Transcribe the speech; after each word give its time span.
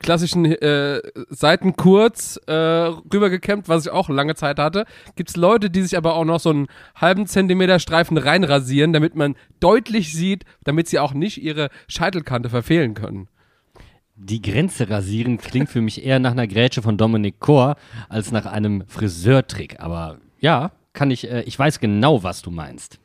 klassischen 0.00 0.44
äh, 0.44 1.00
Seiten 1.30 1.74
kurz 1.76 2.38
äh, 2.46 2.52
rübergekämmt, 2.52 3.68
was 3.68 3.86
ich 3.86 3.92
auch 3.92 4.08
lange 4.08 4.34
Zeit 4.34 4.58
hatte, 4.58 4.84
gibt's 5.16 5.36
Leute, 5.36 5.70
die 5.70 5.82
sich 5.82 5.96
aber 5.96 6.14
auch 6.14 6.24
noch 6.24 6.40
so 6.40 6.50
einen 6.50 6.66
halben 6.94 7.26
Zentimeter 7.26 7.78
Streifen 7.78 8.16
reinrasieren, 8.18 8.92
damit 8.92 9.14
man 9.16 9.34
deutlich 9.60 10.12
sieht, 10.14 10.44
damit 10.64 10.88
sie 10.88 10.98
auch 10.98 11.12
nicht 11.14 11.42
ihre 11.42 11.70
Scheitelkante 11.88 12.48
verfehlen 12.50 12.94
können. 12.94 13.28
Die 14.22 14.42
Grenze 14.42 14.90
rasieren 14.90 15.38
klingt 15.38 15.70
für 15.70 15.80
mich 15.80 16.04
eher 16.04 16.18
nach 16.18 16.32
einer 16.32 16.46
Grätsche 16.46 16.82
von 16.82 16.98
Dominik 16.98 17.40
Kor 17.40 17.76
als 18.10 18.32
nach 18.32 18.44
einem 18.44 18.84
Friseurtrick. 18.86 19.80
Aber 19.80 20.18
ja, 20.40 20.72
kann 20.92 21.10
ich, 21.10 21.30
äh, 21.30 21.42
ich 21.44 21.58
weiß 21.58 21.80
genau, 21.80 22.22
was 22.22 22.42
du 22.42 22.50
meinst. 22.50 22.98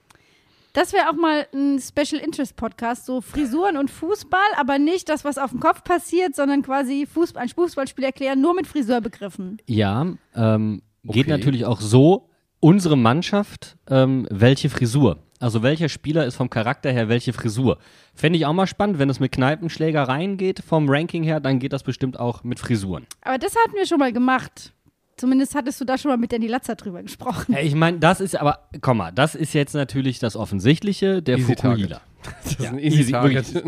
Das 0.75 0.91
wäre 0.91 1.09
auch 1.09 1.15
mal 1.15 1.47
ein 1.53 1.79
Special 1.79 2.21
Interest 2.21 2.57
Podcast, 2.57 3.05
so 3.05 3.21
Frisuren 3.21 3.77
und 3.77 3.89
Fußball, 3.89 4.39
aber 4.57 4.77
nicht 4.77 5.07
das, 5.07 5.23
was 5.23 5.37
auf 5.37 5.51
dem 5.51 5.61
Kopf 5.61 5.85
passiert, 5.85 6.35
sondern 6.35 6.63
quasi 6.63 7.05
Fußball, 7.05 7.43
ein 7.43 7.47
Fußballspiel 7.47 8.03
erklären, 8.03 8.41
nur 8.41 8.53
mit 8.53 8.67
Friseurbegriffen. 8.67 9.61
Ja, 9.67 10.05
ähm, 10.35 10.81
geht 11.03 11.27
Okay. 11.27 11.29
natürlich 11.31 11.65
auch 11.65 11.79
so. 11.79 12.29
Unsere 12.59 12.97
Mannschaft, 12.97 13.77
ähm, 13.89 14.27
welche 14.29 14.69
Frisur? 14.69 15.19
Also 15.39 15.63
welcher 15.63 15.87
Spieler 15.87 16.25
ist 16.25 16.35
vom 16.35 16.49
Charakter 16.49 16.91
her 16.91 17.07
welche 17.07 17.31
Frisur? 17.31 17.77
Fände 18.13 18.37
ich 18.37 18.45
auch 18.45 18.53
mal 18.53 18.67
spannend, 18.67 18.99
wenn 18.99 19.09
es 19.09 19.21
mit 19.21 19.31
Kneipenschlägereien 19.31 20.35
geht, 20.35 20.59
vom 20.59 20.89
Ranking 20.89 21.23
her, 21.23 21.39
dann 21.39 21.59
geht 21.59 21.71
das 21.71 21.83
bestimmt 21.83 22.19
auch 22.19 22.43
mit 22.43 22.59
Frisuren. 22.59 23.05
Aber 23.21 23.37
das 23.37 23.55
hatten 23.55 23.75
wir 23.75 23.85
schon 23.85 23.99
mal 23.99 24.11
gemacht. 24.11 24.73
Zumindest 25.17 25.55
hattest 25.55 25.79
du 25.79 25.85
da 25.85 25.97
schon 25.97 26.11
mal 26.11 26.17
mit 26.17 26.33
Danny 26.33 26.47
Latzer 26.47 26.75
drüber 26.75 27.01
gesprochen. 27.01 27.53
Ja, 27.53 27.59
ich 27.61 27.73
meine, 27.73 27.99
das 27.99 28.19
ist 28.19 28.35
aber, 28.35 28.67
komm 28.81 28.97
mal, 28.97 29.11
das 29.11 29.33
ist 29.33 29.53
jetzt 29.53 29.73
natürlich 29.73 30.19
das 30.19 30.35
Offensichtliche, 30.35 31.21
der 31.21 31.37
Easy 31.37 31.55
Fukuhila. 31.55 32.01
Das 32.43 32.51
ist 32.51 32.59
Ja, 32.59 32.69
ein 32.71 32.79
easy, 32.79 32.99
easy, 33.01 33.11
Target. 33.13 33.63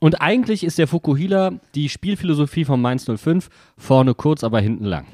Und 0.00 0.20
eigentlich 0.20 0.64
ist 0.64 0.76
der 0.76 0.86
Fukuhila 0.86 1.52
die 1.74 1.88
Spielphilosophie 1.88 2.66
von 2.66 2.80
Mainz 2.82 3.06
05 3.06 3.48
vorne 3.78 4.14
kurz, 4.14 4.44
aber 4.44 4.60
hinten 4.60 4.84
lang. 4.84 5.06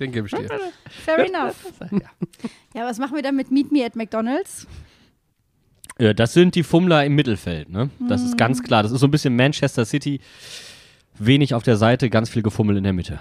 Den 0.00 0.12
gebe 0.12 0.26
ich 0.26 0.32
dir. 0.34 0.48
Fair 1.04 1.18
enough. 1.26 1.54
Ja, 2.74 2.84
was 2.84 2.98
machen 2.98 3.14
wir 3.14 3.22
dann 3.22 3.36
mit 3.36 3.50
Meet 3.50 3.70
Me 3.70 3.84
at 3.84 3.96
McDonald's? 3.96 4.66
Ja, 5.98 6.14
das 6.14 6.32
sind 6.32 6.54
die 6.54 6.62
Fummler 6.62 7.04
im 7.04 7.14
Mittelfeld, 7.14 7.68
ne? 7.68 7.90
Das 8.08 8.22
ist 8.22 8.38
ganz 8.38 8.62
klar. 8.62 8.82
Das 8.82 8.90
ist 8.92 9.00
so 9.00 9.06
ein 9.06 9.10
bisschen 9.10 9.36
Manchester 9.36 9.84
City. 9.84 10.20
Wenig 11.20 11.54
auf 11.54 11.62
der 11.62 11.76
Seite, 11.76 12.10
ganz 12.10 12.30
viel 12.30 12.42
Gefummel 12.42 12.76
in 12.76 12.84
der 12.84 12.92
Mitte. 12.92 13.20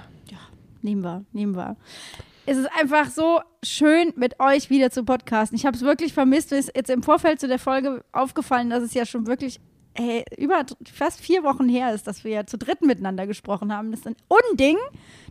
Nehmen 0.82 1.04
wir, 1.04 1.26
nehmen 1.34 1.56
wir. 1.56 1.76
Es 2.46 2.58
ist 2.58 2.70
einfach 2.80 3.10
so 3.10 3.42
schön, 3.64 4.14
mit 4.16 4.40
euch 4.40 4.70
wieder 4.70 4.90
zu 4.92 5.04
podcasten. 5.04 5.56
Ich 5.58 5.66
habe 5.66 5.76
es 5.76 5.84
wirklich 5.84 6.14
vermisst. 6.14 6.52
Mir 6.52 6.58
ist 6.58 6.72
jetzt 6.76 6.90
im 6.90 7.04
Vorfeld 7.04 7.40
zu 7.40 7.48
der 7.48 7.60
Folge 7.60 8.04
aufgefallen, 8.12 8.70
dass 8.70 8.82
es 8.82 8.94
ja 8.94 9.06
schon 9.06 9.28
wirklich 9.28 9.60
hey, 9.94 10.24
über 10.38 10.66
fast 10.92 11.20
vier 11.20 11.44
Wochen 11.44 11.68
her 11.68 11.94
ist, 11.94 12.08
dass 12.08 12.24
wir 12.24 12.32
ja 12.32 12.46
zu 12.46 12.58
dritt 12.58 12.82
miteinander 12.82 13.28
gesprochen 13.28 13.74
haben. 13.74 13.92
Das 13.92 14.02
ist 14.02 14.08
ein 14.08 14.16
Unding. 14.28 14.78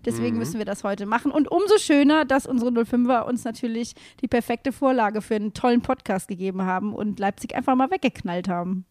Deswegen 0.04 0.38
müssen 0.38 0.58
wir 0.58 0.66
das 0.66 0.84
heute 0.84 1.06
machen. 1.06 1.32
Und 1.32 1.50
umso 1.50 1.78
schöner, 1.78 2.24
dass 2.24 2.46
unsere 2.46 2.70
05er 2.70 3.22
uns 3.22 3.44
natürlich 3.44 3.94
die 4.20 4.28
perfekte 4.28 4.72
Vorlage 4.72 5.22
für 5.22 5.36
einen 5.36 5.54
tollen 5.54 5.80
Podcast 5.80 6.28
gegeben 6.28 6.62
haben 6.62 6.94
und 6.94 7.18
Leipzig 7.18 7.56
einfach 7.56 7.74
mal 7.74 7.90
weggeknallt 7.90 8.48
haben. 8.48 8.84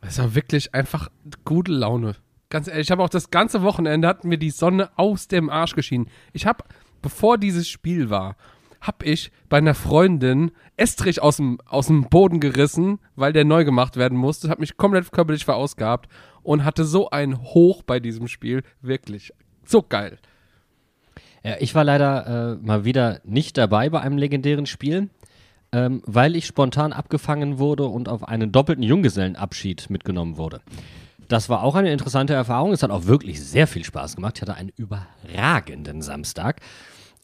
Es 0.00 0.18
war 0.18 0.34
wirklich 0.34 0.74
einfach 0.74 1.08
gute 1.44 1.72
Laune. 1.72 2.14
Ganz 2.50 2.68
ehrlich, 2.68 2.86
ich 2.86 2.90
habe 2.90 3.02
auch 3.02 3.08
das 3.08 3.30
ganze 3.30 3.62
Wochenende 3.62 4.06
hat 4.06 4.24
mir 4.24 4.38
die 4.38 4.50
Sonne 4.50 4.90
aus 4.96 5.28
dem 5.28 5.50
Arsch 5.50 5.74
geschienen. 5.74 6.08
Ich 6.32 6.46
habe, 6.46 6.64
bevor 7.02 7.38
dieses 7.38 7.68
Spiel 7.68 8.10
war, 8.10 8.36
habe 8.80 9.06
ich 9.06 9.32
bei 9.48 9.58
einer 9.58 9.74
Freundin 9.74 10.52
Estrich 10.76 11.22
aus 11.22 11.38
dem, 11.38 11.58
aus 11.64 11.86
dem 11.86 12.08
Boden 12.08 12.38
gerissen, 12.38 12.98
weil 13.16 13.32
der 13.32 13.44
neu 13.44 13.64
gemacht 13.64 13.96
werden 13.96 14.18
musste. 14.18 14.50
Habe 14.50 14.60
mich 14.60 14.76
komplett 14.76 15.10
körperlich 15.10 15.44
verausgabt 15.44 16.10
und 16.42 16.64
hatte 16.64 16.84
so 16.84 17.10
ein 17.10 17.40
Hoch 17.42 17.82
bei 17.82 17.98
diesem 17.98 18.28
Spiel. 18.28 18.62
Wirklich. 18.82 19.32
So 19.64 19.82
geil. 19.82 20.18
Ja, 21.42 21.56
ich 21.60 21.74
war 21.74 21.84
leider 21.84 22.56
äh, 22.60 22.66
mal 22.66 22.84
wieder 22.84 23.20
nicht 23.24 23.56
dabei 23.56 23.88
bei 23.88 24.00
einem 24.00 24.18
legendären 24.18 24.66
Spiel, 24.66 25.08
ähm, 25.72 26.02
weil 26.06 26.36
ich 26.36 26.46
spontan 26.46 26.92
abgefangen 26.92 27.58
wurde 27.58 27.84
und 27.84 28.08
auf 28.08 28.26
einen 28.28 28.52
doppelten 28.52 28.82
Junggesellenabschied 28.82 29.88
mitgenommen 29.90 30.36
wurde. 30.36 30.60
Das 31.28 31.48
war 31.48 31.62
auch 31.62 31.74
eine 31.74 31.90
interessante 31.92 32.34
Erfahrung. 32.34 32.72
Es 32.72 32.82
hat 32.82 32.90
auch 32.90 33.06
wirklich 33.06 33.42
sehr 33.42 33.66
viel 33.66 33.84
Spaß 33.84 34.16
gemacht. 34.16 34.34
Ich 34.36 34.42
hatte 34.42 34.54
einen 34.54 34.70
überragenden 34.76 36.02
Samstag. 36.02 36.60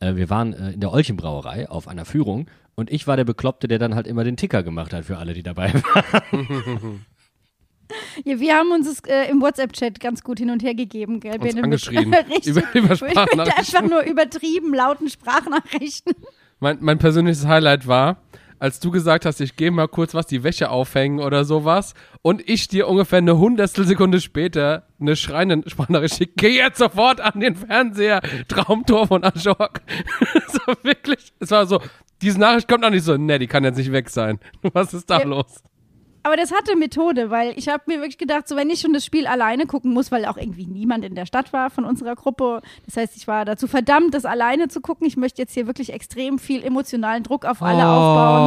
Äh, 0.01 0.15
wir 0.17 0.31
waren 0.31 0.53
äh, 0.55 0.71
in 0.73 0.81
der 0.81 0.93
Olchenbrauerei 0.93 1.69
auf 1.69 1.87
einer 1.89 2.05
Führung 2.05 2.47
und 2.75 2.91
ich 2.91 3.07
war 3.07 3.17
der 3.17 3.25
Bekloppte, 3.25 3.69
der 3.69 3.79
dann 3.79 3.95
halt 3.95 4.07
immer 4.07 4.25
den 4.25 4.37
Ticker 4.37 4.63
gemacht 4.63 4.93
hat 4.93 5.05
für 5.05 5.19
alle, 5.19 5.35
die 5.35 5.43
dabei 5.43 5.73
waren. 5.75 7.05
Ja, 8.25 8.39
wir 8.39 8.55
haben 8.55 8.71
uns 8.71 8.87
es 8.89 9.01
äh, 9.09 9.29
im 9.29 9.41
WhatsApp-Chat 9.43 9.99
ganz 9.99 10.23
gut 10.23 10.39
hin 10.39 10.51
und 10.51 10.63
her 10.63 10.77
gegeben, 10.77 11.19
gell? 11.19 11.41
Uns 11.41 11.57
angeschrien. 11.57 12.15
Richtig. 12.31 12.47
Über- 12.47 12.63
über 12.73 12.95
Sprachnachrichten. 12.97 13.53
einfach 13.77 13.83
nur 13.91 14.03
übertrieben 14.05 14.73
lauten 14.73 15.09
Sprachnachrichten. 15.11 16.15
Mein, 16.61 16.79
mein 16.81 16.99
persönliches 16.99 17.47
Highlight 17.49 17.89
war, 17.89 18.19
als 18.61 18.79
du 18.79 18.93
gesagt 18.93 19.27
hast, 19.27 19.41
ich 19.41 19.57
gehe 19.57 19.73
mal 19.73 19.89
kurz 19.89 20.15
was 20.15 20.27
die 20.27 20.45
Wäsche 20.45 20.71
aufhängen 20.71 21.19
oder 21.19 21.45
sowas 21.45 21.95
und 22.23 22.49
ich 22.49 22.69
dir 22.69 22.87
ungefähr 22.87 23.19
eine 23.19 23.37
Hundertstel 23.39 23.85
Sekunde 23.87 24.21
später 24.21 24.87
eine 25.01 25.17
schreiende 25.17 25.69
Sprachnachricht 25.69 26.17
schicke, 26.17 26.35
geh 26.37 26.57
jetzt 26.57 26.79
sofort 26.79 27.21
an 27.21 27.41
den 27.41 27.57
Fernseher, 27.57 28.21
Traumtor 28.47 29.09
von 29.09 29.25
Ajok. 29.25 29.81
so 30.53 30.61
wirklich, 30.83 31.33
es 31.41 31.51
war 31.51 31.67
so, 31.67 31.81
diese 32.23 32.39
Nachricht 32.39 32.69
kommt 32.69 32.83
noch 32.83 32.91
nicht 32.91 33.05
so, 33.05 33.17
ne, 33.17 33.39
die 33.39 33.47
kann 33.47 33.65
jetzt 33.65 33.79
nicht 33.79 33.93
weg 33.93 34.11
sein. 34.11 34.39
Was 34.75 34.95
ist 34.95 35.09
da 35.11 35.21
Ja. 35.21 35.25
los? 35.27 35.63
Aber 36.23 36.37
das 36.37 36.53
hatte 36.53 36.77
Methode, 36.77 37.31
weil 37.31 37.59
ich 37.59 37.69
habe 37.69 37.85
mir 37.87 37.99
wirklich 37.99 38.19
gedacht, 38.19 38.47
so 38.47 38.55
wenn 38.55 38.69
ich 38.69 38.81
schon 38.81 38.93
das 38.93 39.07
Spiel 39.07 39.27
alleine 39.27 39.67
gucken 39.67 39.93
muss, 39.93 40.13
weil 40.13 40.27
auch 40.27 40.37
irgendwie 40.37 40.67
niemand 40.67 41.03
in 41.05 41.15
der 41.15 41.25
Stadt 41.25 41.55
war 41.55 41.71
von 41.71 41.85
unserer 41.85 42.15
Gruppe. 42.15 42.61
Das 42.85 42.97
heißt, 42.99 43.17
ich 43.17 43.27
war 43.27 43.47
dazu 43.47 43.67
verdammt, 43.67 44.13
das 44.13 44.27
alleine 44.27 44.69
zu 44.69 44.83
gucken. 44.83 45.07
Ich 45.07 45.17
möchte 45.17 45.41
jetzt 45.41 45.55
hier 45.55 45.67
wirklich 45.67 45.93
extrem 45.93 46.39
viel 46.39 46.63
emotionalen 46.63 47.23
Druck 47.23 47.47
auf 47.47 47.63
alle 47.63 47.87
aufbauen. 47.89 48.41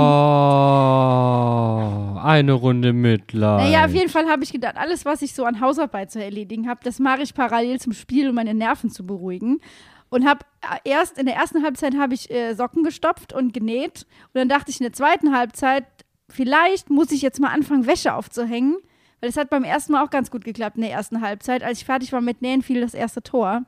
Oh, 2.16 2.20
eine 2.20 2.54
Runde 2.54 2.94
Mitleid. 2.94 3.62
Naja, 3.62 3.86
auf 3.86 3.94
jeden 3.94 4.10
Fall 4.10 4.28
habe 4.28 4.44
ich 4.44 4.52
gedacht, 4.52 4.78
alles, 4.78 5.04
was 5.04 5.24
ich 5.24 5.34
so 5.34 5.44
an 5.46 5.60
Hausarbeit 5.60 6.12
zu 6.12 6.24
erledigen 6.24 6.70
habe, 6.70 6.82
das 6.84 7.00
mache 7.00 7.24
ich 7.24 7.34
parallel 7.34 7.80
zum 7.80 7.94
Spiel, 7.94 8.30
um 8.30 8.36
meine 8.36 8.54
Nerven 8.54 8.92
zu 8.92 9.04
beruhigen. 9.06 9.62
Und 10.10 10.28
habe 10.28 10.46
erst 10.84 11.18
in 11.18 11.26
der 11.26 11.34
ersten 11.36 11.64
Halbzeit 11.64 11.98
habe 11.98 12.14
ich 12.14 12.30
äh, 12.30 12.54
Socken 12.54 12.84
gestopft 12.84 13.34
und 13.34 13.52
genäht. 13.52 14.06
Und 14.28 14.36
dann 14.36 14.48
dachte 14.48 14.70
ich 14.70 14.80
in 14.80 14.84
der 14.84 14.94
zweiten 14.94 15.36
Halbzeit, 15.36 15.86
vielleicht 16.30 16.90
muss 16.90 17.12
ich 17.12 17.22
jetzt 17.22 17.40
mal 17.40 17.54
anfangen, 17.54 17.88
Wäsche 17.88 18.14
aufzuhängen. 18.14 18.78
Weil 19.24 19.30
das 19.30 19.38
hat 19.38 19.50
beim 19.50 19.64
ersten 19.64 19.94
Mal 19.94 20.04
auch 20.04 20.10
ganz 20.10 20.30
gut 20.32 20.44
geklappt 20.44 20.76
in 20.76 20.82
der 20.82 20.92
ersten 20.92 21.22
Halbzeit. 21.22 21.64
Als 21.64 21.80
ich 21.80 21.86
fertig 21.86 22.12
war 22.12 22.20
mit 22.20 22.42
Nähen, 22.42 22.62
fiel 22.62 22.82
das 22.82 22.94
erste 22.94 23.24
Tor. 23.24 23.64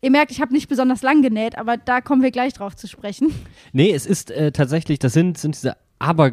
Ihr 0.00 0.10
merkt, 0.10 0.32
ich 0.32 0.40
habe 0.40 0.52
nicht 0.52 0.68
besonders 0.68 1.00
lang 1.02 1.22
genäht, 1.22 1.56
aber 1.56 1.76
da 1.76 2.00
kommen 2.00 2.22
wir 2.22 2.32
gleich 2.32 2.54
drauf 2.54 2.74
zu 2.74 2.88
sprechen. 2.88 3.32
Nee, 3.72 3.92
es 3.92 4.04
ist 4.04 4.32
äh, 4.32 4.50
tatsächlich, 4.50 4.98
das 4.98 5.12
sind, 5.12 5.38
sind 5.38 5.54
diese 5.54 5.76
Aber. 6.00 6.32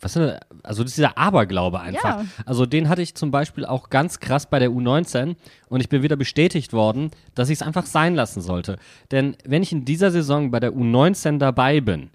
Was 0.00 0.14
sind 0.14 0.22
das? 0.22 0.40
Also, 0.62 0.82
das 0.82 0.92
ist 0.92 0.96
dieser 0.96 1.16
Aberglaube 1.18 1.78
einfach. 1.78 2.20
Ja. 2.20 2.24
Also, 2.46 2.64
den 2.66 2.88
hatte 2.88 3.02
ich 3.02 3.14
zum 3.14 3.30
Beispiel 3.30 3.66
auch 3.66 3.90
ganz 3.90 4.20
krass 4.20 4.48
bei 4.48 4.58
der 4.58 4.70
U19 4.70 5.36
und 5.68 5.80
ich 5.80 5.88
bin 5.90 6.02
wieder 6.02 6.16
bestätigt 6.16 6.72
worden, 6.72 7.10
dass 7.34 7.50
ich 7.50 7.60
es 7.60 7.62
einfach 7.62 7.86
sein 7.86 8.14
lassen 8.14 8.40
sollte. 8.40 8.78
Denn 9.10 9.36
wenn 9.44 9.62
ich 9.62 9.72
in 9.72 9.84
dieser 9.84 10.10
Saison 10.10 10.50
bei 10.50 10.60
der 10.60 10.72
U19 10.72 11.38
dabei 11.38 11.82
bin, 11.82 12.08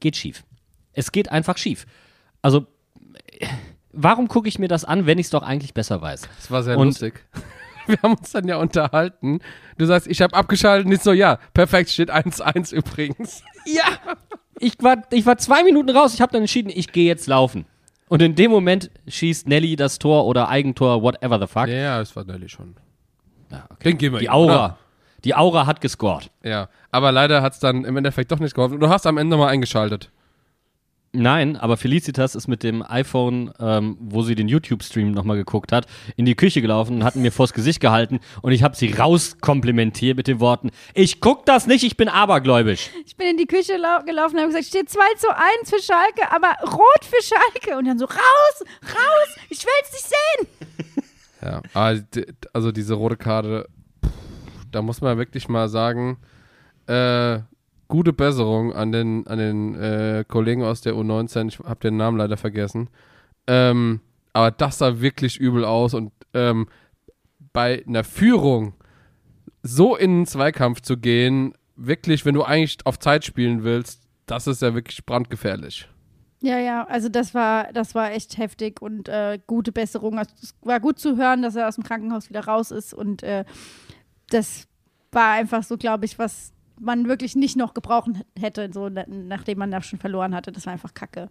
geht 0.00 0.16
schief. 0.16 0.44
Es 0.92 1.12
geht 1.12 1.30
einfach 1.30 1.56
schief. 1.58 1.86
Also, 2.42 2.66
warum 3.92 4.28
gucke 4.28 4.48
ich 4.48 4.58
mir 4.58 4.68
das 4.68 4.84
an, 4.84 5.06
wenn 5.06 5.18
ich 5.18 5.26
es 5.26 5.30
doch 5.30 5.42
eigentlich 5.42 5.74
besser 5.74 6.00
weiß? 6.00 6.28
Das 6.36 6.50
war 6.50 6.62
sehr 6.62 6.78
Und- 6.78 6.88
lustig. 6.88 7.24
Wir 7.88 7.98
haben 8.00 8.14
uns 8.14 8.30
dann 8.30 8.46
ja 8.46 8.58
unterhalten. 8.58 9.40
Du 9.76 9.86
sagst, 9.86 10.06
ich 10.06 10.22
habe 10.22 10.36
abgeschaltet 10.36 10.92
ich 10.92 11.00
so, 11.00 11.12
ja, 11.12 11.40
perfekt, 11.52 11.90
steht 11.90 12.12
1-1 12.12 12.72
übrigens. 12.72 13.42
Ja. 13.66 13.82
Ich 14.60 14.74
war, 14.80 14.98
ich 15.10 15.24
war 15.26 15.36
zwei 15.38 15.62
Minuten 15.64 15.90
raus. 15.90 16.14
Ich 16.14 16.20
habe 16.20 16.30
dann 16.32 16.42
entschieden, 16.42 16.70
ich 16.72 16.92
gehe 16.92 17.06
jetzt 17.06 17.26
laufen. 17.26 17.64
Und 18.08 18.22
in 18.22 18.34
dem 18.36 18.50
Moment 18.52 18.90
schießt 19.08 19.48
Nelly 19.48 19.74
das 19.76 19.98
Tor 19.98 20.26
oder 20.26 20.48
Eigentor, 20.48 21.02
whatever 21.02 21.40
the 21.40 21.46
fuck. 21.48 21.66
Ja, 21.68 21.74
ja, 21.74 21.98
das 21.98 22.14
war 22.14 22.24
Nelly 22.24 22.48
schon. 22.48 22.76
Ja, 23.50 23.64
okay. 23.70 23.90
Den 23.90 23.98
gehen 23.98 24.12
wir 24.12 24.18
Die 24.20 24.26
ihm, 24.26 24.30
Aura. 24.32 24.54
oder? 24.54 24.78
Die 25.24 25.34
Aura 25.34 25.66
hat 25.66 25.80
gescored. 25.80 26.30
Ja, 26.44 26.68
aber 26.92 27.10
leider 27.12 27.42
hat 27.42 27.54
es 27.54 27.58
dann 27.60 27.84
im 27.84 27.96
Endeffekt 27.96 28.30
doch 28.30 28.38
nicht 28.38 28.54
geholfen. 28.54 28.78
Du 28.78 28.88
hast 28.88 29.06
am 29.06 29.16
Ende 29.18 29.36
nochmal 29.36 29.52
eingeschaltet. 29.52 30.10
Nein, 31.14 31.58
aber 31.58 31.76
Felicitas 31.76 32.34
ist 32.34 32.48
mit 32.48 32.62
dem 32.62 32.82
iPhone, 32.82 33.52
ähm, 33.60 33.98
wo 34.00 34.22
sie 34.22 34.34
den 34.34 34.48
YouTube-Stream 34.48 35.10
nochmal 35.12 35.36
geguckt 35.36 35.70
hat, 35.70 35.86
in 36.16 36.24
die 36.24 36.34
Küche 36.34 36.62
gelaufen 36.62 36.96
und 36.96 37.04
hat 37.04 37.16
mir 37.16 37.30
vors 37.30 37.52
Gesicht 37.52 37.80
gehalten 37.80 38.20
und 38.40 38.52
ich 38.52 38.62
habe 38.62 38.74
sie 38.76 38.90
rauskomplimentiert 38.92 40.16
mit 40.16 40.26
den 40.26 40.40
Worten, 40.40 40.70
ich 40.94 41.20
guck 41.20 41.44
das 41.44 41.66
nicht, 41.66 41.84
ich 41.84 41.98
bin 41.98 42.08
abergläubisch. 42.08 42.88
Ich 43.04 43.14
bin 43.16 43.26
in 43.26 43.36
die 43.36 43.44
Küche 43.46 43.76
lau 43.76 43.98
gelaufen 44.06 44.36
und 44.36 44.40
habe 44.40 44.48
gesagt, 44.52 44.64
steht 44.68 44.88
2 44.88 45.00
zu 45.18 45.28
1 45.28 45.68
für 45.68 45.82
Schalke, 45.82 46.32
aber 46.32 46.54
rot 46.72 47.04
für 47.04 47.22
Schalke. 47.22 47.76
Und 47.76 47.86
dann 47.86 47.98
so, 47.98 48.06
raus, 48.06 48.64
raus, 48.82 49.36
ich 49.50 49.62
will 49.64 49.70
es 49.82 49.92
nicht 49.92 50.08
sehen. 50.08 51.02
Ja, 51.74 51.94
d- 51.94 52.26
also 52.54 52.72
diese 52.72 52.94
rote 52.94 53.16
Karte, 53.18 53.68
da 54.70 54.80
muss 54.80 55.02
man 55.02 55.18
wirklich 55.18 55.46
mal 55.48 55.68
sagen, 55.68 56.16
äh, 56.86 57.40
gute 57.92 58.14
Besserung 58.14 58.72
an 58.72 58.90
den, 58.90 59.26
an 59.26 59.38
den 59.38 59.74
äh, 59.74 60.24
Kollegen 60.26 60.64
aus 60.64 60.80
der 60.80 60.94
U19. 60.94 61.48
Ich 61.48 61.58
habe 61.58 61.78
den 61.80 61.98
Namen 61.98 62.16
leider 62.16 62.38
vergessen. 62.38 62.88
Ähm, 63.46 64.00
aber 64.32 64.50
das 64.50 64.78
sah 64.78 65.02
wirklich 65.02 65.36
übel 65.38 65.66
aus 65.66 65.92
und 65.92 66.10
ähm, 66.32 66.68
bei 67.52 67.84
einer 67.86 68.02
Führung 68.02 68.72
so 69.62 69.94
in 69.94 70.10
einen 70.10 70.26
Zweikampf 70.26 70.80
zu 70.80 70.96
gehen, 70.96 71.52
wirklich, 71.76 72.24
wenn 72.24 72.34
du 72.34 72.44
eigentlich 72.44 72.78
auf 72.84 72.98
Zeit 72.98 73.26
spielen 73.26 73.62
willst, 73.62 74.00
das 74.24 74.46
ist 74.46 74.62
ja 74.62 74.72
wirklich 74.72 75.04
brandgefährlich. 75.04 75.86
Ja, 76.40 76.58
ja, 76.58 76.86
also 76.86 77.10
das 77.10 77.34
war, 77.34 77.74
das 77.74 77.94
war 77.94 78.12
echt 78.12 78.38
heftig 78.38 78.80
und 78.80 79.10
äh, 79.10 79.38
gute 79.46 79.70
Besserung. 79.70 80.18
Also 80.18 80.34
es 80.42 80.54
war 80.62 80.80
gut 80.80 80.98
zu 80.98 81.18
hören, 81.18 81.42
dass 81.42 81.56
er 81.56 81.68
aus 81.68 81.74
dem 81.74 81.84
Krankenhaus 81.84 82.30
wieder 82.30 82.46
raus 82.46 82.70
ist 82.70 82.94
und 82.94 83.22
äh, 83.22 83.44
das 84.30 84.66
war 85.10 85.32
einfach 85.32 85.62
so, 85.62 85.76
glaube 85.76 86.06
ich, 86.06 86.18
was 86.18 86.54
man 86.80 87.06
wirklich 87.08 87.34
nicht 87.36 87.56
noch 87.56 87.74
gebrauchen 87.74 88.22
hätte, 88.38 88.70
so 88.72 88.88
na- 88.88 89.04
nachdem 89.08 89.58
man 89.58 89.70
das 89.70 89.86
schon 89.86 89.98
verloren 89.98 90.34
hatte. 90.34 90.52
Das 90.52 90.66
war 90.66 90.72
einfach 90.72 90.94
Kacke. 90.94 91.28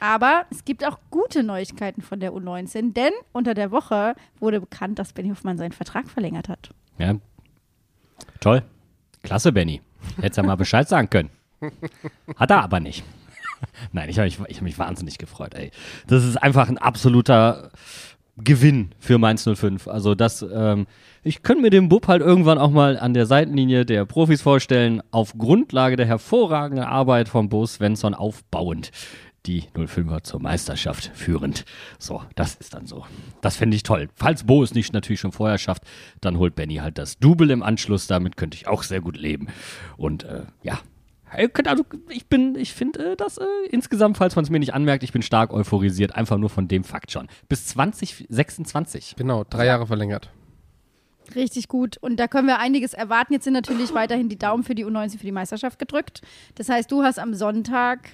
Aber 0.00 0.44
es 0.50 0.64
gibt 0.64 0.84
auch 0.86 0.98
gute 1.10 1.42
Neuigkeiten 1.42 2.02
von 2.02 2.20
der 2.20 2.32
U19, 2.32 2.92
denn 2.92 3.12
unter 3.32 3.54
der 3.54 3.70
Woche 3.70 4.14
wurde 4.40 4.60
bekannt, 4.60 4.98
dass 4.98 5.12
Benny 5.12 5.30
Hoffmann 5.30 5.58
seinen 5.58 5.72
Vertrag 5.72 6.08
verlängert 6.08 6.48
hat. 6.48 6.70
Ja. 6.98 7.14
Toll. 8.40 8.62
Klasse, 9.22 9.52
Benny. 9.52 9.80
Hättest 10.16 10.36
ja 10.36 10.42
mal 10.42 10.56
Bescheid 10.56 10.88
sagen 10.88 11.08
können. 11.10 11.30
Hat 12.36 12.50
er 12.50 12.62
aber 12.62 12.80
nicht. 12.80 13.04
Nein, 13.92 14.08
ich 14.10 14.18
habe 14.18 14.26
mich, 14.26 14.38
ich 14.48 14.56
hab 14.56 14.62
mich 14.62 14.78
wahnsinnig 14.78 15.16
gefreut, 15.18 15.54
ey. 15.54 15.70
Das 16.06 16.24
ist 16.24 16.36
einfach 16.36 16.68
ein 16.68 16.76
absoluter 16.78 17.70
Gewinn 18.36 18.90
für 18.98 19.18
Mainz 19.18 19.48
05. 19.48 19.86
Also 19.88 20.14
das, 20.14 20.42
ähm, 20.42 20.86
ich 21.22 21.42
könnte 21.42 21.62
mir 21.62 21.70
den 21.70 21.88
Bub 21.88 22.08
halt 22.08 22.20
irgendwann 22.20 22.58
auch 22.58 22.70
mal 22.70 22.98
an 22.98 23.14
der 23.14 23.26
Seitenlinie 23.26 23.86
der 23.86 24.04
Profis 24.04 24.42
vorstellen, 24.42 25.02
auf 25.10 25.38
Grundlage 25.38 25.96
der 25.96 26.06
hervorragenden 26.06 26.84
Arbeit 26.84 27.28
von 27.28 27.48
Bo 27.48 27.64
Svensson 27.66 28.14
aufbauend. 28.14 28.90
Die 29.46 29.64
05er 29.74 30.22
zur 30.22 30.40
Meisterschaft 30.40 31.10
führend. 31.14 31.66
So, 31.98 32.22
das 32.34 32.54
ist 32.54 32.72
dann 32.72 32.86
so. 32.86 33.04
Das 33.42 33.56
fände 33.56 33.76
ich 33.76 33.82
toll. 33.82 34.08
Falls 34.14 34.44
Bo 34.44 34.62
es 34.62 34.72
nicht 34.72 34.94
natürlich 34.94 35.20
schon 35.20 35.32
vorher 35.32 35.58
schafft, 35.58 35.82
dann 36.22 36.38
holt 36.38 36.54
Benny 36.54 36.76
halt 36.76 36.96
das 36.96 37.18
Double 37.18 37.50
im 37.50 37.62
Anschluss. 37.62 38.06
Damit 38.06 38.38
könnte 38.38 38.56
ich 38.56 38.66
auch 38.66 38.82
sehr 38.82 39.02
gut 39.02 39.18
leben. 39.18 39.48
Und 39.98 40.24
äh, 40.24 40.44
ja, 40.62 40.80
Also, 41.66 41.84
ich 42.08 42.26
bin, 42.26 42.56
ich 42.56 42.72
finde 42.72 43.12
äh, 43.12 43.16
das 43.16 43.38
äh, 43.38 43.44
insgesamt, 43.70 44.16
falls 44.16 44.36
man 44.36 44.44
es 44.44 44.50
mir 44.50 44.58
nicht 44.58 44.74
anmerkt, 44.74 45.02
ich 45.02 45.12
bin 45.12 45.22
stark 45.22 45.52
euphorisiert, 45.52 46.14
einfach 46.14 46.38
nur 46.38 46.50
von 46.50 46.68
dem 46.68 46.84
Fakt 46.84 47.10
schon. 47.10 47.28
Bis 47.48 47.66
2026. 47.66 49.14
Genau, 49.16 49.44
drei 49.48 49.66
Jahre 49.66 49.86
verlängert. 49.86 50.30
Richtig 51.34 51.68
gut. 51.68 51.96
Und 51.98 52.18
da 52.18 52.28
können 52.28 52.46
wir 52.46 52.58
einiges 52.58 52.94
erwarten. 52.94 53.32
Jetzt 53.32 53.44
sind 53.44 53.54
natürlich 53.54 53.94
weiterhin 53.94 54.28
die 54.28 54.38
Daumen 54.38 54.62
für 54.62 54.74
die 54.74 54.84
U19 54.84 55.18
für 55.18 55.26
die 55.26 55.32
Meisterschaft 55.32 55.78
gedrückt. 55.78 56.22
Das 56.54 56.68
heißt, 56.68 56.90
du 56.90 57.02
hast 57.02 57.18
am 57.18 57.34
Sonntag 57.34 58.10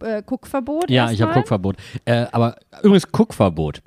äh, 0.00 0.22
Guckverbot. 0.24 0.90
Ja, 0.90 1.10
ich 1.10 1.22
habe. 1.22 1.34
Guckverbot. 1.34 1.76
Äh, 2.04 2.26
aber 2.32 2.56
übrigens 2.82 3.10
Guckverbot. 3.10 3.82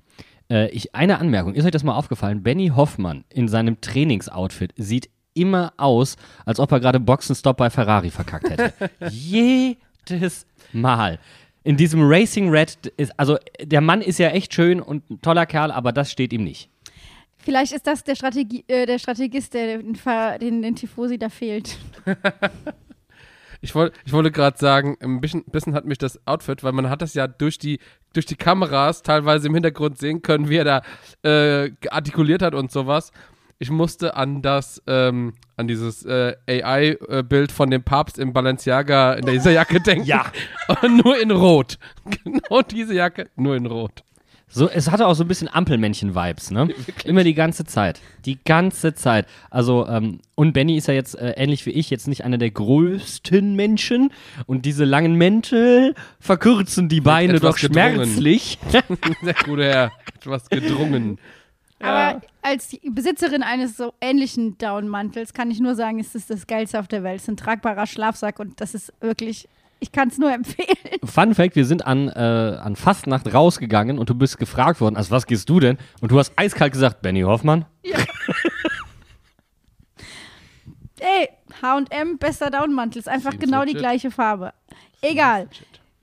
Äh, 0.49 0.69
ich, 0.69 0.95
eine 0.95 1.19
Anmerkung, 1.19 1.55
ist 1.55 1.65
euch 1.65 1.71
das 1.71 1.83
mal 1.83 1.95
aufgefallen? 1.95 2.43
Benny 2.43 2.69
Hoffmann 2.75 3.25
in 3.29 3.47
seinem 3.47 3.81
Trainingsoutfit 3.81 4.73
sieht 4.77 5.09
immer 5.37 5.73
aus, 5.77 6.17
als 6.45 6.59
ob 6.59 6.71
er 6.71 6.79
gerade 6.79 6.99
Boxenstopp 6.99 7.57
bei 7.57 7.69
Ferrari 7.69 8.09
verkackt 8.09 8.49
hätte. 8.49 8.73
Jedes 9.09 10.45
Mal. 10.73 11.19
In 11.63 11.77
diesem 11.77 12.01
Racing 12.03 12.49
Red 12.49 12.93
ist, 12.97 13.17
also 13.19 13.37
der 13.61 13.81
Mann 13.81 14.01
ist 14.01 14.19
ja 14.19 14.29
echt 14.29 14.53
schön 14.53 14.81
und 14.81 15.09
ein 15.09 15.21
toller 15.21 15.45
Kerl, 15.45 15.71
aber 15.71 15.91
das 15.91 16.11
steht 16.11 16.31
ihm 16.33 16.43
nicht. 16.43 16.69
Vielleicht 17.37 17.71
ist 17.71 17.87
das 17.87 18.03
der, 18.03 18.15
Strategie, 18.15 18.63
äh, 18.67 18.85
der 18.85 18.99
Strategist, 18.99 19.53
der 19.53 19.77
den, 19.77 19.97
den, 20.41 20.61
den 20.61 20.75
Tifosi 20.75 21.17
da 21.17 21.29
fehlt. 21.29 21.77
Ich, 23.61 23.73
wollt, 23.73 23.93
ich 24.05 24.13
wollte 24.13 24.31
gerade 24.31 24.57
sagen, 24.57 24.97
ein 25.01 25.19
bisschen, 25.19 25.43
bisschen 25.45 25.73
hat 25.73 25.85
mich 25.85 25.97
das 25.97 26.19
Outfit, 26.27 26.63
weil 26.63 26.73
man 26.73 26.89
hat 26.89 27.01
das 27.01 27.13
ja 27.13 27.27
durch 27.27 27.57
die, 27.57 27.79
durch 28.13 28.25
die 28.25 28.35
Kameras 28.35 29.01
teilweise 29.01 29.47
im 29.47 29.53
Hintergrund 29.53 29.97
sehen 29.97 30.21
können, 30.21 30.49
wie 30.49 30.57
er 30.57 30.63
da 30.63 30.81
äh, 31.23 31.71
artikuliert 31.89 32.41
hat 32.41 32.53
und 32.53 32.71
sowas. 32.71 33.11
Ich 33.59 33.71
musste 33.71 34.15
an 34.15 34.41
das, 34.43 34.81
ähm, 34.85 35.33
an 35.55 35.67
dieses 35.67 36.05
äh, 36.05 36.35
AI-Bild 36.47 37.51
von 37.51 37.71
dem 37.71 37.83
Papst 37.83 38.19
im 38.19 38.31
Balenciaga 38.31 39.13
in 39.13 39.25
dieser 39.25 39.51
Jacke 39.51 39.81
denken. 39.85 40.05
Ja. 40.05 40.31
Nur 40.87 41.19
in 41.19 41.31
Rot. 41.31 41.79
Genau 42.23 42.61
diese 42.61 42.93
Jacke, 42.93 43.29
nur 43.35 43.55
in 43.55 43.65
Rot. 43.65 44.03
So, 44.49 44.69
es 44.69 44.89
hatte 44.89 45.07
auch 45.07 45.13
so 45.13 45.25
ein 45.25 45.27
bisschen 45.27 45.49
Ampelmännchen-Vibes, 45.49 46.51
ne? 46.51 46.69
Immer 47.03 47.25
die 47.25 47.33
ganze 47.33 47.65
Zeit. 47.65 47.99
Die 48.25 48.37
ganze 48.45 48.93
Zeit. 48.93 49.25
Also, 49.49 49.85
ähm, 49.87 50.19
und 50.35 50.53
Benny 50.53 50.77
ist 50.77 50.87
ja 50.87 50.93
jetzt 50.93 51.15
äh, 51.15 51.31
ähnlich 51.31 51.65
wie 51.65 51.71
ich 51.71 51.89
jetzt 51.89 52.07
nicht 52.07 52.23
einer 52.23 52.37
der 52.37 52.51
größten 52.51 53.55
Menschen. 53.55 54.13
Und 54.45 54.65
diese 54.65 54.85
langen 54.85 55.15
Mäntel 55.15 55.95
verkürzen 56.19 56.87
die 56.87 57.01
Beine 57.01 57.41
doch 57.41 57.57
gedrungen. 57.57 58.05
schmerzlich. 58.05 58.57
Sehr 58.69 59.33
guter 59.43 59.65
Herr. 59.65 59.91
Etwas 60.15 60.49
gedrungen. 60.49 61.19
Aber 61.79 62.21
als 62.47 62.69
die 62.69 62.79
Besitzerin 62.89 63.43
eines 63.43 63.75
so 63.77 63.93
ähnlichen 64.01 64.57
Downmantels 64.57 65.33
kann 65.33 65.51
ich 65.51 65.59
nur 65.59 65.75
sagen, 65.75 65.99
es 65.99 66.15
ist 66.15 66.29
das 66.29 66.47
Geilste 66.47 66.79
auf 66.79 66.87
der 66.87 67.03
Welt. 67.03 67.17
Es 67.17 67.23
ist 67.23 67.29
ein 67.29 67.37
tragbarer 67.37 67.85
Schlafsack 67.85 68.39
und 68.39 68.61
das 68.61 68.73
ist 68.73 68.93
wirklich, 69.01 69.47
ich 69.79 69.91
kann 69.91 70.07
es 70.07 70.17
nur 70.17 70.31
empfehlen. 70.33 70.99
Fun 71.03 71.35
Fact: 71.35 71.55
Wir 71.55 71.65
sind 71.65 71.85
an, 71.85 72.07
äh, 72.07 72.57
an 72.61 72.75
Fastnacht 72.75 73.33
rausgegangen 73.33 73.99
und 73.99 74.09
du 74.09 74.15
bist 74.15 74.37
gefragt 74.37 74.79
worden, 74.81 74.95
also 74.95 75.11
was 75.11 75.25
gehst 75.25 75.49
du 75.49 75.59
denn? 75.59 75.77
Und 76.01 76.11
du 76.11 76.19
hast 76.19 76.31
eiskalt 76.37 76.73
gesagt, 76.73 77.01
Benny 77.01 77.21
Hoffmann. 77.21 77.65
Ey, 80.99 81.29
H&M, 81.61 82.17
bester 82.17 82.49
Downmantel, 82.49 82.99
ist 82.99 83.07
einfach 83.07 83.31
Seems 83.31 83.43
genau 83.43 83.61
die 83.61 83.67
legit. 83.73 83.79
gleiche 83.81 84.11
Farbe. 84.11 84.51
Egal. 85.01 85.47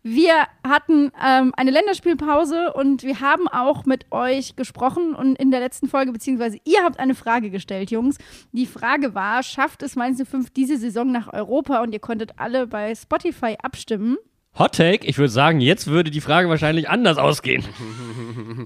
Wir 0.07 0.49
hatten 0.63 1.13
ähm, 1.19 1.55
eine 1.57 1.71
Länderspielpause 1.71 2.75
und 2.75 3.05
wir 3.05 3.21
haben 3.21 3.49
auch 3.49 3.87
mit 3.87 4.13
euch 4.13 4.55
gesprochen 4.55 5.15
und 5.15 5.39
in 5.39 5.51
der 5.51 5.61
letzten 5.61 5.89
Folge, 5.89 6.13
beziehungsweise 6.13 6.59
ihr 6.65 6.83
habt 6.83 6.99
eine 6.99 7.15
Frage 7.15 7.49
gestellt, 7.49 7.91
Jungs. 7.91 8.19
Die 8.53 8.67
Frage 8.67 9.15
war, 9.15 9.43
schafft 9.43 9.83
es 9.83 9.97
Mainz 9.97 10.23
05 10.23 10.51
diese 10.51 10.77
Saison 10.77 11.11
nach 11.11 11.33
Europa? 11.33 11.83
Und 11.83 11.95
ihr 11.95 12.01
konntet 12.01 12.39
alle 12.39 12.67
bei 12.67 12.95
Spotify 12.95 13.57
abstimmen. 13.63 14.19
Hot 14.57 14.77
Take, 14.77 15.05
ich 15.07 15.19
würde 15.19 15.31
sagen, 15.31 15.61
jetzt 15.61 15.89
würde 15.89 16.13
die 16.13 16.21
Frage 16.21 16.49
wahrscheinlich 16.49 16.89
anders 16.89 17.19
ausgehen. 17.19 17.65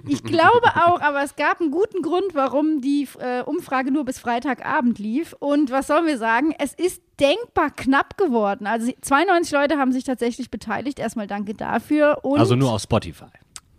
Ich 0.07 0.23
glaube 0.23 0.67
auch, 0.75 1.01
aber 1.01 1.23
es 1.23 1.35
gab 1.37 1.61
einen 1.61 1.71
guten 1.71 2.03
Grund, 2.03 2.35
warum 2.35 2.81
die 2.81 3.09
äh, 3.19 3.43
Umfrage 3.43 3.91
nur 3.91 4.05
bis 4.05 4.19
Freitagabend 4.19 4.99
lief. 4.99 5.35
Und 5.39 5.71
was 5.71 5.87
sollen 5.87 6.07
wir 6.07 6.19
sagen? 6.19 6.55
Es 6.59 6.75
ist 6.75 7.03
denkbar 7.21 7.71
knapp 7.71 8.17
geworden. 8.19 8.67
Also 8.67 8.93
92 9.01 9.53
Leute 9.53 9.79
haben 9.79 9.93
sich 9.93 10.05
tatsächlich 10.05 10.51
beteiligt. 10.51 10.99
Erstmal 10.99 11.27
danke 11.27 11.55
dafür. 11.55 12.19
Und 12.23 12.39
Also 12.39 12.55
nur 12.55 12.73
auf 12.73 12.83
Spotify. 12.83 13.27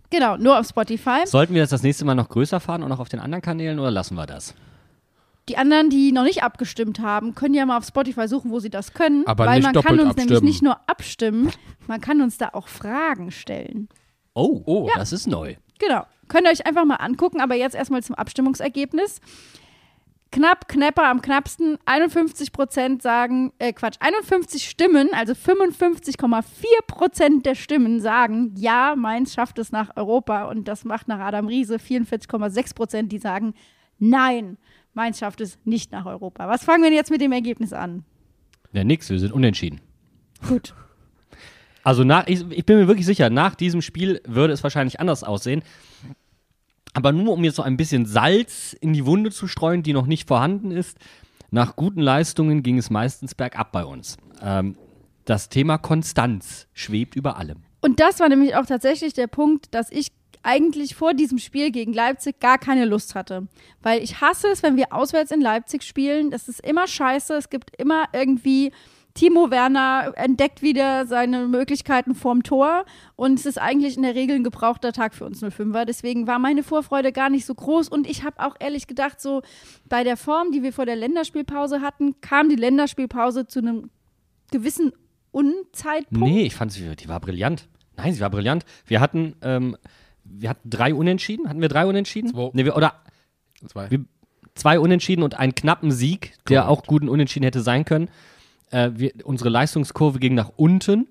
Genau, 0.09 0.37
nur 0.37 0.59
auf 0.59 0.67
Spotify. 0.67 1.21
Sollten 1.25 1.53
wir 1.53 1.61
das 1.61 1.69
das 1.69 1.83
nächste 1.83 2.05
Mal 2.05 2.15
noch 2.15 2.29
größer 2.29 2.59
fahren 2.59 2.81
und 2.81 2.91
auch 2.91 2.99
auf 2.99 3.09
den 3.09 3.19
anderen 3.19 3.41
Kanälen 3.43 3.79
oder 3.79 3.91
lassen 3.91 4.15
wir 4.15 4.25
das? 4.25 4.55
Die 5.49 5.57
anderen, 5.57 5.89
die 5.89 6.11
noch 6.11 6.23
nicht 6.23 6.43
abgestimmt 6.43 6.99
haben, 6.99 7.35
können 7.35 7.55
ja 7.55 7.65
mal 7.65 7.77
auf 7.77 7.85
Spotify 7.85 8.27
suchen, 8.27 8.51
wo 8.51 8.59
sie 8.59 8.69
das 8.69 8.93
können. 8.93 9.25
Aber 9.27 9.45
weil 9.45 9.59
nicht 9.59 9.73
man 9.73 9.83
kann 9.83 9.99
uns 9.99 10.15
nämlich 10.15 10.19
abstimmen. 10.31 10.45
nicht 10.45 10.61
nur 10.61 10.79
abstimmen, 10.87 11.51
man 11.87 11.99
kann 12.01 12.21
uns 12.21 12.37
da 12.37 12.49
auch 12.53 12.67
Fragen 12.67 13.31
stellen. 13.31 13.89
Oh, 14.35 14.61
Oh. 14.65 14.89
das 14.95 15.11
ist 15.11 15.27
neu. 15.27 15.55
Genau. 15.79 16.05
Könnt 16.27 16.45
ihr 16.45 16.51
euch 16.51 16.65
einfach 16.67 16.85
mal 16.85 16.95
angucken, 16.97 17.41
aber 17.41 17.55
jetzt 17.55 17.75
erstmal 17.75 18.03
zum 18.03 18.15
Abstimmungsergebnis. 18.15 19.19
Knapp, 20.31 20.67
knapper 20.67 21.05
am 21.07 21.23
knappsten. 21.23 21.79
51 21.85 22.51
Prozent 22.51 23.01
sagen, 23.01 23.51
äh 23.57 23.73
Quatsch, 23.73 23.95
51 23.99 24.69
Stimmen, 24.69 25.09
also 25.11 25.33
55,4 25.33 26.43
Prozent 26.85 27.45
der 27.47 27.55
Stimmen 27.55 27.99
sagen, 27.99 28.53
ja, 28.55 28.95
Mainz 28.95 29.33
schafft 29.33 29.57
es 29.57 29.71
nach 29.71 29.97
Europa. 29.97 30.43
Und 30.43 30.67
das 30.67 30.85
macht 30.85 31.07
nach 31.07 31.19
Adam 31.19 31.47
Riese 31.47 31.77
44,6 31.77 32.75
Prozent, 32.75 33.11
die 33.11 33.17
sagen, 33.17 33.55
nein, 33.97 34.57
Mainz 34.93 35.19
schafft 35.19 35.41
es 35.41 35.57
nicht 35.65 35.91
nach 35.91 36.05
Europa. 36.05 36.47
Was 36.47 36.63
fangen 36.63 36.83
wir 36.83 36.89
denn 36.89 36.97
jetzt 36.97 37.11
mit 37.11 37.21
dem 37.21 37.31
Ergebnis 37.31 37.73
an? 37.73 38.03
Ja, 38.71 38.83
nix, 38.83 39.09
wir 39.09 39.19
sind 39.19 39.31
unentschieden. 39.31 39.81
Gut. 40.47 40.73
Also 41.81 42.03
nach, 42.03 42.27
ich, 42.27 42.45
ich 42.51 42.65
bin 42.65 42.77
mir 42.77 42.87
wirklich 42.87 43.05
sicher, 43.05 43.29
nach 43.29 43.55
diesem 43.55 43.81
Spiel 43.81 44.21
würde 44.27 44.53
es 44.53 44.61
wahrscheinlich 44.63 44.99
anders 44.99 45.23
aussehen. 45.23 45.63
Aber 46.93 47.13
nur 47.13 47.33
um 47.33 47.43
jetzt 47.43 47.55
so 47.55 47.63
ein 47.63 47.77
bisschen 47.77 48.05
Salz 48.05 48.73
in 48.73 48.93
die 48.93 49.05
Wunde 49.05 49.31
zu 49.31 49.47
streuen, 49.47 49.81
die 49.81 49.93
noch 49.93 50.05
nicht 50.05 50.27
vorhanden 50.27 50.71
ist, 50.71 50.97
nach 51.51 51.77
guten 51.77 52.01
Leistungen 52.01 52.63
ging 52.63 52.77
es 52.77 52.89
meistens 52.89 53.33
bergab 53.33 53.71
bei 53.71 53.85
uns. 53.85 54.17
Ähm, 54.41 54.75
das 55.25 55.49
Thema 55.49 55.77
Konstanz 55.77 56.67
schwebt 56.73 57.15
über 57.15 57.37
allem. 57.37 57.63
Und 57.81 57.99
das 57.99 58.19
war 58.19 58.29
nämlich 58.29 58.55
auch 58.55 58.65
tatsächlich 58.65 59.13
der 59.13 59.27
Punkt, 59.27 59.73
dass 59.73 59.89
ich 59.89 60.09
eigentlich 60.43 60.95
vor 60.95 61.13
diesem 61.13 61.37
Spiel 61.37 61.71
gegen 61.71 61.93
Leipzig 61.93 62.39
gar 62.39 62.57
keine 62.57 62.85
Lust 62.85 63.15
hatte. 63.15 63.47
Weil 63.81 64.01
ich 64.03 64.21
hasse 64.21 64.47
es, 64.47 64.63
wenn 64.63 64.77
wir 64.77 64.93
auswärts 64.93 65.31
in 65.31 65.41
Leipzig 65.41 65.83
spielen. 65.83 66.31
Das 66.31 66.47
ist 66.47 66.59
immer 66.61 66.87
scheiße. 66.87 67.33
Es 67.35 67.49
gibt 67.49 67.75
immer 67.77 68.05
irgendwie. 68.13 68.71
Timo 69.15 69.49
Werner 69.49 70.13
entdeckt 70.15 70.61
wieder 70.61 71.05
seine 71.05 71.47
Möglichkeiten 71.47 72.15
vorm 72.15 72.43
Tor 72.43 72.85
und 73.15 73.39
es 73.39 73.45
ist 73.45 73.57
eigentlich 73.57 73.97
in 73.97 74.03
der 74.03 74.15
Regel 74.15 74.37
ein 74.37 74.43
gebrauchter 74.43 74.93
Tag 74.93 75.13
für 75.13 75.25
uns 75.25 75.43
05er. 75.43 75.83
Deswegen 75.83 76.27
war 76.27 76.39
meine 76.39 76.63
Vorfreude 76.63 77.11
gar 77.11 77.29
nicht 77.29 77.45
so 77.45 77.53
groß 77.53 77.89
und 77.89 78.07
ich 78.07 78.23
habe 78.23 78.39
auch 78.39 78.55
ehrlich 78.59 78.87
gedacht, 78.87 79.19
so 79.19 79.41
bei 79.89 80.03
der 80.03 80.15
Form, 80.15 80.51
die 80.51 80.63
wir 80.63 80.71
vor 80.71 80.85
der 80.85 80.95
Länderspielpause 80.95 81.81
hatten, 81.81 82.21
kam 82.21 82.49
die 82.49 82.55
Länderspielpause 82.55 83.47
zu 83.47 83.59
einem 83.59 83.89
gewissen 84.51 84.93
Unzeitpunkt. 85.31 86.23
Nee, 86.23 86.43
ich 86.43 86.55
fand 86.55 86.71
sie, 86.71 86.95
die 86.95 87.09
war 87.09 87.19
brillant. 87.19 87.67
Nein, 87.97 88.13
sie 88.13 88.21
war 88.21 88.29
brillant. 88.29 88.63
Wir 88.85 89.01
hatten, 89.01 89.35
ähm, 89.41 89.75
wir 90.31 90.49
hatten 90.49 90.69
drei 90.69 90.93
Unentschieden. 90.93 91.47
Hatten 91.49 91.61
wir 91.61 91.69
drei 91.69 91.85
Unentschieden? 91.85 92.29
Zwei. 92.31 92.49
Nee, 92.53 92.65
wir, 92.65 92.75
oder 92.75 92.93
Zwei. 93.67 93.89
Wir- 93.91 94.05
zwei 94.55 94.79
Unentschieden 94.79 95.23
und 95.23 95.35
einen 95.39 95.55
knappen 95.55 95.91
Sieg, 95.91 96.33
der 96.49 96.61
Korrekt. 96.63 96.79
auch 96.79 96.87
guten 96.87 97.09
Unentschieden 97.09 97.43
hätte 97.45 97.61
sein 97.61 97.85
können. 97.85 98.09
Äh, 98.71 98.91
wir, 98.95 99.11
unsere 99.23 99.49
Leistungskurve 99.49 100.19
ging 100.19 100.33
nach 100.35 100.51
unten. 100.57 101.07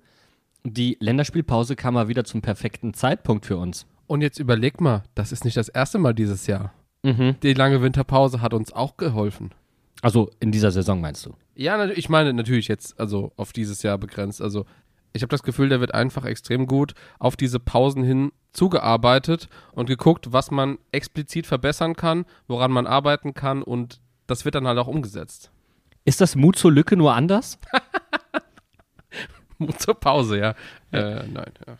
Die 0.64 0.96
Länderspielpause 1.00 1.76
kam 1.76 1.94
mal 1.94 2.08
wieder 2.08 2.24
zum 2.24 2.42
perfekten 2.42 2.92
Zeitpunkt 2.94 3.46
für 3.46 3.56
uns. 3.56 3.86
Und 4.06 4.20
jetzt 4.22 4.38
überleg 4.38 4.80
mal, 4.80 5.02
das 5.14 5.32
ist 5.32 5.44
nicht 5.44 5.56
das 5.56 5.68
erste 5.68 5.98
Mal 5.98 6.14
dieses 6.14 6.46
Jahr. 6.46 6.72
Mhm. 7.02 7.36
Die 7.42 7.54
lange 7.54 7.80
Winterpause 7.82 8.40
hat 8.42 8.54
uns 8.54 8.72
auch 8.72 8.96
geholfen. 8.96 9.50
Also 10.02 10.30
in 10.40 10.52
dieser 10.52 10.70
Saison 10.70 11.00
meinst 11.00 11.24
du? 11.26 11.34
Ja, 11.54 11.86
ich 11.86 12.08
meine 12.08 12.32
natürlich 12.32 12.68
jetzt, 12.68 12.98
also 13.00 13.32
auf 13.36 13.52
dieses 13.52 13.82
Jahr 13.82 13.98
begrenzt. 13.98 14.40
Also 14.42 14.64
ich 15.12 15.22
habe 15.22 15.30
das 15.30 15.42
Gefühl, 15.42 15.68
der 15.68 15.80
wird 15.80 15.94
einfach 15.94 16.24
extrem 16.24 16.66
gut 16.66 16.94
auf 17.18 17.36
diese 17.36 17.58
Pausen 17.60 18.02
hin 18.04 18.32
zugearbeitet 18.58 19.48
und 19.72 19.86
geguckt, 19.86 20.32
was 20.32 20.50
man 20.50 20.78
explizit 20.92 21.46
verbessern 21.46 21.94
kann, 21.94 22.26
woran 22.48 22.72
man 22.72 22.86
arbeiten 22.86 23.32
kann 23.32 23.62
und 23.62 24.00
das 24.26 24.44
wird 24.44 24.56
dann 24.56 24.66
halt 24.66 24.78
auch 24.78 24.88
umgesetzt. 24.88 25.50
Ist 26.04 26.20
das 26.20 26.36
Mut 26.36 26.56
zur 26.56 26.72
Lücke 26.72 26.96
nur 26.96 27.14
anders? 27.14 27.58
Zur 29.78 29.94
Pause, 29.94 30.38
ja. 30.38 30.50
Äh, 30.92 31.26
nein, 31.26 31.52
ja. 31.66 31.76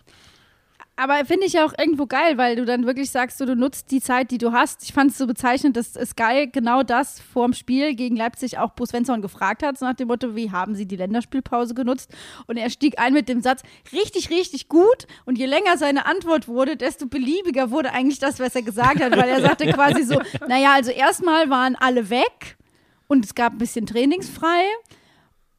Aber 1.01 1.25
finde 1.25 1.47
ich 1.47 1.61
auch 1.61 1.73
irgendwo 1.79 2.07
geil, 2.07 2.39
weil 2.39 2.57
du 2.57 2.65
dann 2.65 2.85
wirklich 2.85 3.13
sagst, 3.13 3.39
so, 3.39 3.47
du 3.47 3.55
nutzt 3.55 3.93
die 3.93 4.01
Zeit, 4.01 4.33
die 4.33 4.39
du 4.39 4.51
hast. 4.51 4.83
Ich 4.83 4.93
fand 4.93 5.13
es 5.13 5.19
so 5.19 5.29
bezeichnend, 5.29 5.77
dass 5.77 5.95
es 5.95 6.17
geil 6.17 6.49
genau 6.49 6.83
das 6.83 7.21
vorm 7.21 7.53
Spiel 7.53 7.95
gegen 7.95 8.17
Leipzig 8.17 8.59
auch 8.59 8.73
Bo 8.73 8.85
Svensson 8.85 9.23
gefragt 9.23 9.63
hat, 9.63 9.79
so 9.79 9.87
nach 9.87 9.95
dem 9.95 10.09
Motto, 10.09 10.35
wie 10.35 10.51
haben 10.51 10.75
sie 10.75 10.87
die 10.87 10.97
Länderspielpause 10.97 11.75
genutzt? 11.75 12.11
Und 12.49 12.57
er 12.57 12.69
stieg 12.69 12.99
ein 12.99 13.13
mit 13.13 13.29
dem 13.29 13.43
Satz, 13.43 13.63
richtig, 13.93 14.31
richtig 14.31 14.69
gut. 14.69 15.07
Und 15.25 15.39
je 15.39 15.47
länger 15.47 15.79
seine 15.79 16.05
Antwort 16.05 16.49
wurde, 16.49 16.77
desto 16.77 17.07
beliebiger 17.07 17.71
wurde 17.71 17.93
eigentlich 17.93 18.19
das, 18.19 18.41
was 18.41 18.57
er 18.57 18.63
gesagt 18.63 19.01
hat, 19.01 19.13
weil 19.13 19.29
er 19.29 19.41
sagte 19.41 19.67
quasi 19.73 20.03
so, 20.03 20.21
naja, 20.49 20.73
also 20.73 20.91
erstmal 20.91 21.49
waren 21.49 21.77
alle 21.77 22.11
weg 22.11 22.57
und 23.07 23.25
es 23.25 23.37
gab 23.37 23.53
ein 23.53 23.59
bisschen 23.59 23.87
trainingsfrei. 23.87 24.65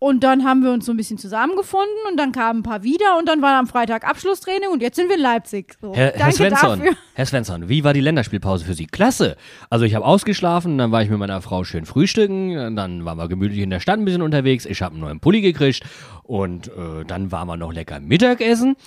Und 0.01 0.23
dann 0.23 0.45
haben 0.45 0.63
wir 0.63 0.71
uns 0.71 0.85
so 0.85 0.93
ein 0.93 0.97
bisschen 0.97 1.17
zusammengefunden 1.17 1.93
und 2.09 2.17
dann 2.17 2.31
kamen 2.31 2.61
ein 2.61 2.63
paar 2.63 2.83
wieder 2.83 3.17
und 3.19 3.27
dann 3.27 3.41
war 3.41 3.59
am 3.59 3.67
Freitag 3.67 4.07
Abschlusstraining 4.07 4.69
und 4.71 4.81
jetzt 4.81 4.95
sind 4.95 5.09
wir 5.09 5.17
in 5.17 5.21
Leipzig. 5.21 5.75
So, 5.81 5.93
Herr, 5.93 6.13
Herr 6.13 6.31
Svensson, 6.31 6.79
dafür. 6.79 6.93
Herr 7.15 7.25
Svensson, 7.25 7.67
wie 7.67 7.83
war 7.83 7.93
die 7.93 7.99
Länderspielpause 7.99 8.63
für 8.63 8.75
Sie? 8.75 8.85
Klasse. 8.85 9.35
Also 9.69 9.83
ich 9.83 9.95
habe 9.95 10.05
ausgeschlafen, 10.05 10.77
dann 10.77 10.93
war 10.93 11.03
ich 11.03 11.09
mit 11.09 11.19
meiner 11.19 11.41
Frau 11.41 11.65
schön 11.65 11.83
frühstücken, 11.83 12.77
dann 12.77 13.03
waren 13.03 13.17
wir 13.17 13.27
gemütlich 13.27 13.59
in 13.59 13.71
der 13.71 13.81
Stadt 13.81 13.99
ein 13.99 14.05
bisschen 14.05 14.21
unterwegs, 14.21 14.65
ich 14.65 14.81
habe 14.81 14.93
einen 14.93 15.01
neuen 15.01 15.19
Pulli 15.19 15.41
gekriegt 15.41 15.83
und 16.23 16.69
äh, 16.69 17.03
dann 17.05 17.33
waren 17.33 17.49
wir 17.49 17.57
noch 17.57 17.73
lecker 17.73 17.99
Mittagessen. 17.99 18.77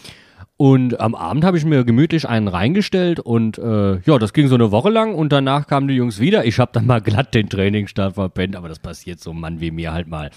Und 0.57 0.99
am 0.99 1.15
Abend 1.15 1.45
habe 1.45 1.59
ich 1.59 1.65
mir 1.65 1.85
gemütlich 1.85 2.27
einen 2.27 2.49
reingestellt 2.49 3.21
und 3.21 3.59
äh, 3.59 3.99
ja, 4.01 4.19
das 4.19 4.33
ging 4.33 4.49
so 4.49 4.55
eine 4.55 4.71
Woche 4.71 4.91
lang 4.91 5.15
und 5.15 5.31
danach 5.31 5.67
kamen 5.67 5.89
die 5.89 5.95
Jungs 5.95 6.21
wieder. 6.21 6.47
Ich 6.47 6.59
habe 6.59 6.71
dann 6.73 6.87
mal 6.87 7.01
glatt 7.01 7.35
den 7.35 7.51
Trainingsstart 7.51 8.15
verpennt, 8.15 8.57
aber 8.57 8.69
das 8.69 8.79
passiert 8.79 9.21
so 9.21 9.31
einem 9.31 9.41
Mann 9.41 9.61
wie 9.61 9.71
mir 9.71 9.93
halt 9.93 10.09
mal. 10.09 10.31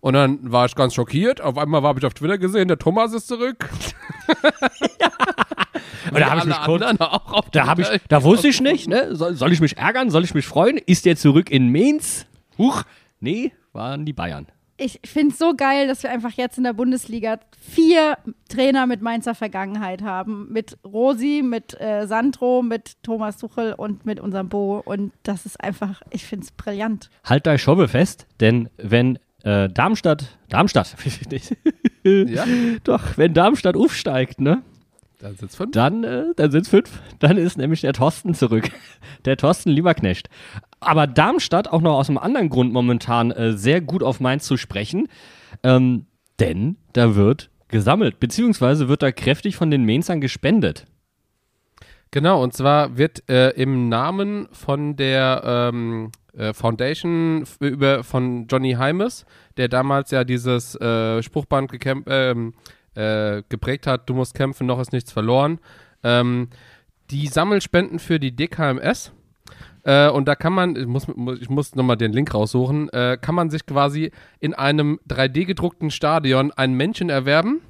Und 0.00 0.14
dann 0.14 0.38
war 0.52 0.66
ich 0.66 0.74
ganz 0.74 0.94
schockiert. 0.94 1.40
Auf 1.40 1.58
einmal 1.58 1.82
habe 1.82 1.98
ich 1.98 2.06
auf 2.06 2.14
Twitter 2.14 2.38
gesehen, 2.38 2.68
der 2.68 2.78
Thomas 2.78 3.12
ist 3.12 3.28
zurück. 3.28 3.68
Und 6.12 6.20
da 6.20 6.30
habe 6.30 6.40
ich 6.40 6.46
mich 6.46 6.60
kurz, 6.64 6.82
anderen 6.82 7.10
auch 7.10 7.32
auf 7.32 7.50
Da 7.50 7.66
habe 7.66 7.82
ich, 7.82 7.88
Twitter. 7.88 8.04
da 8.08 8.22
wusste 8.22 8.48
ich 8.48 8.60
nicht, 8.60 8.88
ne? 8.88 9.14
Soll, 9.16 9.34
soll 9.34 9.52
ich 9.52 9.60
mich 9.60 9.76
ärgern? 9.76 10.10
Soll 10.10 10.24
ich 10.24 10.34
mich 10.34 10.46
freuen? 10.46 10.78
Ist 10.78 11.04
der 11.04 11.16
zurück 11.16 11.50
in 11.50 11.72
Mainz? 11.72 12.26
Huch, 12.58 12.82
nee, 13.20 13.52
waren 13.72 14.04
die 14.04 14.12
Bayern. 14.12 14.46
Ich 14.78 15.00
finde 15.04 15.32
es 15.32 15.38
so 15.38 15.54
geil, 15.56 15.88
dass 15.88 16.02
wir 16.02 16.10
einfach 16.10 16.32
jetzt 16.32 16.58
in 16.58 16.64
der 16.64 16.74
Bundesliga 16.74 17.40
vier 17.58 18.18
Trainer 18.48 18.86
mit 18.86 19.00
Mainzer 19.00 19.34
Vergangenheit 19.34 20.02
haben. 20.02 20.52
Mit 20.52 20.76
Rosi, 20.84 21.42
mit 21.42 21.80
äh, 21.80 22.06
Sandro, 22.06 22.62
mit 22.62 23.02
Thomas 23.02 23.38
Tuchel 23.38 23.72
und 23.72 24.04
mit 24.04 24.20
unserem 24.20 24.50
Bo. 24.50 24.82
Und 24.84 25.12
das 25.22 25.46
ist 25.46 25.58
einfach, 25.62 26.02
ich 26.10 26.24
finde 26.26 26.44
es 26.44 26.52
brillant. 26.52 27.08
Halt 27.24 27.46
deine 27.46 27.58
Schobbe 27.58 27.88
fest, 27.88 28.26
denn 28.40 28.68
wenn 28.76 29.18
äh, 29.46 29.68
Darmstadt, 29.68 30.36
Darmstadt, 30.48 30.96
Ja, 32.04 32.44
doch, 32.84 33.16
wenn 33.16 33.32
Darmstadt 33.32 33.76
aufsteigt, 33.76 34.40
ne? 34.40 34.62
da 35.18 35.32
sitzt 35.32 35.56
fünf. 35.56 35.70
Dann, 35.72 36.04
äh, 36.04 36.24
dann 36.36 36.50
sind 36.50 36.62
es 36.62 36.68
fünf. 36.68 37.00
Dann 37.18 37.36
ist 37.36 37.56
nämlich 37.56 37.80
der 37.80 37.92
Thorsten 37.92 38.34
zurück. 38.34 38.70
Der 39.24 39.36
Thorsten 39.36 39.70
Lieberknecht. 39.70 40.28
Aber 40.80 41.06
Darmstadt 41.06 41.68
auch 41.68 41.80
noch 41.80 41.96
aus 41.96 42.08
einem 42.08 42.18
anderen 42.18 42.48
Grund 42.48 42.72
momentan 42.72 43.30
äh, 43.30 43.56
sehr 43.56 43.80
gut 43.80 44.02
auf 44.02 44.20
Mainz 44.20 44.44
zu 44.44 44.56
sprechen. 44.56 45.08
Ähm, 45.62 46.06
denn 46.38 46.76
da 46.92 47.14
wird 47.14 47.50
gesammelt, 47.68 48.20
beziehungsweise 48.20 48.88
wird 48.88 49.02
da 49.02 49.10
kräftig 49.10 49.56
von 49.56 49.70
den 49.70 49.84
Mainzern 49.84 50.20
gespendet. 50.20 50.86
Genau, 52.10 52.42
und 52.42 52.54
zwar 52.54 52.96
wird 52.96 53.28
äh, 53.28 53.50
im 53.50 53.88
Namen 53.88 54.48
von 54.52 54.96
der 54.96 55.42
ähm, 55.72 56.10
äh, 56.36 56.52
Foundation 56.54 57.42
f- 57.42 57.58
über, 57.60 58.04
von 58.04 58.46
Johnny 58.46 58.72
Heimes, 58.72 59.26
der 59.56 59.68
damals 59.68 60.12
ja 60.12 60.24
dieses 60.24 60.74
äh, 60.80 61.22
Spruchband 61.22 61.70
ähm, 62.06 62.54
äh, 62.94 63.42
geprägt 63.48 63.86
hat, 63.86 64.08
du 64.08 64.14
musst 64.14 64.34
kämpfen, 64.34 64.66
noch 64.66 64.80
ist 64.80 64.92
nichts 64.92 65.12
verloren, 65.12 65.58
ähm, 66.04 66.48
die 67.10 67.26
Sammelspenden 67.26 67.98
für 67.98 68.18
die 68.18 68.34
DKMS. 68.34 69.12
Äh, 69.84 70.08
und 70.08 70.26
da 70.26 70.34
kann 70.34 70.52
man, 70.52 70.74
ich 70.74 70.86
muss, 70.86 71.06
muss- 71.08 71.40
ich 71.40 71.50
muss 71.50 71.74
nochmal 71.74 71.96
den 71.96 72.12
Link 72.12 72.32
raussuchen, 72.34 72.88
äh, 72.90 73.18
kann 73.20 73.34
man 73.34 73.50
sich 73.50 73.66
quasi 73.66 74.10
in 74.40 74.54
einem 74.54 74.98
3D 75.08 75.44
gedruckten 75.44 75.90
Stadion 75.90 76.50
ein 76.52 76.72
Männchen 76.74 77.10
erwerben. 77.10 77.60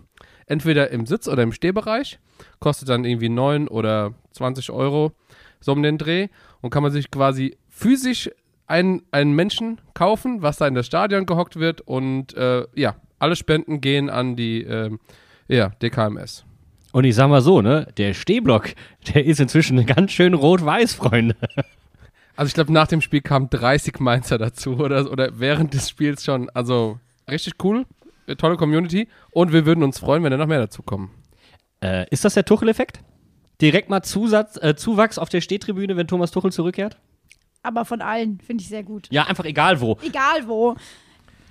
Entweder 0.47 0.91
im 0.91 1.07
Sitz- 1.07 1.29
oder 1.29 1.43
im 1.43 1.53
Stehbereich. 1.53 2.19
Kostet 2.61 2.89
dann 2.89 3.05
irgendwie 3.05 3.29
9 3.29 3.69
oder 3.69 4.15
20 4.33 4.71
Euro, 4.71 5.13
so 5.61 5.73
um 5.73 5.83
den 5.83 5.99
Dreh. 5.99 6.29
Und 6.61 6.71
kann 6.71 6.83
man 6.83 6.93
sich 6.93 7.11
quasi 7.11 7.57
physisch 7.69 8.31
einen, 8.67 9.03
einen 9.11 9.33
Menschen 9.33 9.81
kaufen, 9.95 10.43
was 10.43 10.57
da 10.57 10.67
in 10.67 10.75
das 10.75 10.87
Stadion 10.87 11.27
gehockt 11.27 11.57
wird. 11.57 11.81
Und 11.83 12.35
äh, 12.35 12.67
ja, 12.75 12.97
alle 13.19 13.37
Spenden 13.37 13.81
gehen 13.81 14.11
an 14.11 14.37
die 14.37 14.63
ähm, 14.63 14.99
ja, 15.49 15.71
DKMS. 15.83 16.45
Und 16.93 17.05
ich 17.05 17.15
sag 17.15 17.29
mal 17.29 17.43
so, 17.43 17.61
ne, 17.61 17.89
der 17.99 18.15
Stehblock, 18.15 18.71
der 19.15 19.25
ist 19.25 19.41
inzwischen 19.41 19.85
ganz 19.87 20.13
schön 20.13 20.35
rot-weiß, 20.35 20.95
Freunde. 20.95 21.37
Also 22.37 22.49
ich 22.49 22.55
glaube, 22.55 22.73
nach 22.73 22.87
dem 22.87 23.01
Spiel 23.01 23.23
kamen 23.23 23.49
30 23.49 23.99
Mainzer 23.99 24.37
dazu 24.39 24.77
oder, 24.79 25.11
oder 25.11 25.39
während 25.39 25.73
des 25.73 25.89
Spiels 25.89 26.23
schon. 26.23 26.51
Also 26.51 27.01
richtig 27.31 27.55
cool, 27.65 27.81
äh, 27.81 27.96
tolle 28.37 28.57
Community 28.57 29.09
und 29.31 29.53
wir 29.53 29.67
würden 29.67 29.85
uns 29.85 29.99
freuen, 29.99 30.23
wenn 30.23 30.31
da 30.31 30.37
noch 30.37 30.47
mehr 30.47 30.59
dazu 30.59 30.83
kommen. 30.83 31.11
Äh, 31.83 32.07
ist 32.11 32.25
das 32.25 32.35
der 32.35 32.45
Tuchel-Effekt? 32.45 33.01
Direkt 33.61 33.89
mal 33.89 34.03
Zusatz, 34.03 34.59
äh, 34.61 34.75
Zuwachs 34.75 35.19
auf 35.19 35.29
der 35.29 35.41
Stehtribüne, 35.41 35.97
wenn 35.97 36.09
Thomas 36.09 36.31
Tuchel 36.31 36.53
zurückkehrt? 36.53 36.99
Aber 37.63 37.85
von 37.85 38.01
allen 38.01 38.41
finde 38.41 38.63
ich 38.63 38.69
sehr 38.69 38.83
gut. 38.83 39.09
Ja, 39.11 39.25
einfach 39.25 39.45
egal 39.45 39.81
wo. 39.81 39.99
Egal 40.03 40.47
wo. 40.47 40.77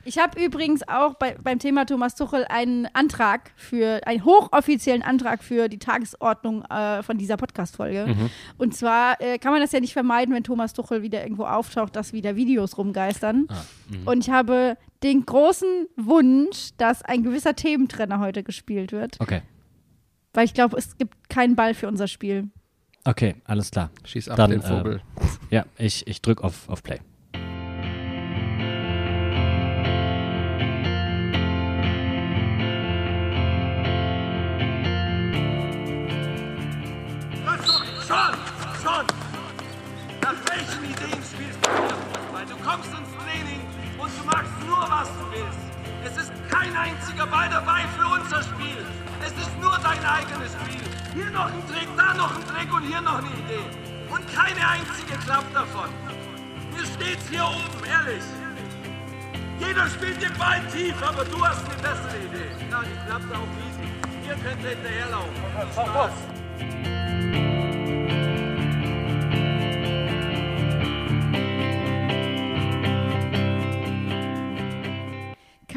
Ich 0.07 0.19
habe 0.19 0.39
übrigens 0.43 0.87
auch 0.87 1.15
bei, 1.15 1.35
beim 1.43 1.57
Thema 1.57 1.85
Thomas 1.85 2.13
Tuchel 2.13 2.45
einen 2.47 2.87
Antrag 2.93 3.51
für, 3.55 4.05
einen 4.05 4.23
hochoffiziellen 4.23 5.01
Antrag 5.01 5.43
für 5.43 5.67
die 5.67 5.79
Tagesordnung 5.79 6.63
äh, 6.65 7.01
von 7.01 7.17
dieser 7.17 7.37
Podcast-Folge. 7.37 8.15
Und 8.59 8.75
zwar 8.75 9.19
äh, 9.19 9.39
kann 9.39 9.51
man 9.51 9.61
das 9.61 9.71
ja 9.71 9.79
nicht 9.79 9.93
vermeiden, 9.93 10.33
wenn 10.33 10.43
Thomas 10.43 10.73
Tuchel 10.73 11.01
wieder 11.01 11.23
irgendwo 11.23 11.45
auftaucht, 11.45 11.95
dass 11.95 12.13
wieder 12.13 12.35
Videos 12.35 12.77
rumgeistern. 12.77 13.47
Und 14.05 14.19
ich 14.19 14.29
habe 14.29 14.77
den 15.01 15.25
großen 15.25 15.87
Wunsch, 15.95 16.69
dass 16.77 17.01
ein 17.01 17.23
gewisser 17.23 17.55
Thementrenner 17.55 18.19
heute 18.19 18.43
gespielt 18.43 18.91
wird. 18.91 19.17
Okay. 19.19 19.41
Weil 20.33 20.45
ich 20.45 20.53
glaube, 20.53 20.77
es 20.77 20.97
gibt 20.97 21.29
keinen 21.29 21.55
Ball 21.55 21.73
für 21.73 21.87
unser 21.87 22.07
Spiel. 22.07 22.49
Okay, 23.05 23.35
alles 23.45 23.71
klar. 23.71 23.89
Schieß 24.03 24.29
ab 24.29 24.37
Dann, 24.37 24.51
den 24.51 24.61
Vogel. 24.61 25.01
Ja, 25.49 25.65
ich, 25.77 26.05
ich 26.07 26.21
drück 26.21 26.43
auf, 26.43 26.69
auf 26.69 26.83
Play. 26.83 26.99
Kein 46.65 46.77
einziger 46.77 47.27
Ball 47.27 47.49
dabei 47.49 47.81
für 47.97 48.07
unser 48.07 48.41
Spiel. 48.43 48.85
Es 49.21 49.31
ist 49.31 49.59
nur 49.61 49.77
dein 49.83 50.03
eigenes 50.05 50.53
Spiel. 50.53 50.81
Hier 51.13 51.31
noch 51.31 51.45
ein 51.45 51.67
Trick, 51.67 51.87
da 51.95 52.13
noch 52.13 52.35
ein 52.35 52.43
Trick 52.45 52.73
und 52.73 52.83
hier 52.83 53.01
noch 53.01 53.19
eine 53.19 53.27
Idee. 53.27 53.65
Und 54.09 54.25
keine 54.33 54.67
einzige 54.67 55.17
klappt 55.25 55.55
davon. 55.55 55.89
Mir 56.73 56.85
steht's 56.85 57.29
hier 57.29 57.45
oben, 57.45 57.85
ehrlich. 57.85 58.23
Jeder 59.59 59.87
spielt 59.87 60.21
den 60.21 60.33
Ball 60.37 60.61
tief, 60.71 60.95
aber 61.01 61.23
du 61.25 61.45
hast 61.45 61.65
eine 61.65 61.75
bessere 61.75 62.17
Idee. 62.17 62.51
Ja, 62.69 62.81
die 62.81 63.07
klappt 63.07 63.33
auch 63.33 63.47
easy. 63.65 63.87
Ihr 64.27 64.35
könnt 64.35 64.61
hinterherlaufen. 64.65 65.33
Spaß. 65.71 67.54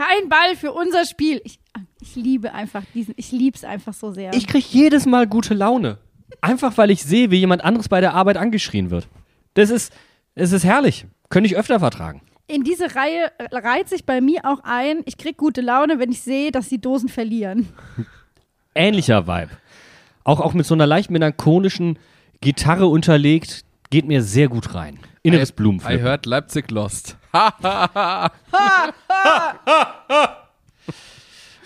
Kein 0.09 0.29
Ball 0.29 0.57
für 0.57 0.73
unser 0.73 1.05
Spiel. 1.05 1.41
Ich, 1.45 1.59
ich 2.01 2.17
liebe 2.17 2.55
einfach 2.55 2.83
diesen, 2.95 3.15
ich 3.17 3.31
liebe 3.33 3.57
es 3.57 3.65
einfach 3.65 3.93
so 3.93 4.13
sehr. 4.13 4.33
Ich 4.33 4.47
krieg 4.47 4.65
jedes 4.73 5.07
Mal 5.07 5.27
gute 5.27 5.55
Laune. 5.55 5.99
Einfach 6.41 6.77
weil 6.79 6.91
ich 6.91 7.03
sehe, 7.03 7.31
wie 7.31 7.37
jemand 7.37 7.65
anderes 7.65 7.89
bei 7.89 8.01
der 8.01 8.15
Arbeit 8.15 8.37
angeschrien 8.37 8.91
wird. 8.91 9.09
Das 9.55 9.71
ist, 9.71 9.93
es 10.35 10.53
ist 10.53 10.65
herrlich. 10.65 11.07
Könnte 11.29 11.49
ich 11.49 11.57
öfter 11.57 11.79
vertragen. 11.81 12.23
in 12.47 12.65
diese 12.65 12.95
Reihe 12.95 13.31
reiht 13.53 13.91
sich 13.91 14.07
bei 14.07 14.21
mir 14.23 14.41
auch 14.45 14.61
ein, 14.65 15.03
ich 15.05 15.19
krieg 15.19 15.37
gute 15.37 15.61
Laune, 15.61 15.99
wenn 15.99 16.11
ich 16.11 16.23
sehe, 16.23 16.51
dass 16.53 16.69
die 16.71 16.81
Dosen 16.81 17.11
verlieren. 17.11 17.69
Ähnlicher 18.75 19.27
Vibe. 19.27 19.51
Auch, 20.25 20.41
auch 20.41 20.55
mit 20.55 20.65
so 20.65 20.73
einer 20.75 20.87
leicht 20.87 21.11
melancholischen 21.11 21.99
Gitarre 22.41 22.87
unterlegt, 22.87 23.65
geht 23.91 24.07
mir 24.07 24.23
sehr 24.23 24.49
gut 24.49 24.75
rein. 24.75 24.99
Inneres 25.23 25.51
I 25.51 25.55
Blumenpflücken. 25.55 26.03
heard 26.03 26.25
Leipzig 26.25 26.71
lost. 26.71 27.18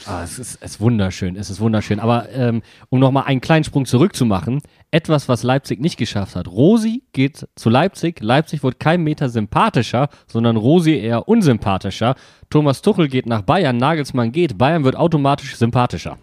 Ah, 0.06 0.24
es, 0.24 0.38
ist, 0.38 0.58
es 0.60 0.72
ist 0.72 0.80
wunderschön, 0.80 1.36
es 1.36 1.48
ist 1.48 1.60
wunderschön. 1.60 2.00
Aber 2.00 2.28
ähm, 2.30 2.62
um 2.88 2.98
nochmal 2.98 3.24
einen 3.24 3.40
kleinen 3.40 3.64
Sprung 3.64 3.86
zurückzumachen, 3.86 4.60
etwas, 4.90 5.28
was 5.28 5.42
Leipzig 5.42 5.80
nicht 5.80 5.96
geschafft 5.96 6.34
hat. 6.34 6.48
Rosi 6.48 7.04
geht 7.12 7.46
zu 7.54 7.70
Leipzig. 7.70 8.20
Leipzig 8.20 8.62
wird 8.62 8.80
kein 8.80 9.02
Meter 9.04 9.28
sympathischer, 9.28 10.08
sondern 10.26 10.56
Rosi 10.56 10.94
eher 10.96 11.28
unsympathischer. 11.28 12.16
Thomas 12.50 12.82
Tuchel 12.82 13.08
geht 13.08 13.26
nach 13.26 13.42
Bayern, 13.42 13.76
Nagelsmann 13.76 14.32
geht. 14.32 14.58
Bayern 14.58 14.84
wird 14.84 14.96
automatisch 14.96 15.56
sympathischer. 15.56 16.18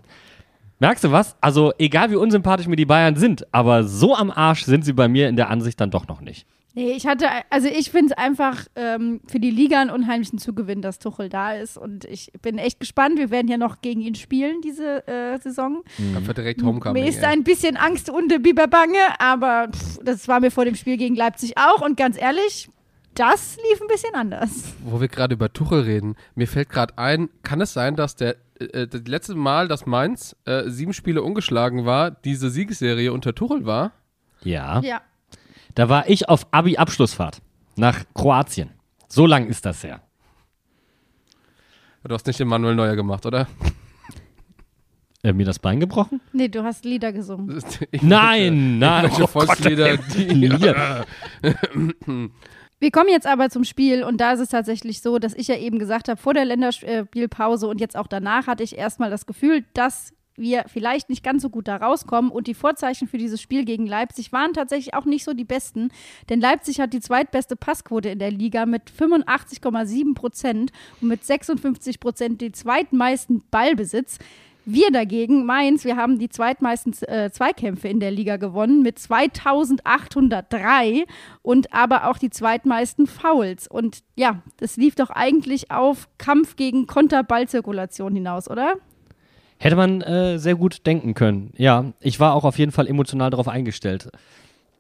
Merkst 0.79 1.03
du 1.03 1.11
was? 1.11 1.35
Also 1.41 1.73
egal 1.77 2.11
wie 2.11 2.15
unsympathisch 2.15 2.67
mir 2.67 2.75
die 2.75 2.85
Bayern 2.85 3.15
sind, 3.15 3.53
aber 3.53 3.83
so 3.83 4.15
am 4.15 4.31
Arsch 4.31 4.63
sind 4.63 4.85
sie 4.85 4.93
bei 4.93 5.07
mir 5.07 5.27
in 5.27 5.35
der 5.35 5.49
Ansicht 5.49 5.79
dann 5.79 5.91
doch 5.91 6.07
noch 6.07 6.21
nicht. 6.21 6.45
Nee, 6.75 6.91
ich 6.91 7.07
hatte, 7.07 7.25
also 7.49 7.67
ich 7.67 7.89
finde 7.89 8.13
es 8.13 8.17
einfach 8.17 8.65
ähm, 8.75 9.21
für 9.27 9.39
die 9.39 9.49
Liga 9.49 9.81
einen 9.81 9.89
unheimlichen 9.89 10.37
Zugewinn, 10.37 10.81
dass 10.81 10.99
Tuchel 10.99 11.27
da 11.27 11.53
ist. 11.53 11.77
Und 11.77 12.05
ich 12.05 12.31
bin 12.41 12.59
echt 12.59 12.79
gespannt. 12.79 13.17
Wir 13.17 13.31
werden 13.31 13.47
ja 13.47 13.57
noch 13.57 13.81
gegen 13.81 14.01
ihn 14.01 14.15
spielen 14.15 14.61
diese 14.61 15.07
äh, 15.07 15.39
Saison. 15.39 15.83
Einfach 16.15 16.33
direkt 16.33 16.61
Homecoming. 16.61 17.03
Mir 17.03 17.09
ist 17.09 17.23
ein 17.23 17.43
bisschen 17.43 17.75
Angst 17.75 18.09
und 18.09 18.27
Biberbange, 18.43 18.99
aber 19.19 19.69
pff, 19.73 19.99
das 20.03 20.27
war 20.27 20.39
mir 20.39 20.51
vor 20.51 20.65
dem 20.65 20.75
Spiel 20.75 20.97
gegen 20.97 21.15
Leipzig 21.15 21.57
auch. 21.57 21.81
Und 21.81 21.97
ganz 21.97 22.21
ehrlich, 22.21 22.69
das 23.15 23.57
lief 23.69 23.81
ein 23.81 23.87
bisschen 23.87 24.13
anders. 24.13 24.73
Wo 24.83 25.01
wir 25.01 25.07
gerade 25.07 25.33
über 25.33 25.51
Tuchel 25.51 25.81
reden, 25.81 26.15
mir 26.35 26.47
fällt 26.47 26.69
gerade 26.69 26.97
ein, 26.97 27.29
kann 27.41 27.61
es 27.61 27.73
sein, 27.73 27.95
dass 27.95 28.15
der 28.15 28.35
äh, 28.59 28.87
das 28.87 29.01
letzte 29.07 29.35
Mal, 29.35 29.67
dass 29.67 29.85
Mainz 29.85 30.35
äh, 30.45 30.69
sieben 30.69 30.93
Spiele 30.93 31.23
ungeschlagen 31.23 31.85
war, 31.85 32.11
diese 32.11 32.49
Siegesserie 32.49 33.11
unter 33.11 33.33
Tuchel 33.33 33.65
war? 33.65 33.91
Ja. 34.43 34.79
Ja. 34.81 35.01
Da 35.79 35.87
war 35.87 36.09
ich 36.09 36.27
auf 36.27 36.45
Abi-Abschlussfahrt 36.51 37.41
nach 37.77 38.03
Kroatien. 38.13 38.71
So 39.07 39.25
lang 39.25 39.47
ist 39.47 39.65
das 39.65 39.81
her. 39.81 40.01
Du 42.03 42.13
hast 42.13 42.27
nicht 42.27 42.37
den 42.37 42.49
Manuel 42.49 42.75
Neuer 42.75 42.97
gemacht, 42.97 43.25
oder? 43.25 43.47
Äh, 45.23 45.31
mir 45.31 45.45
das 45.45 45.57
Bein 45.57 45.79
gebrochen? 45.79 46.19
Nee, 46.33 46.49
du 46.49 46.65
hast 46.65 46.83
Lieder 46.83 47.13
gesungen. 47.13 47.63
Nein, 48.01 48.77
nein. 48.77 49.03
Welche 49.05 49.23
Oh 49.23 49.27
Volkslieder, 49.27 49.95
Gott, 49.95 50.05
die- 50.17 50.23
Lieder. 50.25 51.05
Wir 52.81 52.91
kommen 52.91 53.09
jetzt 53.09 53.25
aber 53.27 53.49
zum 53.49 53.63
Spiel 53.63 54.03
und 54.03 54.19
da 54.19 54.33
ist 54.33 54.41
es 54.41 54.49
tatsächlich 54.49 54.99
so, 55.01 55.17
dass 55.17 55.33
ich 55.33 55.47
ja 55.47 55.55
eben 55.55 55.79
gesagt 55.79 56.09
habe, 56.09 56.19
vor 56.19 56.33
der 56.33 56.43
Länderspielpause 56.43 57.67
und 57.67 57.79
jetzt 57.79 57.95
auch 57.95 58.07
danach 58.07 58.47
hatte 58.47 58.63
ich 58.63 58.77
erstmal 58.77 59.09
das 59.09 59.25
Gefühl, 59.25 59.63
dass 59.73 60.11
wir 60.39 60.65
vielleicht 60.67 61.09
nicht 61.09 61.23
ganz 61.23 61.41
so 61.41 61.49
gut 61.49 61.67
da 61.67 61.77
rauskommen 61.77 62.31
und 62.31 62.47
die 62.47 62.53
Vorzeichen 62.53 63.07
für 63.07 63.17
dieses 63.17 63.41
Spiel 63.41 63.65
gegen 63.65 63.85
Leipzig 63.85 64.31
waren 64.31 64.53
tatsächlich 64.53 64.93
auch 64.93 65.05
nicht 65.05 65.23
so 65.23 65.33
die 65.33 65.43
besten, 65.43 65.89
denn 66.29 66.41
Leipzig 66.41 66.79
hat 66.79 66.93
die 66.93 67.01
zweitbeste 67.01 67.55
Passquote 67.55 68.09
in 68.09 68.19
der 68.19 68.31
Liga 68.31 68.65
mit 68.65 68.83
85,7 68.89 70.15
Prozent 70.15 70.71
und 71.01 71.07
mit 71.07 71.23
56 71.23 71.99
Prozent 71.99 72.41
die 72.41 72.51
zweitmeisten 72.51 73.43
Ballbesitz. 73.51 74.19
Wir 74.71 74.91
dagegen, 74.91 75.45
Mainz, 75.45 75.83
wir 75.83 75.95
haben 75.95 76.19
die 76.19 76.29
zweitmeisten 76.29 76.93
äh, 77.07 77.31
Zweikämpfe 77.31 77.87
in 77.87 77.99
der 77.99 78.11
Liga 78.11 78.37
gewonnen 78.37 78.83
mit 78.83 78.99
2803 78.99 81.05
und 81.41 81.73
aber 81.73 82.07
auch 82.07 82.19
die 82.19 82.29
zweitmeisten 82.29 83.07
Fouls. 83.07 83.67
Und 83.67 84.03
ja, 84.15 84.43
das 84.57 84.77
lief 84.77 84.93
doch 84.93 85.09
eigentlich 85.09 85.71
auf 85.71 86.07
Kampf 86.19 86.55
gegen 86.55 86.85
Konterballzirkulation 86.85 88.13
hinaus, 88.13 88.47
oder? 88.47 88.75
Hätte 89.61 89.75
man 89.75 90.01
äh, 90.01 90.39
sehr 90.39 90.55
gut 90.55 90.87
denken 90.87 91.13
können. 91.13 91.51
Ja, 91.57 91.91
ich 91.99 92.19
war 92.21 92.33
auch 92.33 92.45
auf 92.45 92.57
jeden 92.57 92.71
Fall 92.71 92.87
emotional 92.87 93.29
darauf 93.29 93.49
eingestellt. 93.49 94.09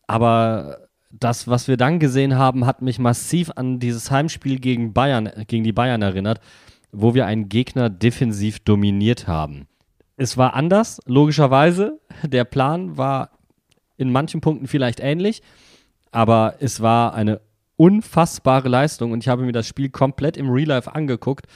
Aber 0.07 0.87
das, 1.11 1.49
was 1.49 1.67
wir 1.67 1.75
dann 1.75 1.99
gesehen 1.99 2.37
haben, 2.37 2.65
hat 2.65 2.81
mich 2.81 2.97
massiv 2.97 3.51
an 3.55 3.79
dieses 3.79 4.09
Heimspiel 4.09 4.57
gegen 4.59 4.93
Bayern, 4.93 5.29
gegen 5.47 5.65
die 5.65 5.73
Bayern 5.73 6.01
erinnert, 6.01 6.39
wo 6.93 7.13
wir 7.13 7.25
einen 7.25 7.49
Gegner 7.49 7.89
defensiv 7.89 8.61
dominiert 8.61 9.27
haben. 9.27 9.67
Es 10.15 10.37
war 10.37 10.53
anders, 10.53 11.01
logischerweise. 11.05 11.99
Der 12.23 12.45
Plan 12.45 12.97
war 12.97 13.31
in 13.97 14.11
manchen 14.13 14.39
Punkten 14.39 14.67
vielleicht 14.67 15.01
ähnlich, 15.01 15.41
aber 16.11 16.55
es 16.59 16.81
war 16.81 17.13
eine 17.13 17.41
unfassbare 17.75 18.69
Leistung 18.69 19.11
und 19.11 19.23
ich 19.23 19.27
habe 19.27 19.43
mir 19.43 19.51
das 19.51 19.67
Spiel 19.67 19.89
komplett 19.89 20.37
im 20.37 20.49
Real 20.49 20.69
Life 20.69 20.93
angeguckt 20.93 21.47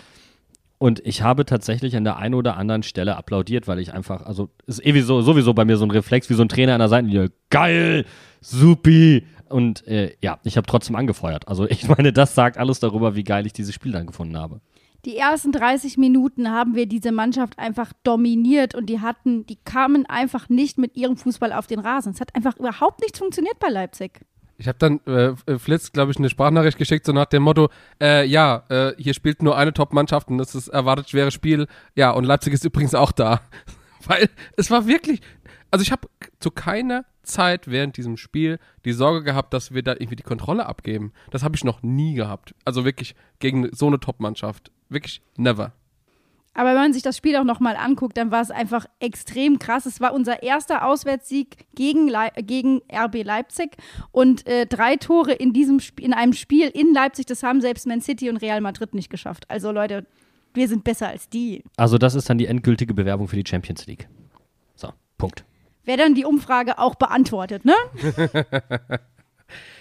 und 0.83 0.99
ich 1.05 1.21
habe 1.21 1.45
tatsächlich 1.45 1.95
an 1.95 2.03
der 2.03 2.17
einen 2.17 2.33
oder 2.33 2.57
anderen 2.57 2.83
Stelle 2.83 3.15
applaudiert, 3.15 3.69
weil 3.69 3.79
ich 3.79 3.93
einfach, 3.93 4.25
also 4.25 4.49
ist 4.65 4.85
eh 4.85 4.99
so, 4.99 5.21
sowieso 5.21 5.53
bei 5.53 5.63
mir 5.63 5.77
so 5.77 5.85
ein 5.85 5.91
Reflex 5.91 6.29
wie 6.29 6.33
so 6.33 6.41
ein 6.41 6.49
Trainer 6.49 6.73
an 6.73 6.79
der 6.79 6.89
Seitenlinie. 6.89 7.31
Geil, 7.49 8.03
supi. 8.41 9.25
Und 9.47 9.87
äh, 9.87 10.13
ja, 10.21 10.39
ich 10.43 10.57
habe 10.57 10.67
trotzdem 10.67 10.97
angefeuert. 10.97 11.47
Also 11.47 11.65
ich 11.69 11.87
meine, 11.97 12.11
das 12.11 12.35
sagt 12.35 12.57
alles 12.57 12.81
darüber, 12.81 13.15
wie 13.15 13.23
geil 13.23 13.45
ich 13.45 13.53
dieses 13.53 13.73
Spiel 13.73 13.93
dann 13.93 14.07
gefunden 14.07 14.37
habe. 14.37 14.59
Die 15.05 15.15
ersten 15.15 15.53
30 15.53 15.97
Minuten 15.97 16.51
haben 16.51 16.75
wir 16.75 16.85
diese 16.85 17.13
Mannschaft 17.13 17.59
einfach 17.59 17.93
dominiert 18.03 18.75
und 18.75 18.87
die 18.87 18.99
hatten, 18.99 19.45
die 19.45 19.59
kamen 19.63 20.05
einfach 20.05 20.49
nicht 20.49 20.77
mit 20.77 20.97
ihrem 20.97 21.15
Fußball 21.15 21.53
auf 21.53 21.65
den 21.65 21.79
Rasen. 21.79 22.11
Es 22.11 22.19
hat 22.19 22.35
einfach 22.35 22.57
überhaupt 22.57 22.99
nicht 22.99 23.17
funktioniert 23.17 23.57
bei 23.59 23.69
Leipzig. 23.69 24.19
Ich 24.63 24.69
habe 24.69 24.77
dann 24.79 25.01
äh, 25.05 25.59
Flitz, 25.59 25.91
glaube 25.91 26.13
ich, 26.13 26.17
eine 26.17 26.29
Sprachnachricht 26.29 26.77
geschickt, 26.77 27.05
so 27.05 27.11
nach 27.11 27.25
dem 27.25 27.43
Motto, 27.43 27.67
äh, 28.01 28.25
ja, 28.25 28.63
äh, 28.69 28.93
hier 28.97 29.13
spielt 29.13 29.43
nur 29.43 29.57
eine 29.57 29.73
Top-Mannschaft 29.73 30.29
und 30.29 30.37
das 30.37 30.55
ist 30.55 30.69
erwartet 30.69 31.09
schweres 31.09 31.33
Spiel. 31.33 31.67
Ja, 31.95 32.11
und 32.11 32.23
Leipzig 32.23 32.53
ist 32.53 32.63
übrigens 32.63 32.95
auch 32.95 33.11
da. 33.11 33.41
Weil 34.05 34.29
es 34.55 34.71
war 34.71 34.87
wirklich, 34.87 35.19
also 35.69 35.83
ich 35.83 35.91
habe 35.91 36.07
zu 36.39 36.49
keiner 36.49 37.03
Zeit 37.23 37.67
während 37.67 37.97
diesem 37.97 38.15
Spiel 38.15 38.57
die 38.85 38.93
Sorge 38.93 39.21
gehabt, 39.23 39.53
dass 39.53 39.73
wir 39.73 39.83
da 39.83 39.91
irgendwie 39.91 40.15
die 40.15 40.23
Kontrolle 40.23 40.65
abgeben. 40.65 41.11
Das 41.29 41.43
habe 41.43 41.57
ich 41.57 41.65
noch 41.65 41.83
nie 41.83 42.13
gehabt. 42.13 42.55
Also 42.63 42.85
wirklich 42.85 43.15
gegen 43.39 43.67
so 43.75 43.87
eine 43.87 43.99
Top-Mannschaft. 43.99 44.71
Wirklich 44.87 45.21
never. 45.35 45.73
Aber 46.53 46.69
wenn 46.69 46.81
man 46.81 46.93
sich 46.93 47.01
das 47.01 47.17
Spiel 47.17 47.35
auch 47.35 47.43
nochmal 47.43 47.75
anguckt, 47.75 48.17
dann 48.17 48.31
war 48.31 48.41
es 48.41 48.51
einfach 48.51 48.85
extrem 48.99 49.59
krass. 49.59 49.85
Es 49.85 49.99
war 50.01 50.13
unser 50.13 50.43
erster 50.43 50.85
Auswärtssieg 50.85 51.65
gegen, 51.75 52.07
Le 52.07 52.29
gegen 52.37 52.81
RB 52.91 53.23
Leipzig 53.23 53.75
und 54.11 54.45
äh, 54.47 54.65
drei 54.65 54.95
Tore 54.97 55.33
in, 55.33 55.53
diesem 55.53 55.77
Sp 55.81 55.97
in 56.03 56.13
einem 56.13 56.33
Spiel 56.33 56.69
in 56.69 56.93
Leipzig, 56.93 57.25
das 57.25 57.43
haben 57.43 57.61
selbst 57.61 57.87
Man 57.87 58.01
City 58.01 58.29
und 58.29 58.37
Real 58.37 58.61
Madrid 58.61 58.93
nicht 58.93 59.09
geschafft. 59.09 59.45
Also 59.49 59.71
Leute, 59.71 60.05
wir 60.53 60.67
sind 60.67 60.83
besser 60.83 61.07
als 61.07 61.29
die. 61.29 61.63
Also 61.77 61.97
das 61.97 62.13
ist 62.13 62.29
dann 62.29 62.37
die 62.37 62.45
endgültige 62.45 62.93
Bewerbung 62.93 63.27
für 63.27 63.35
die 63.35 63.47
Champions 63.47 63.87
League. 63.87 64.07
So, 64.75 64.89
Punkt. 65.17 65.45
Wer 65.85 65.97
dann 65.97 66.13
die 66.13 66.25
Umfrage 66.25 66.77
auch 66.77 66.95
beantwortet, 66.95 67.65
ne? 67.65 67.75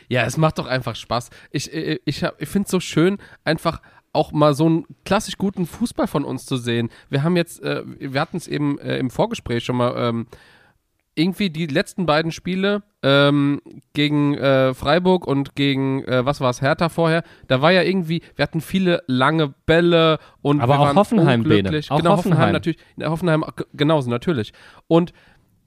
ja, 0.09 0.25
es 0.25 0.37
macht 0.37 0.59
doch 0.59 0.67
einfach 0.67 0.97
Spaß. 0.97 1.31
Ich, 1.51 1.73
ich, 1.73 2.01
ich, 2.05 2.23
ich 2.39 2.49
finde 2.49 2.67
es 2.67 2.71
so 2.71 2.81
schön, 2.81 3.19
einfach 3.45 3.81
auch 4.13 4.33
mal 4.33 4.55
so 4.55 4.67
einen 4.67 4.87
klassisch 5.05 5.39
guten 5.39 5.67
Fußball 5.67 6.07
von 6.07 6.25
uns 6.25 6.47
zu 6.47 6.57
sehen. 6.57 6.91
Wir 7.09 7.23
haben 7.23 7.37
jetzt, 7.37 7.63
äh, 7.63 7.83
wir 7.99 8.21
hatten 8.21 8.37
es 8.37 8.49
eben 8.49 8.79
äh, 8.79 8.99
im 8.99 9.11
Vorgespräch 9.11 9.65
schon 9.65 9.77
mal, 9.77 9.95
ähm, 9.97 10.27
irgendwie 11.15 11.51
die 11.51 11.67
letzten 11.67 12.07
beiden 12.07 12.33
Spiele 12.33 12.83
ähm, 13.03 13.61
gegen 13.93 14.35
äh, 14.35 14.73
Freiburg 14.73 15.27
und 15.27 15.55
gegen, 15.55 16.05
äh, 16.05 16.25
was 16.25 16.41
war 16.41 16.51
es, 16.51 16.63
Hertha 16.63 16.89
vorher, 16.89 17.23
da 17.49 17.61
war 17.61 17.71
ja 17.71 17.83
irgendwie, 17.83 18.23
wir 18.35 18.43
hatten 18.43 18.61
viele 18.61 19.03
lange 19.07 19.53
Bälle 19.67 20.19
und 20.41 20.63
Aber 20.63 20.75
wir 20.75 20.81
auch 20.81 20.95
Hoffenheim, 20.95 21.41
unglücklich. 21.41 21.91
Auch 21.91 21.99
genau, 21.99 22.17
Hoffenheim. 22.17 22.39
Hoffenheim. 22.39 22.53
natürlich, 22.53 22.79
Hoffenheim 23.03 23.45
genauso, 23.75 24.09
natürlich. 24.09 24.53
Und 24.89 25.13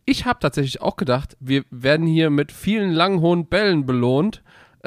ich 0.05 0.25
habe 0.25 0.39
tatsächlich 0.39 0.81
auch 0.81 0.95
gedacht, 0.95 1.37
wir 1.39 1.63
werden 1.69 2.07
hier 2.07 2.29
mit 2.29 2.51
vielen 2.51 2.91
langen, 2.91 3.21
hohen 3.21 3.47
Bällen 3.47 3.85
belohnt 3.85 4.43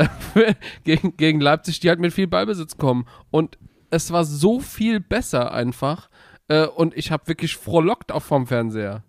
gegen, 0.84 1.16
gegen 1.16 1.40
Leipzig, 1.40 1.80
die 1.80 1.88
halt 1.88 2.00
mit 2.00 2.12
viel 2.12 2.26
Ballbesitz 2.26 2.76
kommen. 2.76 3.06
Und 3.30 3.58
es 3.90 4.12
war 4.12 4.24
so 4.24 4.60
viel 4.60 5.00
besser 5.00 5.52
einfach. 5.52 6.08
Äh, 6.48 6.66
und 6.66 6.96
ich 6.96 7.10
habe 7.10 7.26
wirklich 7.28 7.56
frohlockt 7.56 8.12
auch 8.12 8.22
vom 8.22 8.46
Fernseher. 8.46 9.02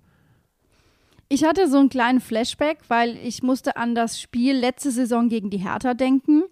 Ich 1.30 1.44
hatte 1.44 1.68
so 1.68 1.78
einen 1.78 1.90
kleinen 1.90 2.22
Flashback, 2.22 2.80
weil 2.88 3.16
ich 3.18 3.44
musste 3.44 3.78
an 3.78 3.94
das 3.94 4.20
Spiel 4.20 4.56
letzte 4.56 4.92
Saison 4.92 5.30
gegen 5.30 5.52
die 5.52 5.58
Hertha 5.60 5.94
denken, 5.94 6.44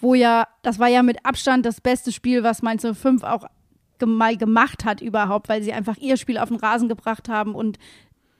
wo 0.00 0.14
ja, 0.14 0.48
das 0.62 0.78
war 0.78 0.88
ja 0.88 1.02
mit 1.02 1.24
Abstand 1.24 1.64
das 1.64 1.80
beste 1.80 2.10
Spiel, 2.10 2.42
was 2.42 2.60
Mainz 2.60 2.84
05 2.84 3.22
auch 3.22 3.44
mal 4.04 4.36
gemacht 4.36 4.84
hat 4.84 5.00
überhaupt, 5.00 5.48
weil 5.48 5.62
sie 5.62 5.72
einfach 5.72 5.96
ihr 5.96 6.16
Spiel 6.16 6.38
auf 6.38 6.48
den 6.48 6.58
Rasen 6.58 6.88
gebracht 6.88 7.28
haben 7.28 7.54
und 7.54 7.78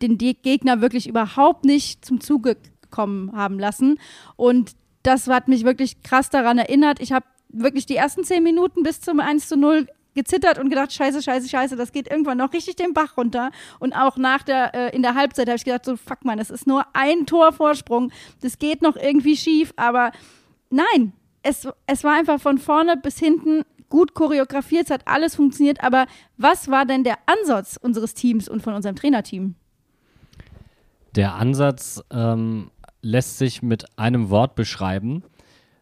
den 0.03 0.19
De 0.19 0.35
Gegner 0.35 0.83
wirklich 0.83 1.09
überhaupt 1.09 1.65
nicht 1.65 2.05
zum 2.05 2.21
Zuge 2.21 2.59
kommen 2.91 3.33
haben 3.33 3.59
lassen. 3.59 3.99
Und 4.35 4.73
das 5.07 5.29
hat 5.29 5.49
mich 5.49 5.65
wirklich 5.65 6.03
krass 6.03 6.31
daran 6.31 6.59
erinnert. 6.59 7.01
Ich 7.01 7.13
habe 7.13 7.27
wirklich 7.49 7.87
die 7.87 7.97
ersten 7.97 8.25
zehn 8.25 8.43
Minuten 8.43 8.83
bis 8.83 9.01
zum 9.01 9.21
1 9.21 9.49
zu 9.49 9.57
0 9.57 9.87
gezittert 10.15 10.59
und 10.59 10.71
gedacht, 10.71 10.93
scheiße, 10.93 11.23
scheiße, 11.23 11.49
scheiße, 11.49 11.77
das 11.77 11.93
geht 11.93 12.11
irgendwann 12.11 12.39
noch 12.39 12.53
richtig 12.53 12.77
den 12.77 12.93
Bach 12.95 13.17
runter. 13.17 13.51
Und 13.79 13.93
auch 13.93 14.17
nach 14.17 14.43
der, 14.43 14.75
äh, 14.75 14.97
in 14.97 15.03
der 15.03 15.15
Halbzeit 15.15 15.47
habe 15.47 15.57
ich 15.57 15.65
gedacht, 15.65 15.85
so, 15.85 15.97
fuck 15.97 16.25
man, 16.25 16.39
das 16.39 16.51
ist 16.51 16.67
nur 16.67 16.85
ein 16.95 17.27
Torvorsprung. 17.27 18.11
Das 18.41 18.59
geht 18.59 18.83
noch 18.83 18.97
irgendwie 18.97 19.37
schief, 19.37 19.73
aber 19.77 20.11
nein, 20.71 21.13
es, 21.43 21.69
es 21.87 22.03
war 22.03 22.15
einfach 22.15 22.41
von 22.41 22.59
vorne 22.59 22.97
bis 22.97 23.19
hinten 23.19 23.63
gut 23.89 24.15
choreografiert, 24.15 24.87
es 24.87 24.91
hat 24.91 25.07
alles 25.07 25.37
funktioniert, 25.37 25.85
aber 25.85 26.07
was 26.37 26.69
war 26.69 26.87
denn 26.87 27.05
der 27.05 27.19
Ansatz 27.27 27.79
unseres 27.81 28.15
Teams 28.15 28.49
und 28.49 28.63
von 28.63 28.75
unserem 28.75 28.97
Trainerteam? 28.97 29.55
Der 31.15 31.35
Ansatz 31.35 32.03
ähm, 32.11 32.71
lässt 33.07 33.39
sich 33.39 33.63
mit 33.63 33.99
einem 33.99 34.31
Wort 34.31 34.57
beschreiben, 34.57 35.23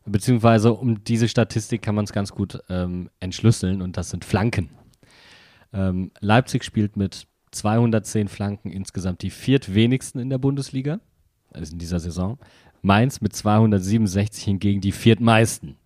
beziehungsweise 0.04 0.74
um 0.74 1.02
diese 1.02 1.28
Statistik 1.28 1.82
kann 1.82 1.94
man 1.94 2.04
es 2.04 2.12
ganz 2.12 2.32
gut 2.32 2.60
ähm, 2.68 3.08
entschlüsseln 3.18 3.80
und 3.80 3.96
das 3.96 4.10
sind 4.10 4.24
Flanken. 4.24 4.68
Ähm, 5.72 6.10
Leipzig 6.20 6.64
spielt 6.64 6.96
mit 6.96 7.26
210 7.52 8.28
Flanken 8.28 8.70
insgesamt 8.70 9.22
die 9.22 9.30
viertwenigsten 9.30 10.20
in 10.20 10.28
der 10.28 10.38
Bundesliga, 10.38 11.00
also 11.50 11.72
in 11.72 11.78
dieser 11.78 11.98
Saison. 11.98 12.38
Mainz 12.82 13.22
mit 13.22 13.34
267 13.34 14.44
hingegen 14.44 14.82
die 14.82 14.92
viertmeisten. 14.92 15.76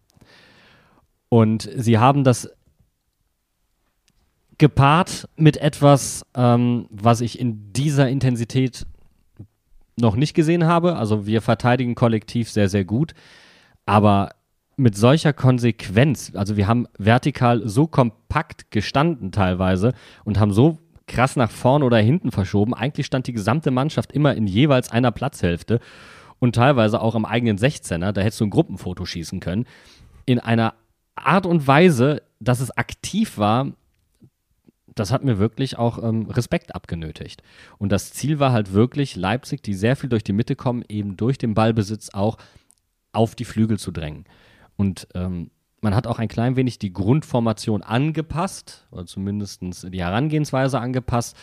Und 1.29 1.71
sie 1.77 1.99
haben 1.99 2.25
das 2.25 2.51
gepaart 4.57 5.29
mit 5.37 5.59
etwas, 5.59 6.27
ähm, 6.35 6.87
was 6.91 7.21
ich 7.21 7.39
in 7.39 7.73
dieser 7.73 8.09
Intensität 8.09 8.87
noch 10.01 10.17
nicht 10.17 10.35
gesehen 10.35 10.67
habe. 10.67 10.97
Also 10.97 11.27
wir 11.27 11.43
verteidigen 11.43 11.95
kollektiv 11.95 12.51
sehr, 12.51 12.69
sehr 12.69 12.85
gut. 12.85 13.15
Aber 13.87 14.31
mit 14.77 14.97
solcher 14.97 15.33
Konsequenz, 15.33 16.33
also 16.35 16.57
wir 16.57 16.69
haben 16.69 16.87
vertikal 16.99 17.63
so 17.67 17.87
kompakt 17.87 18.71
gestanden 18.71 19.33
teilweise 19.33 19.93
und 20.25 20.39
haben 20.39 20.53
so 20.53 20.79
krass 21.07 21.37
nach 21.37 21.51
vorne 21.51 21.85
oder 21.85 21.99
hinten 21.99 22.31
verschoben. 22.31 22.75
Eigentlich 22.75 23.07
stand 23.07 23.27
die 23.27 23.33
gesamte 23.33 23.71
Mannschaft 23.71 24.13
immer 24.13 24.35
in 24.35 24.47
jeweils 24.47 24.91
einer 24.91 25.11
Platzhälfte 25.11 25.81
und 26.39 26.55
teilweise 26.55 27.01
auch 27.01 27.15
am 27.15 27.25
eigenen 27.25 27.59
16er. 27.59 28.13
Da 28.13 28.21
hättest 28.21 28.41
du 28.41 28.45
ein 28.45 28.51
Gruppenfoto 28.51 29.05
schießen 29.05 29.41
können. 29.41 29.67
In 30.27 30.39
einer 30.39 30.75
Art 31.17 31.47
und 31.47 31.67
Weise, 31.67 32.23
dass 32.39 32.61
es 32.61 32.71
aktiv 32.77 33.39
war, 33.39 33.73
das 34.99 35.13
hat 35.13 35.25
mir 35.25 35.39
wirklich 35.39 35.79
auch 35.79 36.03
ähm, 36.03 36.27
Respekt 36.31 36.75
abgenötigt. 36.75 37.43
Und 37.79 37.93
das 37.93 38.13
Ziel 38.13 38.39
war 38.39 38.53
halt 38.53 38.73
wirklich, 38.73 39.17
Leipzig, 39.17 39.63
die 39.63 39.75
sehr 39.75 39.97
viel 39.97 40.09
durch 40.09 40.25
die 40.25 40.33
Mitte 40.33 40.57
kommen, 40.57 40.85
eben 40.89 41.17
durch 41.17 41.39
den 41.39 41.55
Ballbesitz 41.55 42.11
auch 42.13 42.37
auf 43.13 43.35
die 43.35 43.45
Flügel 43.45 43.79
zu 43.79 43.91
drängen. 43.91 44.25
Und 44.77 45.09
ähm, 45.15 45.51
man 45.81 45.95
hat 45.95 46.07
auch 46.07 46.19
ein 46.19 46.29
klein 46.29 46.57
wenig 46.57 46.79
die 46.79 46.93
Grundformation 46.93 47.83
angepasst, 47.83 48.87
oder 48.91 49.07
zumindest 49.07 49.63
die 49.63 50.03
Herangehensweise 50.03 50.81
angepasst. 50.81 51.37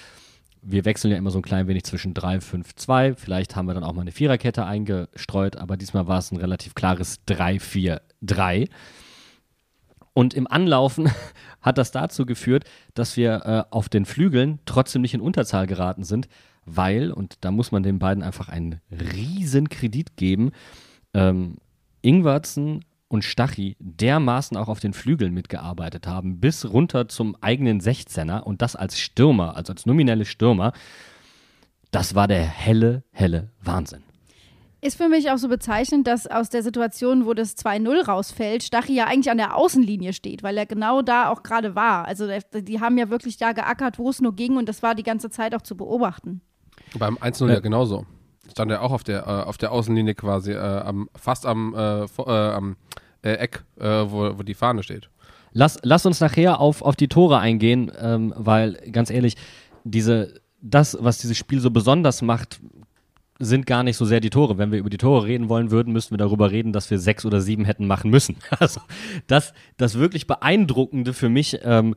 Wir 0.62 0.84
wechseln 0.84 1.12
ja 1.12 1.18
immer 1.18 1.32
so 1.32 1.40
ein 1.40 1.44
klein 1.44 1.68
wenig 1.68 1.84
zwischen 1.84 2.14
3, 2.14 2.42
5, 2.42 2.76
2. 2.76 3.16
Vielleicht 3.16 3.56
haben 3.56 3.68
wir 3.68 3.74
dann 3.74 3.84
auch 3.84 3.94
mal 3.94 4.02
eine 4.02 4.12
Viererkette 4.12 4.66
eingestreut, 4.66 5.58
aber 5.58 5.78
diesmal 5.78 6.08
war 6.08 6.18
es 6.18 6.32
ein 6.32 6.38
relativ 6.38 6.74
klares 6.74 7.20
3, 7.28 7.60
4, 7.60 8.02
3. 8.22 8.68
Und 10.16 10.34
im 10.34 10.48
Anlaufen 10.48 11.12
hat 11.62 11.78
das 11.78 11.92
dazu 11.92 12.26
geführt, 12.26 12.64
dass 12.96 13.18
wir 13.18 13.46
äh, 13.46 13.64
auf 13.70 13.90
den 13.90 14.06
Flügeln 14.06 14.60
trotzdem 14.66 15.02
nicht 15.04 15.14
in 15.14 15.22
Unterzahl 15.22 15.68
geraten 15.68 16.06
sind, 16.06 16.30
weil, 16.66 17.12
und 17.12 17.36
da 17.42 17.52
muss 17.52 17.72
man 17.72 17.84
den 17.84 18.00
beiden 18.00 18.24
einfach 18.24 18.48
einen 18.48 18.80
riesen 18.90 19.68
Kredit 19.70 20.16
geben, 20.16 20.52
ähm, 21.14 21.58
Ingwertsen 22.02 22.86
und 23.10 23.24
Stachy 23.24 23.76
dermaßen 23.80 24.56
auch 24.56 24.70
auf 24.70 24.80
den 24.80 24.94
Flügeln 24.94 25.34
mitgearbeitet 25.34 26.08
haben, 26.08 26.40
bis 26.40 26.66
runter 26.66 27.10
zum 27.10 27.36
eigenen 27.42 27.82
16er 27.82 28.40
und 28.40 28.62
das 28.62 28.76
als 28.76 28.98
Stürmer, 28.98 29.58
also 29.58 29.74
als 29.74 29.86
nominelle 29.86 30.26
Stürmer. 30.26 30.72
Das 31.92 32.16
war 32.16 32.28
der 32.28 32.44
helle, 32.44 33.04
helle 33.12 33.52
Wahnsinn. 33.62 34.04
Ist 34.86 34.98
für 34.98 35.10
mich 35.10 35.32
auch 35.32 35.40
so 35.40 35.48
bezeichnend, 35.48 36.06
dass 36.06 36.28
aus 36.28 36.50
der 36.52 36.62
Situation, 36.62 37.26
wo 37.26 37.34
das 37.34 37.58
2-0 37.58 38.06
rausfällt, 38.06 38.62
Stachy 38.62 38.94
ja 38.94 39.06
eigentlich 39.06 39.32
an 39.32 39.38
der 39.38 39.58
Außenlinie 39.58 40.14
steht, 40.14 40.44
weil 40.44 40.56
er 40.60 40.68
genau 40.68 41.02
da 41.02 41.30
auch 41.30 41.42
gerade 41.42 41.74
war. 41.74 42.06
Also 42.06 42.28
die 42.54 42.80
haben 42.80 42.96
ja 43.00 43.10
wirklich 43.10 43.38
da 43.38 43.54
geackert, 43.54 43.98
wo 43.98 44.12
es 44.12 44.22
nur 44.22 44.36
ging 44.36 44.58
und 44.58 44.70
das 44.70 44.84
war 44.84 44.94
die 44.94 45.02
ganze 45.02 45.32
Zeit 45.32 45.56
auch 45.56 45.64
zu 45.64 45.76
beobachten. 45.76 46.42
Beim 47.00 47.18
1-0 47.18 47.52
ja 47.52 47.62
genauso. 47.62 48.06
Stand 48.52 48.70
er 48.70 48.84
auch 48.84 48.92
auf 48.92 49.04
der, 49.04 49.22
äh, 49.26 49.48
auf 49.48 49.58
der 49.58 49.72
Außenlinie 49.72 50.14
quasi, 50.14 50.52
äh, 50.52 50.58
am, 50.60 51.10
fast 51.16 51.48
am, 51.48 51.74
äh, 51.74 52.04
äh, 52.04 52.52
am 52.52 52.76
äh, 53.24 53.34
Eck, 53.38 53.64
äh, 53.80 53.86
wo, 53.88 54.38
wo 54.38 54.44
die 54.44 54.54
Fahne 54.54 54.84
steht. 54.84 55.10
Lass, 55.52 55.80
lass 55.82 56.06
uns 56.06 56.20
nachher 56.20 56.60
auf, 56.60 56.84
auf 56.84 56.96
die 56.96 57.08
Tore 57.08 57.40
eingehen, 57.40 57.92
ähm, 58.00 58.36
weil 58.38 58.74
ganz 58.92 59.10
ehrlich, 59.10 59.36
diese, 59.84 60.42
das, 60.62 60.96
was 61.02 61.18
dieses 61.18 61.40
Spiel 61.40 61.60
so 61.60 61.72
besonders 61.72 62.22
macht, 62.22 62.60
sind 63.40 63.66
gar 63.66 63.84
nicht 63.84 63.98
so 63.98 64.06
sehr 64.06 64.20
die 64.20 64.30
Tore. 64.30 64.58
Wenn 64.58 64.72
wir 64.72 64.80
über 64.80 64.90
die 64.90 64.98
Tore 64.98 65.26
reden 65.26 65.50
wollen 65.50 65.72
würden, 65.72 65.92
müssten 65.92 66.12
wir 66.12 66.18
darüber 66.18 66.52
reden, 66.52 66.72
dass 66.72 66.90
wir 66.90 67.00
sechs 67.00 67.26
oder 67.26 67.42
sieben 67.42 67.66
hätten 67.66 67.88
machen 67.88 68.10
müssen. 68.10 68.38
Also 68.60 68.82
das, 69.28 69.54
das 69.78 69.96
wirklich 69.96 70.28
Beeindruckende 70.28 71.14
für 71.14 71.30
mich 71.30 71.60
ähm, 71.64 71.96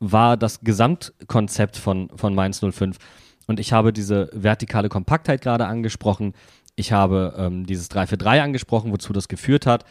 war 0.00 0.36
das 0.36 0.60
Gesamtkonzept 0.62 1.76
von, 1.76 2.10
von 2.16 2.34
Mainz 2.34 2.60
05. 2.60 2.98
Und 3.46 3.60
ich 3.60 3.72
habe 3.72 3.92
diese 3.92 4.30
vertikale 4.32 4.88
Kompaktheit 4.88 5.42
gerade 5.42 5.66
angesprochen. 5.66 6.34
Ich 6.74 6.92
habe 6.92 7.34
ähm, 7.36 7.66
dieses 7.66 7.88
3 7.88 8.06
für 8.06 8.16
3 8.16 8.42
angesprochen, 8.42 8.92
wozu 8.92 9.12
das 9.12 9.28
geführt 9.28 9.66
hat, 9.66 9.84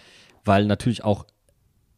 weil 0.44 0.66
natürlich 0.66 1.04
auch 1.04 1.26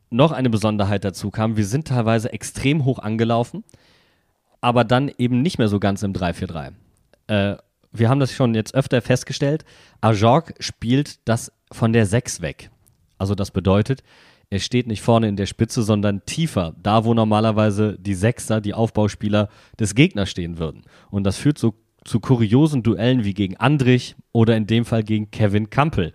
noch 0.09 0.31
eine 0.31 0.49
Besonderheit 0.49 1.05
dazu 1.05 1.31
kam, 1.31 1.55
wir 1.57 1.65
sind 1.65 1.87
teilweise 1.87 2.33
extrem 2.33 2.83
hoch 2.83 2.99
angelaufen, 2.99 3.63
aber 4.59 4.83
dann 4.83 5.09
eben 5.17 5.41
nicht 5.41 5.57
mehr 5.57 5.69
so 5.69 5.79
ganz 5.79 6.03
im 6.03 6.13
3-4-3. 6.13 6.73
Äh, 7.27 7.57
wir 7.91 8.09
haben 8.09 8.19
das 8.19 8.33
schon 8.33 8.55
jetzt 8.55 8.73
öfter 8.73 9.01
festgestellt. 9.01 9.65
Ajorg 10.01 10.53
spielt 10.59 11.27
das 11.27 11.51
von 11.71 11.93
der 11.93 12.05
6 12.05 12.41
weg. 12.41 12.69
Also 13.17 13.35
das 13.35 13.51
bedeutet, 13.51 14.03
er 14.49 14.59
steht 14.59 14.87
nicht 14.87 15.01
vorne 15.01 15.29
in 15.29 15.37
der 15.37 15.45
Spitze, 15.45 15.81
sondern 15.81 16.25
tiefer, 16.25 16.75
da 16.81 17.05
wo 17.05 17.13
normalerweise 17.13 17.97
die 17.99 18.15
Sechser, 18.15 18.59
die 18.59 18.73
Aufbauspieler 18.73 19.49
des 19.79 19.95
Gegners 19.95 20.29
stehen 20.29 20.57
würden. 20.57 20.83
Und 21.09 21.23
das 21.23 21.37
führt 21.37 21.57
so 21.57 21.75
zu 22.03 22.19
kuriosen 22.19 22.83
Duellen 22.83 23.23
wie 23.23 23.33
gegen 23.33 23.57
Andrich 23.57 24.15
oder 24.31 24.57
in 24.57 24.67
dem 24.67 24.85
Fall 24.85 25.03
gegen 25.03 25.31
Kevin 25.31 25.69
Campbell. 25.69 26.11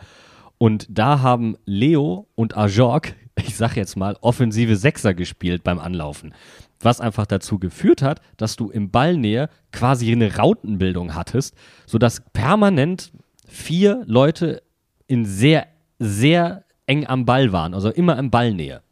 Und 0.59 0.87
da 0.91 1.21
haben 1.21 1.57
Leo 1.65 2.29
und 2.35 2.57
Ajorg, 2.57 3.15
ich 3.37 3.57
sag 3.57 3.77
jetzt 3.77 3.97
mal, 3.97 4.17
offensive 4.21 4.77
Sechser 4.77 5.15
gespielt 5.15 5.65
beim 5.65 5.79
Anlaufen. 5.79 6.35
Was 6.81 7.01
einfach 7.01 7.27
dazu 7.27 7.59
geführt 7.59 8.03
hat, 8.03 8.21
dass 8.37 8.57
du 8.57 8.71
im 8.71 8.91
Ballnähe 8.91 9.49
quasi 9.73 10.13
eine 10.13 10.37
Rautenbildung 10.37 11.15
hattest, 11.15 11.55
sodass 11.87 12.23
permanent 12.33 13.13
vier 13.47 14.03
Leute 14.07 14.63
in 15.07 15.25
sehr, 15.25 15.69
sehr 15.99 16.65
eng 16.87 17.07
am 17.07 17.25
Ball 17.25 17.53
waren, 17.53 17.75
also 17.75 17.91
immer 17.91 18.19
im 18.19 18.31
Ballnähe. 18.31 18.83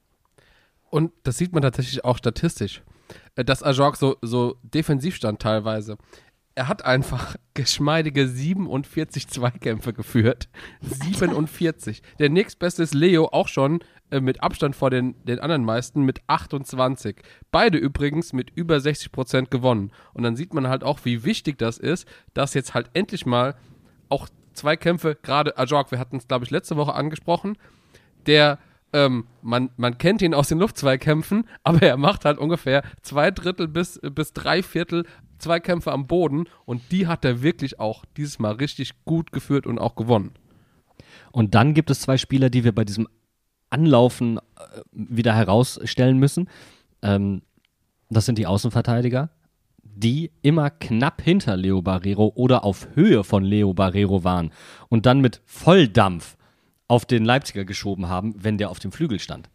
Und 0.90 1.12
das 1.24 1.38
sieht 1.38 1.52
man 1.52 1.62
tatsächlich 1.62 2.04
auch 2.04 2.18
statistisch, 2.18 2.82
äh, 3.34 3.44
dass 3.44 3.62
Ajorg 3.62 3.96
so, 3.96 4.16
so 4.22 4.56
defensiv 4.62 5.16
stand 5.16 5.40
teilweise. 5.40 5.96
Er 6.54 6.68
hat 6.68 6.84
einfach 6.84 7.36
geschmeidige 7.54 8.28
47 8.28 9.28
Zweikämpfe 9.28 9.92
geführt. 9.92 10.48
47. 10.80 12.02
Der 12.18 12.30
nächstbeste 12.30 12.82
ist 12.82 12.94
Leo 12.94 13.26
auch 13.26 13.48
schon 13.48 13.80
äh, 14.14 14.20
mit 14.20 14.42
Abstand 14.42 14.76
vor 14.76 14.90
den, 14.90 15.16
den 15.24 15.40
anderen 15.40 15.64
meisten 15.64 16.04
mit 16.04 16.20
28. 16.28 17.16
Beide 17.50 17.78
übrigens 17.78 18.32
mit 18.32 18.50
über 18.54 18.78
60 18.78 19.10
Prozent 19.10 19.50
gewonnen. 19.50 19.90
Und 20.12 20.22
dann 20.22 20.36
sieht 20.36 20.54
man 20.54 20.68
halt 20.68 20.84
auch, 20.84 21.00
wie 21.04 21.24
wichtig 21.24 21.58
das 21.58 21.78
ist, 21.78 22.06
dass 22.32 22.54
jetzt 22.54 22.74
halt 22.74 22.90
endlich 22.94 23.26
mal 23.26 23.56
auch 24.08 24.28
Zweikämpfe, 24.52 25.18
gerade 25.20 25.58
Ajorg, 25.58 25.90
wir 25.90 25.98
hatten 25.98 26.18
es 26.18 26.28
glaube 26.28 26.44
ich 26.44 26.52
letzte 26.52 26.76
Woche 26.76 26.94
angesprochen, 26.94 27.58
der 28.26 28.60
ähm, 28.92 29.26
man, 29.42 29.70
man 29.76 29.98
kennt 29.98 30.22
ihn 30.22 30.32
aus 30.32 30.46
den 30.46 30.60
Luftzweikämpfen, 30.60 31.48
aber 31.64 31.82
er 31.82 31.96
macht 31.96 32.24
halt 32.24 32.38
ungefähr 32.38 32.84
zwei 33.02 33.32
Drittel 33.32 33.66
bis, 33.66 34.00
bis 34.00 34.32
drei 34.32 34.62
Viertel 34.62 35.06
Zweikämpfe 35.38 35.90
am 35.90 36.06
Boden 36.06 36.44
und 36.66 36.92
die 36.92 37.08
hat 37.08 37.24
er 37.24 37.42
wirklich 37.42 37.80
auch 37.80 38.04
dieses 38.16 38.38
Mal 38.38 38.52
richtig 38.52 39.04
gut 39.04 39.32
geführt 39.32 39.66
und 39.66 39.80
auch 39.80 39.96
gewonnen. 39.96 40.34
Und 41.32 41.56
dann 41.56 41.74
gibt 41.74 41.90
es 41.90 42.00
zwei 42.00 42.16
Spieler, 42.16 42.48
die 42.48 42.62
wir 42.62 42.72
bei 42.72 42.84
diesem 42.84 43.08
Anlaufen 43.74 44.38
äh, 44.38 44.40
wieder 44.92 45.34
herausstellen 45.34 46.18
müssen. 46.18 46.48
Ähm, 47.02 47.42
das 48.08 48.24
sind 48.24 48.38
die 48.38 48.46
Außenverteidiger, 48.46 49.30
die 49.82 50.30
immer 50.42 50.70
knapp 50.70 51.20
hinter 51.20 51.56
Leo 51.56 51.82
Barrero 51.82 52.32
oder 52.36 52.62
auf 52.62 52.88
Höhe 52.94 53.24
von 53.24 53.42
Leo 53.42 53.74
Barrero 53.74 54.22
waren 54.22 54.52
und 54.88 55.06
dann 55.06 55.20
mit 55.20 55.42
Volldampf 55.44 56.36
auf 56.86 57.04
den 57.04 57.24
Leipziger 57.24 57.64
geschoben 57.64 58.08
haben, 58.08 58.34
wenn 58.38 58.58
der 58.58 58.70
auf 58.70 58.78
dem 58.78 58.92
Flügel 58.92 59.18
stand. 59.18 59.50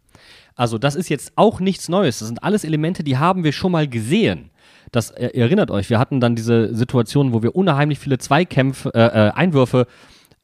Also 0.54 0.76
das 0.76 0.94
ist 0.94 1.08
jetzt 1.08 1.32
auch 1.36 1.58
nichts 1.60 1.88
Neues. 1.88 2.18
Das 2.18 2.28
sind 2.28 2.42
alles 2.42 2.64
Elemente, 2.64 3.02
die 3.02 3.16
haben 3.16 3.44
wir 3.44 3.52
schon 3.52 3.72
mal 3.72 3.88
gesehen. 3.88 4.50
Das 4.92 5.10
äh, 5.10 5.28
erinnert 5.28 5.70
euch, 5.70 5.88
wir 5.88 5.98
hatten 5.98 6.20
dann 6.20 6.36
diese 6.36 6.74
Situation, 6.74 7.32
wo 7.32 7.42
wir 7.42 7.56
unheimlich 7.56 7.98
viele 7.98 8.18
Zweikämpfe, 8.18 8.92
äh, 8.94 9.28
äh, 9.28 9.30
Einwürfe 9.30 9.86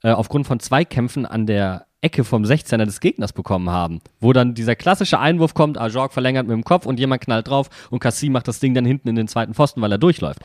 äh, 0.03 0.13
aufgrund 0.13 0.47
von 0.47 0.61
Zweikämpfen 0.61 1.27
an 1.27 1.47
der 1.47 1.86
Ecke 2.07 2.25
vom 2.25 2.45
16er 2.45 2.85
des 2.85 3.01
Gegners 3.01 3.33
bekommen 3.33 3.71
haben. 3.71 4.01
Wo 4.21 4.33
dann 4.33 4.55
dieser 4.55 4.77
klassische 4.77 5.19
Einwurf 5.19 5.55
kommt, 5.55 5.77
Ajorg 5.77 6.13
verlängert 6.13 6.47
mit 6.47 6.55
dem 6.55 6.65
Kopf 6.65 6.87
und 6.87 7.01
jemand 7.01 7.23
knallt 7.23 7.49
drauf 7.49 7.69
und 7.91 7.99
Cassie 7.99 8.31
macht 8.31 8.47
das 8.47 8.61
Ding 8.61 8.75
dann 8.75 8.85
hinten 8.85 9.09
in 9.09 9.17
den 9.17 9.29
zweiten 9.29 9.55
Pfosten, 9.55 9.83
weil 9.83 9.93
er 9.93 9.99
durchläuft. 9.99 10.41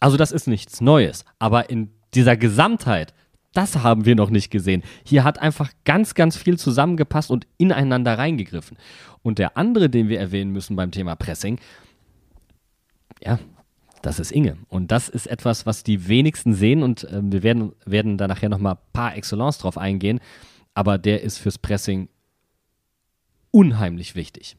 Also 0.00 0.16
das 0.16 0.32
ist 0.32 0.48
nichts 0.48 0.80
Neues. 0.80 1.24
Aber 1.38 1.70
in 1.70 1.90
dieser 2.14 2.36
Gesamtheit 2.36 3.14
das 3.54 3.84
haben 3.84 4.04
wir 4.04 4.16
noch 4.16 4.30
nicht 4.30 4.50
gesehen. 4.50 4.82
Hier 5.04 5.22
hat 5.22 5.40
einfach 5.40 5.70
ganz, 5.84 6.14
ganz 6.14 6.36
viel 6.36 6.58
zusammengepasst 6.58 7.30
und 7.30 7.46
ineinander 7.56 8.18
reingegriffen. 8.18 8.76
Und 9.22 9.38
der 9.38 9.56
andere, 9.56 9.88
den 9.88 10.08
wir 10.08 10.18
erwähnen 10.18 10.50
müssen 10.50 10.74
beim 10.74 10.90
Thema 10.90 11.14
Pressing, 11.14 11.60
ja, 13.22 13.38
das 14.02 14.18
ist 14.18 14.32
Inge. 14.32 14.58
Und 14.68 14.90
das 14.90 15.08
ist 15.08 15.28
etwas, 15.28 15.66
was 15.66 15.84
die 15.84 16.08
wenigsten 16.08 16.52
sehen 16.52 16.82
und 16.82 17.04
äh, 17.04 17.20
wir 17.22 17.42
werden, 17.42 17.72
werden 17.86 18.18
da 18.18 18.28
nachher 18.28 18.48
nochmal 18.48 18.76
par 18.92 19.16
excellence 19.16 19.58
drauf 19.58 19.78
eingehen. 19.78 20.20
Aber 20.74 20.98
der 20.98 21.22
ist 21.22 21.38
fürs 21.38 21.58
Pressing 21.58 22.08
unheimlich 23.50 24.14
wichtig. 24.14 24.56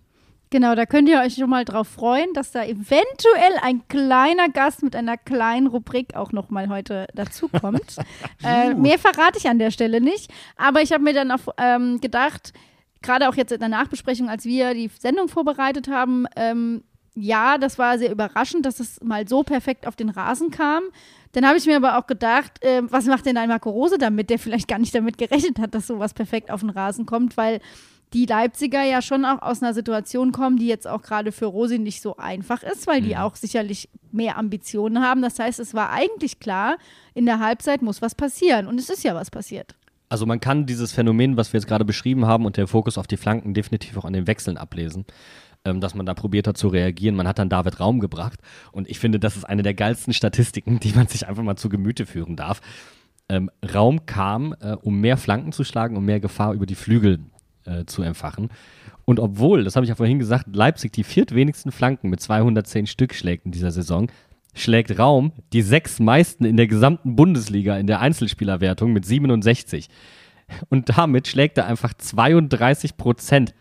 Genau, 0.51 0.75
da 0.75 0.85
könnt 0.85 1.09
ihr 1.09 1.19
euch 1.19 1.35
schon 1.35 1.49
mal 1.49 1.65
drauf 1.65 1.87
freuen, 1.87 2.33
dass 2.33 2.51
da 2.51 2.63
eventuell 2.63 3.57
ein 3.61 3.85
kleiner 3.89 4.47
Gast 4.47 4.83
mit 4.83 4.95
einer 4.95 5.17
kleinen 5.17 5.67
Rubrik 5.67 6.15
auch 6.15 6.31
noch 6.31 6.49
mal 6.49 6.69
heute 6.69 7.07
dazukommt. 7.13 7.97
äh, 8.43 8.73
mehr 8.73 8.99
verrate 8.99 9.37
ich 9.37 9.49
an 9.49 9.59
der 9.59 9.71
Stelle 9.71 9.99
nicht, 9.99 10.31
aber 10.55 10.81
ich 10.81 10.93
habe 10.93 11.03
mir 11.03 11.13
dann 11.13 11.31
auch 11.31 11.53
ähm, 11.57 11.99
gedacht, 11.99 12.53
gerade 13.01 13.27
auch 13.27 13.35
jetzt 13.35 13.51
in 13.51 13.59
der 13.59 13.69
Nachbesprechung, 13.69 14.29
als 14.29 14.45
wir 14.45 14.73
die 14.73 14.89
Sendung 14.97 15.27
vorbereitet 15.27 15.89
haben, 15.89 16.25
ähm, 16.35 16.83
ja, 17.15 17.57
das 17.57 17.79
war 17.79 17.97
sehr 17.97 18.11
überraschend, 18.11 18.65
dass 18.65 18.79
es 18.79 19.01
mal 19.01 19.27
so 19.27 19.43
perfekt 19.43 19.87
auf 19.87 19.95
den 19.95 20.09
Rasen 20.09 20.51
kam. 20.51 20.83
Dann 21.35 21.45
habe 21.45 21.57
ich 21.57 21.65
mir 21.65 21.75
aber 21.75 21.97
auch 21.97 22.07
gedacht, 22.07 22.63
äh, 22.63 22.81
was 22.89 23.07
macht 23.07 23.25
denn 23.25 23.35
ein 23.35 23.49
Marco 23.49 23.69
Rose 23.69 23.97
damit, 23.97 24.29
der 24.29 24.39
vielleicht 24.39 24.69
gar 24.69 24.79
nicht 24.79 24.95
damit 24.95 25.17
gerechnet 25.17 25.59
hat, 25.59 25.75
dass 25.75 25.85
sowas 25.85 26.13
perfekt 26.13 26.49
auf 26.49 26.61
den 26.61 26.69
Rasen 26.69 27.05
kommt, 27.05 27.35
weil 27.35 27.59
die 28.13 28.25
Leipziger 28.25 28.83
ja 28.83 29.01
schon 29.01 29.25
auch 29.25 29.41
aus 29.41 29.61
einer 29.61 29.73
Situation 29.73 30.31
kommen, 30.31 30.55
die 30.55 30.67
jetzt 30.67 30.87
auch 30.87 31.01
gerade 31.01 31.33
für 31.33 31.47
Rosi 31.47 31.77
nicht 31.77 32.01
so 32.01 32.15
einfach 32.15 32.63
ist, 32.63 32.87
weil 32.87 33.01
die 33.01 33.15
mhm. 33.15 33.19
auch 33.19 33.35
sicherlich 33.35 33.89
mehr 34.13 34.37
Ambitionen 34.37 35.03
haben. 35.03 35.21
Das 35.21 35.37
heißt, 35.37 35.59
es 35.59 35.73
war 35.73 35.91
eigentlich 35.91 36.39
klar, 36.39 36.77
in 37.13 37.25
der 37.25 37.39
Halbzeit 37.39 37.81
muss 37.81 38.01
was 38.01 38.15
passieren. 38.15 38.65
Und 38.65 38.79
es 38.79 38.89
ist 38.89 39.03
ja 39.03 39.13
was 39.13 39.29
passiert. 39.29 39.75
Also 40.07 40.25
man 40.25 40.39
kann 40.39 40.65
dieses 40.65 40.93
Phänomen, 40.93 41.35
was 41.35 41.51
wir 41.51 41.59
jetzt 41.59 41.67
gerade 41.67 41.83
beschrieben 41.83 42.25
haben 42.25 42.45
und 42.45 42.55
der 42.55 42.67
Fokus 42.67 42.97
auf 42.97 43.07
die 43.07 43.17
Flanken 43.17 43.53
definitiv 43.53 43.97
auch 43.97 44.05
an 44.05 44.13
den 44.13 44.27
Wechseln 44.27 44.55
ablesen 44.55 45.05
ähm, 45.65 45.81
dass 45.81 45.95
man 45.95 46.05
da 46.05 46.13
probiert 46.13 46.47
hat 46.47 46.57
zu 46.57 46.67
reagieren. 46.67 47.15
Man 47.15 47.27
hat 47.27 47.39
dann 47.39 47.49
David 47.49 47.79
Raum 47.79 47.99
gebracht 47.99 48.39
und 48.71 48.89
ich 48.89 48.99
finde, 48.99 49.19
das 49.19 49.35
ist 49.35 49.43
eine 49.43 49.63
der 49.63 49.73
geilsten 49.73 50.13
Statistiken, 50.13 50.79
die 50.83 50.93
man 50.93 51.07
sich 51.07 51.27
einfach 51.27 51.43
mal 51.43 51.57
zu 51.57 51.69
Gemüte 51.69 52.05
führen 52.05 52.35
darf. 52.35 52.61
Ähm, 53.27 53.49
Raum 53.73 54.05
kam, 54.05 54.55
äh, 54.59 54.75
um 54.81 55.01
mehr 55.01 55.17
Flanken 55.17 55.51
zu 55.51 55.63
schlagen, 55.63 55.97
um 55.97 56.05
mehr 56.05 56.19
Gefahr 56.19 56.53
über 56.53 56.67
die 56.67 56.75
Flügel 56.75 57.19
äh, 57.65 57.85
zu 57.85 58.03
entfachen. 58.03 58.49
Und 59.05 59.19
obwohl, 59.19 59.63
das 59.63 59.75
habe 59.75 59.83
ich 59.83 59.89
ja 59.89 59.95
vorhin 59.95 60.19
gesagt, 60.19 60.55
Leipzig 60.55 60.93
die 60.93 61.03
viertwenigsten 61.03 61.71
Flanken 61.71 62.09
mit 62.09 62.21
210 62.21 62.87
Stück 62.87 63.13
schlägt 63.13 63.45
in 63.45 63.51
dieser 63.51 63.71
Saison, 63.71 64.11
schlägt 64.53 64.97
Raum 64.97 65.31
die 65.53 65.61
sechs 65.61 65.99
meisten 65.99 66.45
in 66.45 66.57
der 66.57 66.67
gesamten 66.67 67.15
Bundesliga 67.15 67.77
in 67.77 67.87
der 67.87 67.99
Einzelspielerwertung 67.99 68.93
mit 68.93 69.05
67. 69.05 69.89
Und 70.69 70.97
damit 70.97 71.27
schlägt 71.27 71.57
er 71.57 71.65
einfach 71.65 71.93
32 71.93 72.97
Prozent 72.97 73.53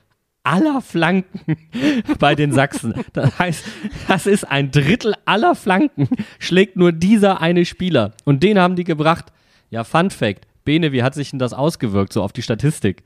aller 0.45 0.81
Flanken 0.81 1.57
bei 2.19 2.35
den 2.35 2.53
Sachsen. 2.53 2.95
Das 3.13 3.39
heißt, 3.39 3.65
das 4.07 4.27
ist 4.27 4.45
ein 4.45 4.71
Drittel 4.71 5.15
aller 5.25 5.55
Flanken, 5.55 6.09
schlägt 6.39 6.77
nur 6.77 6.93
dieser 6.93 7.41
eine 7.41 7.65
Spieler. 7.65 8.13
Und 8.25 8.43
den 8.43 8.59
haben 8.59 8.77
die 8.77 8.85
gebracht. 8.85 9.33
Ja, 9.71 9.83
Fun 9.83 10.11
Fact. 10.11 10.47
Bene, 10.65 10.93
wie 10.93 11.03
hat 11.03 11.15
sich 11.15 11.31
denn 11.31 11.39
das 11.39 11.53
ausgewirkt, 11.53 12.13
so 12.13 12.23
auf 12.23 12.33
die 12.33 12.43
Statistik? 12.43 13.03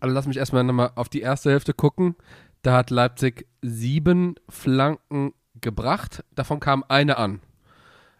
Also 0.00 0.14
lass 0.14 0.26
mich 0.26 0.36
erstmal 0.36 0.64
nochmal 0.64 0.92
auf 0.94 1.08
die 1.08 1.20
erste 1.20 1.50
Hälfte 1.50 1.72
gucken. 1.72 2.14
Da 2.62 2.76
hat 2.76 2.90
Leipzig 2.90 3.46
sieben 3.62 4.34
Flanken 4.48 5.32
gebracht, 5.60 6.24
davon 6.34 6.60
kam 6.60 6.84
eine 6.88 7.16
an. 7.16 7.40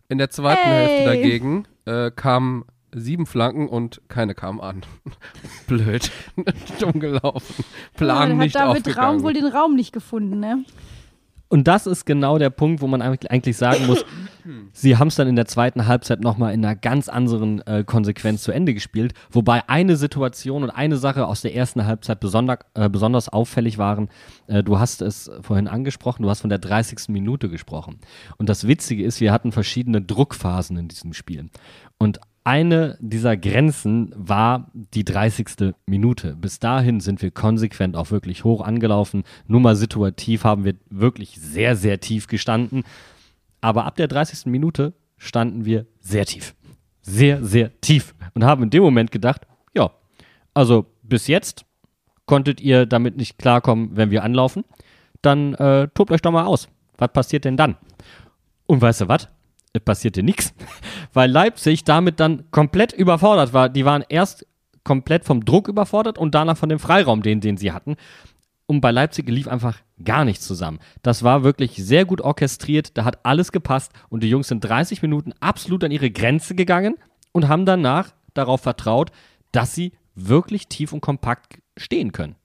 In 0.09 0.19
der 0.19 0.31
zweiten 0.31 0.63
hey. 0.63 0.87
Hälfte 0.87 1.05
dagegen 1.05 1.69
äh, 1.85 2.11
kamen 2.11 2.65
sieben 2.95 3.27
Flanken 3.27 3.69
und 3.69 4.01
keine 4.09 4.35
kamen 4.35 4.61
an. 4.61 4.83
Blöd. 5.67 6.11
Dumm 6.81 7.01
gelaufen. 7.01 7.65
Plan 7.95 8.31
ja, 8.31 8.37
nicht 8.37 8.55
hat 8.55 8.69
David 8.69 8.79
aufgegangen. 8.79 9.17
Raum 9.17 9.23
wohl 9.23 9.33
den 9.33 9.47
Raum 9.47 9.75
nicht 9.75 9.93
gefunden, 9.93 10.41
ne? 10.41 10.65
Und 11.53 11.67
das 11.67 11.89
ist 11.89 12.07
genau 12.07 12.39
der 12.39 12.51
Punkt, 12.51 12.81
wo 12.81 12.87
man 12.87 13.03
eigentlich 13.03 13.57
sagen 13.57 13.89
muss, 13.89 14.05
sie 14.73 14.97
haben 14.97 15.09
es 15.09 15.17
dann 15.17 15.27
in 15.27 15.35
der 15.35 15.47
zweiten 15.47 15.89
Halbzeit 15.89 16.21
nochmal 16.21 16.55
in 16.55 16.65
einer 16.65 16.77
ganz 16.77 17.09
anderen 17.09 17.61
äh, 17.67 17.83
Konsequenz 17.85 18.45
zu 18.45 18.53
Ende 18.53 18.73
gespielt, 18.73 19.15
wobei 19.33 19.69
eine 19.69 19.97
Situation 19.97 20.63
und 20.63 20.71
eine 20.71 20.97
Sache 20.97 21.27
aus 21.27 21.43
der 21.43 21.57
ersten 21.57 21.85
Halbzeit 21.87 22.21
besonder, 22.21 22.61
äh, 22.75 22.89
besonders 22.89 23.29
auffällig 23.29 23.79
waren. 23.79 24.11
Äh, 24.47 24.63
du 24.63 24.79
hast 24.79 25.03
es 25.03 25.29
vorhin 25.43 25.67
angesprochen, 25.67 26.23
du 26.23 26.31
hast 26.31 26.41
von 26.41 26.51
der 26.51 26.61
30. 26.61 27.09
Minute 27.09 27.49
gesprochen. 27.49 27.99
Und 28.39 28.49
das 28.49 28.69
Witzige 28.69 29.03
ist, 29.03 29.21
wir 29.21 29.33
hatten 29.33 29.51
verschiedene 29.51 30.01
Druckphasen 30.01 30.77
in 30.77 30.87
diesem 30.87 31.13
Spiel. 31.15 31.51
Und 31.99 32.21
eine 32.45 32.97
dieser 33.01 33.37
Grenzen 33.37 34.13
war 34.17 34.71
die 34.75 35.05
30. 35.05 35.75
Minute. 35.87 36.37
Bis 36.37 36.59
dahin 36.59 37.01
sind 37.01 37.23
wir 37.23 37.31
konsequent 37.31 37.97
auch 37.97 38.11
wirklich 38.11 38.45
hoch 38.45 38.63
angelaufen. 38.63 39.25
Nur 39.47 39.61
mal 39.61 39.77
situativ 39.77 40.45
haben 40.45 40.65
wir 40.65 40.75
wirklich 40.89 41.39
sehr, 41.39 41.77
sehr 41.77 42.01
tief 42.01 42.27
gestanden. 42.27 42.85
Aber 43.61 43.85
ab 43.85 43.97
der 43.97 44.09
30. 44.09 44.47
Minute 44.47 44.95
standen 45.19 45.65
wir 45.65 45.87
sehr 46.01 46.25
tief. 46.25 46.55
Sehr, 47.03 47.45
sehr 47.45 47.79
tief. 47.81 48.15
Und 48.35 48.45
haben 48.45 48.63
in 48.63 48.71
dem 48.71 48.83
Moment 48.83 49.11
gedacht, 49.11 49.47
ja, 49.75 49.91
also 50.55 50.87
bis 51.03 51.27
jetzt 51.27 51.65
konntet 52.27 52.61
ihr 52.61 52.87
damit 52.87 53.17
nicht 53.17 53.39
klarkommen, 53.39 53.97
wenn 53.97 54.11
wir 54.11 54.25
anlaufen, 54.25 54.65
dann 55.21 55.55
äh, 55.55 55.89
tobt 55.89 56.11
euch 56.11 56.23
doch 56.23 56.33
mal 56.33 56.47
aus. 56.47 56.69
Was 56.97 57.13
passiert 57.13 57.45
denn 57.45 57.57
dann? 57.57 57.77
Und 58.67 58.81
weißt 58.81 59.03
du 59.03 59.09
was? 59.09 59.29
Passierte 59.85 60.23
nichts, 60.23 60.53
weil 61.13 61.31
Leipzig 61.31 61.85
damit 61.85 62.19
dann 62.19 62.51
komplett 62.51 62.93
überfordert 62.93 63.53
war. 63.53 63.69
Die 63.69 63.85
waren 63.85 64.05
erst 64.09 64.47
komplett 64.83 65.25
vom 65.25 65.45
Druck 65.45 65.69
überfordert 65.69 66.19
und 66.19 66.35
danach 66.35 66.57
von 66.57 66.69
dem 66.69 66.79
Freiraum, 66.79 67.23
den, 67.23 67.41
den 67.41 67.57
sie 67.57 67.73
hatten. 67.73 67.97
Und 68.67 68.81
bei 68.81 68.91
Leipzig 68.91 69.29
lief 69.29 69.49
einfach 69.49 69.79
gar 70.05 70.25
nichts 70.25 70.47
zusammen. 70.47 70.79
Das 71.03 71.23
war 71.23 71.43
wirklich 71.43 71.77
sehr 71.77 72.05
gut 72.05 72.21
orchestriert, 72.21 72.97
da 72.97 73.05
hat 73.05 73.25
alles 73.25 73.53
gepasst 73.53 73.93
und 74.09 74.23
die 74.23 74.31
Jungs 74.31 74.49
sind 74.49 74.61
30 74.61 75.03
Minuten 75.03 75.33
absolut 75.41 75.85
an 75.85 75.91
ihre 75.91 76.11
Grenze 76.11 76.55
gegangen 76.55 76.97
und 77.33 77.49
haben 77.49 77.67
danach 77.67 78.13
darauf 78.35 78.61
vertraut, 78.61 79.11
dass 79.53 79.75
sie 79.75 79.93
wirklich 80.15 80.69
tief 80.69 80.93
und 80.93 81.01
kompakt 81.01 81.61
stehen 81.77 82.13
können. 82.13 82.37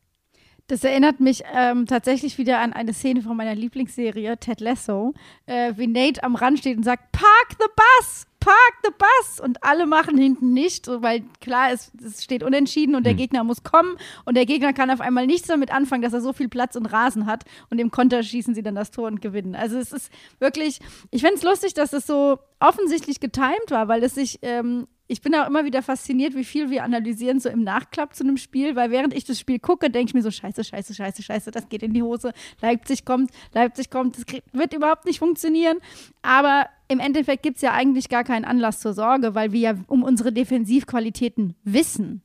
Das 0.67 0.83
erinnert 0.83 1.19
mich 1.19 1.43
ähm, 1.53 1.85
tatsächlich 1.85 2.39
wieder 2.39 2.59
an 2.59 2.73
eine 2.73 2.91
Szene 2.91 3.21
von 3.21 3.37
meiner 3.37 3.53
Lieblingsserie, 3.53 4.37
Ted 4.37 4.61
Lasso, 4.61 5.13
äh, 5.45 5.73
wie 5.75 5.85
Nate 5.85 6.23
am 6.23 6.35
Rand 6.35 6.57
steht 6.57 6.77
und 6.77 6.83
sagt, 6.83 7.11
Park 7.11 7.49
the 7.59 7.67
bus! 7.75 8.25
Park 8.39 8.73
the 8.83 8.89
bus! 8.97 9.39
Und 9.39 9.63
alle 9.63 9.85
machen 9.85 10.17
hinten 10.17 10.53
nicht, 10.53 10.87
weil 10.87 11.23
klar, 11.39 11.71
es, 11.71 11.91
es 12.03 12.23
steht 12.23 12.41
unentschieden 12.41 12.95
und 12.95 13.03
der 13.03 13.11
Hm. 13.11 13.17
Gegner 13.17 13.43
muss 13.43 13.61
kommen 13.61 13.95
und 14.25 14.35
der 14.35 14.47
Gegner 14.47 14.73
kann 14.73 14.89
auf 14.89 15.01
einmal 15.01 15.27
nichts 15.27 15.47
damit 15.47 15.71
anfangen, 15.71 16.01
dass 16.01 16.13
er 16.13 16.21
so 16.21 16.33
viel 16.33 16.49
Platz 16.49 16.75
und 16.75 16.87
Rasen 16.87 17.27
hat 17.27 17.43
und 17.69 17.77
im 17.77 17.91
Konter 17.91 18.23
schießen 18.23 18.55
sie 18.55 18.63
dann 18.63 18.75
das 18.75 18.89
Tor 18.89 19.05
und 19.05 19.21
gewinnen. 19.21 19.55
Also 19.55 19.77
es 19.77 19.91
ist 19.91 20.11
wirklich, 20.39 20.79
ich 21.11 21.21
finde 21.21 21.35
es 21.35 21.43
lustig, 21.43 21.75
dass 21.75 21.93
es 21.93 22.07
so 22.07 22.39
offensichtlich 22.59 23.19
getimed 23.19 23.69
war, 23.69 23.87
weil 23.87 24.03
es 24.03 24.15
sich 24.15 24.39
ähm, 24.41 24.87
ich 25.07 25.21
bin 25.21 25.35
auch 25.35 25.47
immer 25.47 25.65
wieder 25.65 25.83
fasziniert, 25.83 26.35
wie 26.35 26.43
viel 26.43 26.69
wir 26.69 26.83
analysieren, 26.83 27.39
so 27.39 27.49
im 27.49 27.63
Nachklapp 27.63 28.15
zu 28.15 28.23
einem 28.23 28.37
Spiel, 28.37 28.75
weil 28.75 28.89
während 28.89 29.13
ich 29.13 29.23
das 29.23 29.39
Spiel 29.39 29.59
gucke, 29.59 29.89
denke 29.89 30.09
ich 30.09 30.13
mir 30.15 30.23
so, 30.23 30.31
scheiße, 30.31 30.63
scheiße, 30.63 30.95
scheiße, 30.95 31.21
scheiße, 31.21 31.51
das 31.51 31.69
geht 31.69 31.83
in 31.83 31.93
die 31.93 32.01
Hose, 32.01 32.31
Leipzig 32.61 33.05
kommt, 33.05 33.29
Leipzig 33.53 33.91
kommt, 33.91 34.17
das 34.17 34.25
wird 34.51 34.73
überhaupt 34.73 35.05
nicht 35.05 35.19
funktionieren. 35.19 35.77
Aber 36.23 36.67
im 36.87 36.99
Endeffekt 36.99 37.43
gibt 37.43 37.57
es 37.57 37.61
ja 37.61 37.73
eigentlich 37.73 38.09
gar 38.09 38.23
keinen 38.23 38.45
Anlass 38.45 38.79
zur 38.79 38.93
Sorge, 38.93 39.35
weil 39.35 39.51
wir 39.51 39.59
ja 39.59 39.75
um 39.87 40.03
unsere 40.03 40.31
Defensivqualitäten 40.31 41.55
wissen. 41.63 42.23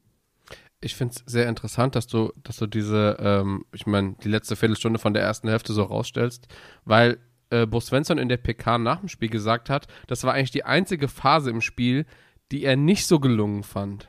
Ich 0.80 0.94
finde 0.94 1.14
es 1.14 1.30
sehr 1.30 1.46
interessant, 1.48 1.94
dass 1.94 2.06
du, 2.06 2.32
dass 2.42 2.56
du 2.56 2.66
diese, 2.66 3.18
ähm, 3.20 3.66
ich 3.74 3.86
meine, 3.86 4.14
die 4.24 4.28
letzte 4.28 4.56
Viertelstunde 4.56 4.98
von 4.98 5.12
der 5.12 5.22
ersten 5.22 5.48
Hälfte 5.48 5.74
so 5.74 5.82
rausstellst, 5.82 6.48
weil 6.86 7.18
äh, 7.50 7.66
Bo 7.66 7.80
Svensson 7.80 8.16
in 8.16 8.30
der 8.30 8.38
PK 8.38 8.78
nach 8.78 9.00
dem 9.00 9.08
Spiel 9.08 9.28
gesagt 9.28 9.68
hat, 9.68 9.88
das 10.06 10.24
war 10.24 10.32
eigentlich 10.32 10.52
die 10.52 10.64
einzige 10.64 11.08
Phase 11.08 11.50
im 11.50 11.60
Spiel, 11.60 12.06
die 12.50 12.64
er 12.64 12.76
nicht 12.76 13.06
so 13.06 13.20
gelungen 13.20 13.62
fand. 13.62 14.08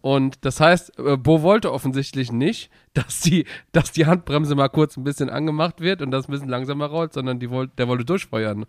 Und 0.00 0.44
das 0.44 0.60
heißt, 0.60 0.98
äh, 0.98 1.16
Bo 1.16 1.42
wollte 1.42 1.72
offensichtlich 1.72 2.30
nicht, 2.32 2.70
dass 2.94 3.20
die, 3.20 3.46
dass 3.72 3.92
die 3.92 4.06
Handbremse 4.06 4.54
mal 4.54 4.68
kurz 4.68 4.96
ein 4.96 5.04
bisschen 5.04 5.30
angemacht 5.30 5.80
wird 5.80 6.02
und 6.02 6.10
das 6.10 6.28
ein 6.28 6.32
bisschen 6.32 6.48
langsamer 6.48 6.86
rollt, 6.86 7.12
sondern 7.12 7.40
die 7.40 7.50
wollt, 7.50 7.78
der 7.78 7.88
wollte 7.88 8.04
durchfeuern. 8.04 8.64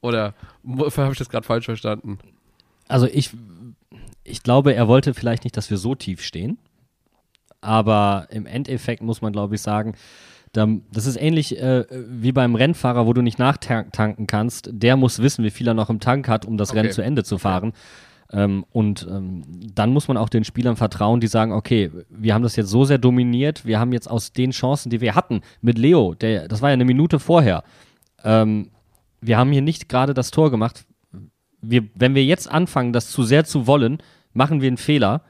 Oder 0.00 0.34
habe 0.64 1.12
ich 1.12 1.18
das 1.18 1.30
gerade 1.30 1.46
falsch 1.46 1.64
verstanden? 1.64 2.18
Also 2.88 3.06
ich, 3.06 3.30
ich 4.22 4.42
glaube, 4.42 4.74
er 4.74 4.86
wollte 4.86 5.14
vielleicht 5.14 5.44
nicht, 5.44 5.56
dass 5.56 5.70
wir 5.70 5.78
so 5.78 5.94
tief 5.94 6.22
stehen. 6.22 6.58
Aber 7.62 8.26
im 8.28 8.44
Endeffekt 8.44 9.02
muss 9.02 9.22
man, 9.22 9.32
glaube 9.32 9.54
ich, 9.54 9.62
sagen, 9.62 9.94
da, 10.52 10.68
das 10.92 11.06
ist 11.06 11.16
ähnlich 11.16 11.58
äh, 11.58 11.86
wie 11.90 12.32
beim 12.32 12.54
Rennfahrer, 12.54 13.06
wo 13.06 13.14
du 13.14 13.22
nicht 13.22 13.38
nachtanken 13.38 14.26
kannst. 14.26 14.68
Der 14.70 14.96
muss 14.96 15.20
wissen, 15.20 15.44
wie 15.44 15.50
viel 15.50 15.66
er 15.66 15.74
noch 15.74 15.88
im 15.88 16.00
Tank 16.00 16.28
hat, 16.28 16.44
um 16.44 16.58
das 16.58 16.70
Okay. 16.70 16.80
Rennen 16.80 16.92
zu 16.92 17.02
Ende 17.02 17.24
zu 17.24 17.38
fahren. 17.38 17.72
Ähm, 18.32 18.64
und 18.70 19.06
ähm, 19.10 19.42
dann 19.74 19.92
muss 19.92 20.08
man 20.08 20.16
auch 20.16 20.28
den 20.28 20.44
Spielern 20.44 20.76
vertrauen, 20.76 21.20
die 21.20 21.26
sagen, 21.26 21.52
okay, 21.52 21.90
wir 22.08 22.34
haben 22.34 22.42
das 22.42 22.56
jetzt 22.56 22.70
so 22.70 22.84
sehr 22.84 22.98
dominiert, 22.98 23.64
wir 23.64 23.78
haben 23.78 23.92
jetzt 23.92 24.10
aus 24.10 24.32
den 24.32 24.50
Chancen, 24.50 24.90
die 24.90 25.00
wir 25.00 25.14
hatten, 25.14 25.42
mit 25.60 25.78
Leo, 25.78 26.14
der, 26.14 26.48
das 26.48 26.62
war 26.62 26.70
ja 26.70 26.74
eine 26.74 26.84
Minute 26.84 27.18
vorher, 27.18 27.62
ähm, 28.24 28.70
wir 29.20 29.38
haben 29.38 29.52
hier 29.52 29.62
nicht 29.62 29.88
gerade 29.88 30.14
das 30.14 30.30
Tor 30.30 30.50
gemacht. 30.50 30.84
Wir, 31.60 31.84
wenn 31.94 32.14
wir 32.14 32.24
jetzt 32.24 32.50
anfangen, 32.50 32.92
das 32.92 33.10
zu 33.10 33.22
sehr 33.22 33.44
zu 33.44 33.66
wollen, 33.66 33.98
machen 34.32 34.60
wir 34.60 34.68
einen 34.68 34.76
Fehler. 34.76 35.22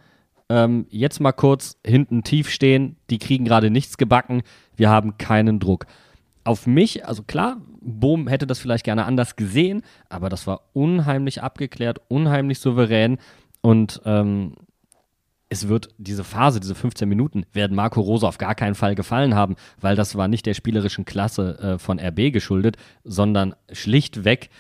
Ähm, 0.48 0.86
jetzt 0.90 1.20
mal 1.20 1.32
kurz 1.32 1.78
hinten 1.86 2.22
tief 2.22 2.50
stehen, 2.50 2.96
die 3.10 3.18
kriegen 3.18 3.44
gerade 3.44 3.70
nichts 3.70 3.96
gebacken, 3.96 4.42
wir 4.76 4.90
haben 4.90 5.16
keinen 5.16 5.58
Druck. 5.60 5.86
Auf 6.44 6.66
mich, 6.66 7.06
also 7.06 7.22
klar, 7.22 7.56
Bohm 7.80 8.28
hätte 8.28 8.46
das 8.46 8.58
vielleicht 8.58 8.84
gerne 8.84 9.06
anders 9.06 9.36
gesehen, 9.36 9.82
aber 10.08 10.28
das 10.28 10.46
war 10.46 10.60
unheimlich 10.72 11.42
abgeklärt, 11.42 12.00
unheimlich 12.08 12.58
souverän 12.58 13.18
und 13.62 14.00
ähm, 14.04 14.54
es 15.48 15.68
wird 15.68 15.88
diese 15.98 16.24
Phase, 16.24 16.60
diese 16.60 16.74
15 16.74 17.08
Minuten, 17.08 17.44
werden 17.52 17.76
Marco 17.76 18.00
Rose 18.00 18.26
auf 18.26 18.38
gar 18.38 18.54
keinen 18.54 18.74
Fall 18.74 18.94
gefallen 18.94 19.34
haben, 19.34 19.56
weil 19.80 19.96
das 19.96 20.16
war 20.16 20.28
nicht 20.28 20.46
der 20.46 20.54
spielerischen 20.54 21.04
Klasse 21.04 21.58
äh, 21.58 21.78
von 21.78 22.00
RB 22.00 22.32
geschuldet, 22.32 22.76
sondern 23.04 23.54
schlichtweg 23.72 24.50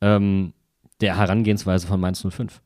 ähm, 0.00 0.52
der 1.00 1.16
Herangehensweise 1.16 1.86
von 1.86 2.00
Mainz 2.00 2.26
05. 2.28 2.60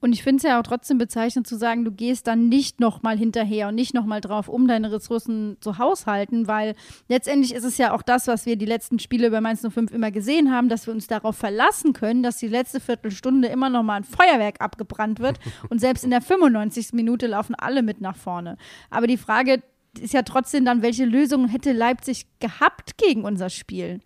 Und 0.00 0.12
ich 0.12 0.22
finde 0.22 0.36
es 0.38 0.42
ja 0.44 0.58
auch 0.58 0.62
trotzdem 0.62 0.98
bezeichnend 0.98 1.46
zu 1.46 1.56
sagen, 1.56 1.84
du 1.84 1.90
gehst 1.90 2.26
dann 2.26 2.48
nicht 2.48 2.80
nochmal 2.80 3.18
hinterher 3.18 3.68
und 3.68 3.74
nicht 3.74 3.94
nochmal 3.94 4.20
drauf, 4.20 4.48
um 4.48 4.68
deine 4.68 4.92
Ressourcen 4.92 5.56
zu 5.60 5.78
haushalten, 5.78 6.46
weil 6.46 6.74
letztendlich 7.08 7.54
ist 7.54 7.64
es 7.64 7.78
ja 7.78 7.92
auch 7.92 8.02
das, 8.02 8.26
was 8.26 8.46
wir 8.46 8.56
die 8.56 8.66
letzten 8.66 8.98
Spiele 8.98 9.30
bei 9.30 9.40
Mainz 9.40 9.66
05 9.68 9.92
immer 9.92 10.10
gesehen 10.10 10.52
haben, 10.52 10.68
dass 10.68 10.86
wir 10.86 10.94
uns 10.94 11.06
darauf 11.06 11.36
verlassen 11.36 11.92
können, 11.92 12.22
dass 12.22 12.38
die 12.38 12.48
letzte 12.48 12.80
Viertelstunde 12.80 13.48
immer 13.48 13.70
nochmal 13.70 13.98
ein 13.98 14.04
Feuerwerk 14.04 14.60
abgebrannt 14.60 15.20
wird 15.20 15.38
und 15.68 15.80
selbst 15.80 16.04
in 16.04 16.10
der 16.10 16.20
95. 16.20 16.92
Minute 16.92 17.26
laufen 17.26 17.54
alle 17.54 17.82
mit 17.82 18.00
nach 18.00 18.16
vorne. 18.16 18.56
Aber 18.90 19.06
die 19.06 19.16
Frage 19.16 19.62
ist 19.98 20.14
ja 20.14 20.22
trotzdem 20.22 20.64
dann, 20.64 20.82
welche 20.82 21.04
Lösungen 21.04 21.48
hätte 21.48 21.72
Leipzig 21.72 22.26
gehabt 22.38 22.98
gegen 22.98 23.24
unser 23.24 23.50
Spiel? 23.50 24.00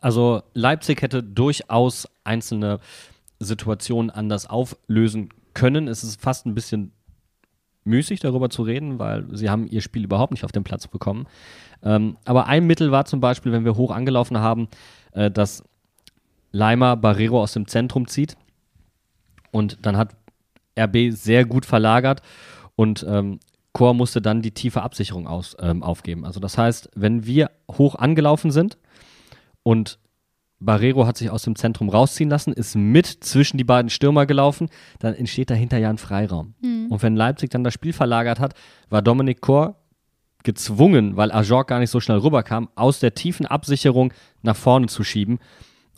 Also 0.00 0.42
Leipzig 0.54 1.02
hätte 1.02 1.22
durchaus 1.22 2.08
einzelne 2.24 2.80
Situationen 3.40 4.10
anders 4.10 4.46
auflösen 4.46 5.30
können. 5.54 5.88
Es 5.88 6.04
ist 6.04 6.20
fast 6.20 6.46
ein 6.46 6.54
bisschen 6.54 6.92
müßig, 7.84 8.20
darüber 8.20 8.50
zu 8.50 8.62
reden, 8.62 8.98
weil 8.98 9.26
sie 9.32 9.50
haben 9.50 9.66
ihr 9.66 9.80
Spiel 9.80 10.04
überhaupt 10.04 10.32
nicht 10.32 10.44
auf 10.44 10.52
den 10.52 10.64
Platz 10.64 10.86
bekommen. 10.86 11.26
Ähm, 11.82 12.16
aber 12.24 12.46
ein 12.46 12.66
Mittel 12.66 12.92
war 12.92 13.06
zum 13.06 13.20
Beispiel, 13.20 13.52
wenn 13.52 13.64
wir 13.64 13.76
hoch 13.76 13.90
angelaufen 13.90 14.38
haben, 14.38 14.68
äh, 15.12 15.30
dass 15.30 15.64
Leimer 16.52 16.96
Barrero 16.96 17.42
aus 17.42 17.54
dem 17.54 17.66
Zentrum 17.66 18.06
zieht 18.06 18.36
und 19.50 19.78
dann 19.82 19.96
hat 19.96 20.16
RB 20.78 21.10
sehr 21.10 21.44
gut 21.46 21.64
verlagert 21.64 22.22
und 22.76 23.04
ähm, 23.08 23.40
Chor 23.72 23.94
musste 23.94 24.20
dann 24.20 24.42
die 24.42 24.50
tiefe 24.50 24.82
Absicherung 24.82 25.28
aus, 25.28 25.56
ähm, 25.60 25.82
aufgeben. 25.82 26.24
Also 26.24 26.40
das 26.40 26.58
heißt, 26.58 26.90
wenn 26.96 27.24
wir 27.24 27.50
hoch 27.70 27.94
angelaufen 27.94 28.50
sind 28.50 28.78
und 29.62 29.98
Barrero 30.60 31.06
hat 31.06 31.16
sich 31.16 31.30
aus 31.30 31.42
dem 31.42 31.56
Zentrum 31.56 31.88
rausziehen 31.88 32.28
lassen, 32.28 32.52
ist 32.52 32.76
mit 32.76 33.06
zwischen 33.06 33.56
die 33.56 33.64
beiden 33.64 33.88
Stürmer 33.88 34.26
gelaufen, 34.26 34.68
dann 34.98 35.14
entsteht 35.14 35.50
dahinter 35.50 35.78
ja 35.78 35.88
ein 35.88 35.98
Freiraum. 35.98 36.54
Und 36.90 37.02
wenn 37.02 37.16
Leipzig 37.16 37.50
dann 37.50 37.64
das 37.64 37.74
Spiel 37.74 37.94
verlagert 37.94 38.38
hat, 38.38 38.54
war 38.90 39.00
Dominik 39.00 39.40
Kor 39.40 39.76
gezwungen, 40.42 41.16
weil 41.16 41.32
Ajorc 41.32 41.68
gar 41.68 41.78
nicht 41.80 41.90
so 41.90 42.00
schnell 42.00 42.18
rüberkam, 42.18 42.68
aus 42.74 43.00
der 43.00 43.14
tiefen 43.14 43.46
Absicherung 43.46 44.12
nach 44.42 44.56
vorne 44.56 44.86
zu 44.86 45.02
schieben. 45.02 45.38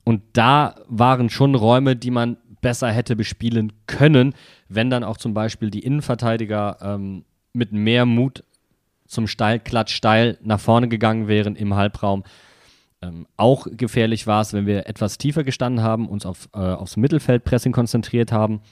Und 0.04 0.22
da 0.32 0.76
waren 0.88 1.30
schon 1.30 1.54
Räume, 1.54 1.96
die 1.96 2.10
man 2.10 2.36
besser 2.60 2.90
hätte 2.90 3.16
bespielen 3.16 3.72
können, 3.86 4.34
wenn 4.68 4.90
dann 4.90 5.04
auch 5.04 5.16
zum 5.16 5.34
Beispiel 5.34 5.70
die 5.70 5.80
Innenverteidiger 5.80 6.78
ähm, 6.80 7.24
mit 7.52 7.72
mehr 7.72 8.06
Mut 8.06 8.44
zum 9.06 9.26
Steilklatsch 9.26 9.94
steil 9.94 10.38
nach 10.42 10.60
vorne 10.60 10.88
gegangen 10.88 11.28
wären 11.28 11.56
im 11.56 11.74
Halbraum. 11.74 12.24
Ähm, 13.02 13.26
auch 13.36 13.66
gefährlich 13.70 14.26
war 14.28 14.40
es, 14.40 14.52
wenn 14.52 14.66
wir 14.66 14.86
etwas 14.86 15.18
tiefer 15.18 15.42
gestanden 15.42 15.84
haben, 15.84 16.08
uns 16.08 16.24
auf, 16.24 16.48
äh, 16.54 16.58
aufs 16.58 16.96
Mittelfeldpressing 16.96 17.72
konzentriert 17.72 18.30
haben. 18.30 18.62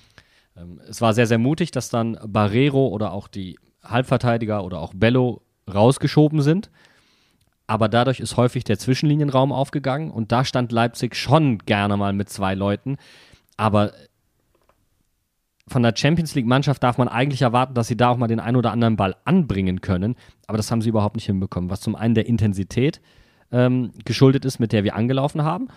Ähm, 0.56 0.80
es 0.88 1.00
war 1.00 1.14
sehr, 1.14 1.26
sehr 1.26 1.38
mutig, 1.38 1.72
dass 1.72 1.90
dann 1.90 2.16
Barrero 2.26 2.88
oder 2.88 3.12
auch 3.12 3.26
die 3.26 3.58
Halbverteidiger 3.82 4.64
oder 4.64 4.78
auch 4.78 4.94
Bello 4.94 5.42
rausgeschoben 5.72 6.42
sind. 6.42 6.70
Aber 7.66 7.88
dadurch 7.88 8.20
ist 8.20 8.36
häufig 8.36 8.64
der 8.64 8.78
Zwischenlinienraum 8.78 9.52
aufgegangen 9.52 10.10
und 10.10 10.32
da 10.32 10.44
stand 10.44 10.72
Leipzig 10.72 11.16
schon 11.16 11.58
gerne 11.58 11.96
mal 11.96 12.12
mit 12.12 12.28
zwei 12.28 12.54
Leuten. 12.54 12.96
Aber 13.56 13.92
von 15.68 15.82
der 15.82 15.94
Champions 15.96 16.34
League-Mannschaft 16.34 16.82
darf 16.82 16.98
man 16.98 17.06
eigentlich 17.08 17.42
erwarten, 17.42 17.74
dass 17.74 17.86
sie 17.86 17.96
da 17.96 18.10
auch 18.10 18.16
mal 18.16 18.26
den 18.26 18.40
einen 18.40 18.56
oder 18.56 18.72
anderen 18.72 18.96
Ball 18.96 19.14
anbringen 19.24 19.80
können. 19.80 20.16
Aber 20.48 20.56
das 20.56 20.70
haben 20.70 20.82
sie 20.82 20.88
überhaupt 20.88 21.14
nicht 21.14 21.26
hinbekommen. 21.26 21.70
Was 21.70 21.80
zum 21.80 21.94
einen 21.94 22.14
der 22.14 22.26
Intensität 22.26 23.00
ähm, 23.52 23.92
geschuldet 24.04 24.44
ist, 24.44 24.58
mit 24.58 24.72
der 24.72 24.84
wir 24.84 24.96
angelaufen 24.96 25.42
haben. 25.42 25.68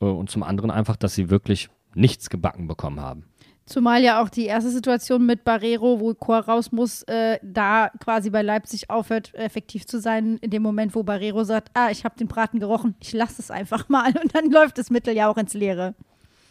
Äh, 0.00 0.06
und 0.06 0.30
zum 0.30 0.42
anderen 0.42 0.70
einfach, 0.70 0.96
dass 0.96 1.14
sie 1.14 1.30
wirklich 1.30 1.68
nichts 1.94 2.30
gebacken 2.30 2.66
bekommen 2.66 3.00
haben. 3.00 3.24
Zumal 3.66 4.02
ja 4.02 4.20
auch 4.20 4.28
die 4.28 4.46
erste 4.46 4.70
Situation 4.70 5.24
mit 5.26 5.44
Barrero, 5.44 6.00
wo 6.00 6.12
Chor 6.14 6.40
raus 6.40 6.72
muss, 6.72 7.02
äh, 7.04 7.38
da 7.40 7.90
quasi 8.00 8.30
bei 8.30 8.42
Leipzig 8.42 8.90
aufhört, 8.90 9.32
effektiv 9.34 9.86
zu 9.86 10.00
sein, 10.00 10.38
in 10.38 10.50
dem 10.50 10.62
Moment, 10.62 10.96
wo 10.96 11.04
Barrero 11.04 11.44
sagt, 11.44 11.68
ah, 11.74 11.88
ich 11.90 12.04
habe 12.04 12.16
den 12.18 12.26
Braten 12.26 12.58
gerochen, 12.58 12.96
ich 13.00 13.12
lasse 13.12 13.40
es 13.40 13.50
einfach 13.50 13.88
mal. 13.88 14.12
Und 14.22 14.34
dann 14.34 14.50
läuft 14.50 14.78
das 14.78 14.90
Mittel 14.90 15.14
ja 15.14 15.28
auch 15.28 15.36
ins 15.36 15.54
Leere. 15.54 15.94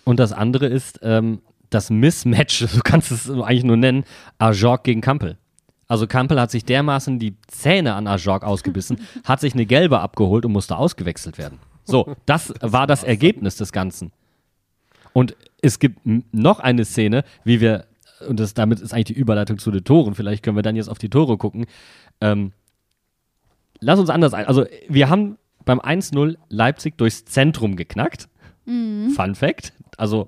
Und 0.05 0.19
das 0.19 0.31
andere 0.31 0.67
ist 0.67 0.99
ähm, 1.03 1.41
das 1.69 1.89
Mismatch, 1.89 2.59
so 2.67 2.79
kannst 2.83 3.11
du 3.11 3.15
es 3.15 3.29
eigentlich 3.29 3.65
nur 3.65 3.77
nennen, 3.77 4.05
Ajorc 4.37 4.85
gegen 4.85 5.01
Kampel. 5.01 5.37
Also 5.89 6.05
Kampel 6.05 6.39
hat 6.39 6.51
sich 6.51 6.63
dermaßen 6.63 7.17
die 7.19 7.35
Zähne 7.47 7.95
an 7.95 8.07
Ajorg 8.07 8.43
ausgebissen, 8.43 8.99
hat 9.25 9.41
sich 9.41 9.53
eine 9.53 9.65
gelbe 9.65 9.99
abgeholt 9.99 10.45
und 10.45 10.53
musste 10.53 10.77
ausgewechselt 10.77 11.37
werden. 11.37 11.59
So, 11.83 12.15
das 12.27 12.53
war 12.61 12.85
das 12.85 13.03
Ergebnis 13.03 13.57
des 13.57 13.71
Ganzen. 13.71 14.11
Und 15.11 15.35
es 15.61 15.79
gibt 15.79 15.99
noch 16.31 16.59
eine 16.59 16.85
Szene, 16.85 17.23
wie 17.43 17.59
wir, 17.59 17.85
und 18.27 18.39
das, 18.39 18.53
damit 18.53 18.79
ist 18.79 18.93
eigentlich 18.93 19.05
die 19.05 19.13
Überleitung 19.13 19.57
zu 19.57 19.71
den 19.71 19.83
Toren, 19.83 20.13
vielleicht 20.13 20.43
können 20.43 20.55
wir 20.55 20.61
dann 20.61 20.75
jetzt 20.75 20.89
auf 20.89 20.99
die 20.99 21.09
Tore 21.09 21.37
gucken. 21.37 21.65
Ähm, 22.21 22.53
lass 23.79 23.99
uns 23.99 24.11
anders 24.11 24.35
ein. 24.35 24.45
Also, 24.45 24.65
wir 24.87 25.09
haben 25.09 25.37
beim 25.65 25.79
1-0 25.79 26.37
Leipzig 26.49 26.99
durchs 26.99 27.25
Zentrum 27.25 27.75
geknackt. 27.75 28.29
Fun 29.15 29.33
Fact. 29.33 29.73
Also, 29.97 30.27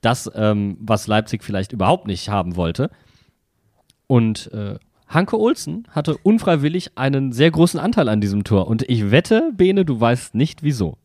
das, 0.00 0.30
ähm, 0.36 0.76
was 0.80 1.08
Leipzig 1.08 1.42
vielleicht 1.42 1.72
überhaupt 1.72 2.06
nicht 2.06 2.28
haben 2.28 2.54
wollte. 2.54 2.90
Und 4.06 4.52
äh, 4.52 4.78
Hanke 5.08 5.38
Olsen 5.38 5.86
hatte 5.90 6.16
unfreiwillig 6.16 6.96
einen 6.96 7.32
sehr 7.32 7.50
großen 7.50 7.78
Anteil 7.78 8.08
an 8.08 8.20
diesem 8.20 8.44
Tor. 8.44 8.66
Und 8.68 8.82
ich 8.88 9.10
wette, 9.10 9.52
Bene, 9.54 9.84
du 9.84 10.00
weißt 10.00 10.34
nicht 10.34 10.62
wieso. 10.62 10.98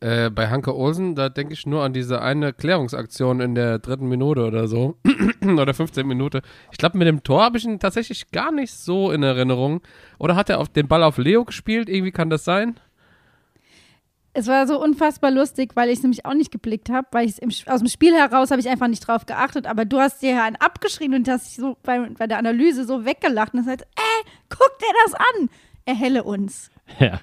Äh, 0.00 0.30
bei 0.30 0.48
Hanke 0.48 0.76
Olsen, 0.76 1.16
da 1.16 1.28
denke 1.28 1.54
ich 1.54 1.66
nur 1.66 1.82
an 1.82 1.92
diese 1.92 2.22
eine 2.22 2.52
Klärungsaktion 2.52 3.40
in 3.40 3.56
der 3.56 3.80
dritten 3.80 4.08
Minute 4.08 4.46
oder 4.46 4.68
so. 4.68 4.96
oder 5.42 5.74
15 5.74 6.06
Minute. 6.06 6.42
Ich 6.70 6.78
glaube, 6.78 6.98
mit 6.98 7.08
dem 7.08 7.24
Tor 7.24 7.42
habe 7.42 7.58
ich 7.58 7.64
ihn 7.64 7.80
tatsächlich 7.80 8.30
gar 8.30 8.52
nicht 8.52 8.72
so 8.72 9.10
in 9.10 9.24
Erinnerung. 9.24 9.80
Oder 10.20 10.36
hat 10.36 10.50
er 10.50 10.60
auf 10.60 10.68
den 10.68 10.86
Ball 10.86 11.02
auf 11.02 11.18
Leo 11.18 11.44
gespielt? 11.44 11.88
Irgendwie 11.88 12.12
kann 12.12 12.30
das 12.30 12.44
sein? 12.44 12.78
Es 14.38 14.46
war 14.46 14.68
so 14.68 14.80
unfassbar 14.80 15.32
lustig, 15.32 15.72
weil 15.74 15.88
ich 15.88 15.96
es 15.96 16.02
nämlich 16.04 16.24
auch 16.24 16.32
nicht 16.32 16.52
geblickt 16.52 16.90
habe, 16.90 17.08
weil 17.10 17.26
ich 17.26 17.42
es 17.42 17.66
aus 17.66 17.80
dem 17.80 17.88
Spiel 17.88 18.14
heraus 18.14 18.52
habe 18.52 18.60
ich 18.60 18.68
einfach 18.68 18.86
nicht 18.86 19.00
drauf 19.00 19.26
geachtet, 19.26 19.66
aber 19.66 19.84
du 19.84 19.98
hast 19.98 20.22
dir 20.22 20.40
einen 20.44 20.54
abgeschrieben 20.54 21.16
und 21.16 21.28
hast 21.28 21.48
dich 21.48 21.56
so 21.56 21.76
bei, 21.82 22.08
bei 22.16 22.28
der 22.28 22.38
Analyse 22.38 22.84
so 22.84 23.04
weggelacht 23.04 23.52
und 23.52 23.60
hast 23.60 23.66
gesagt, 23.66 23.82
äh, 23.96 24.30
guck 24.48 24.78
dir 24.78 24.94
das 25.04 25.14
an, 25.14 25.50
erhelle 25.84 26.22
uns. 26.22 26.70
Ja. 27.00 27.20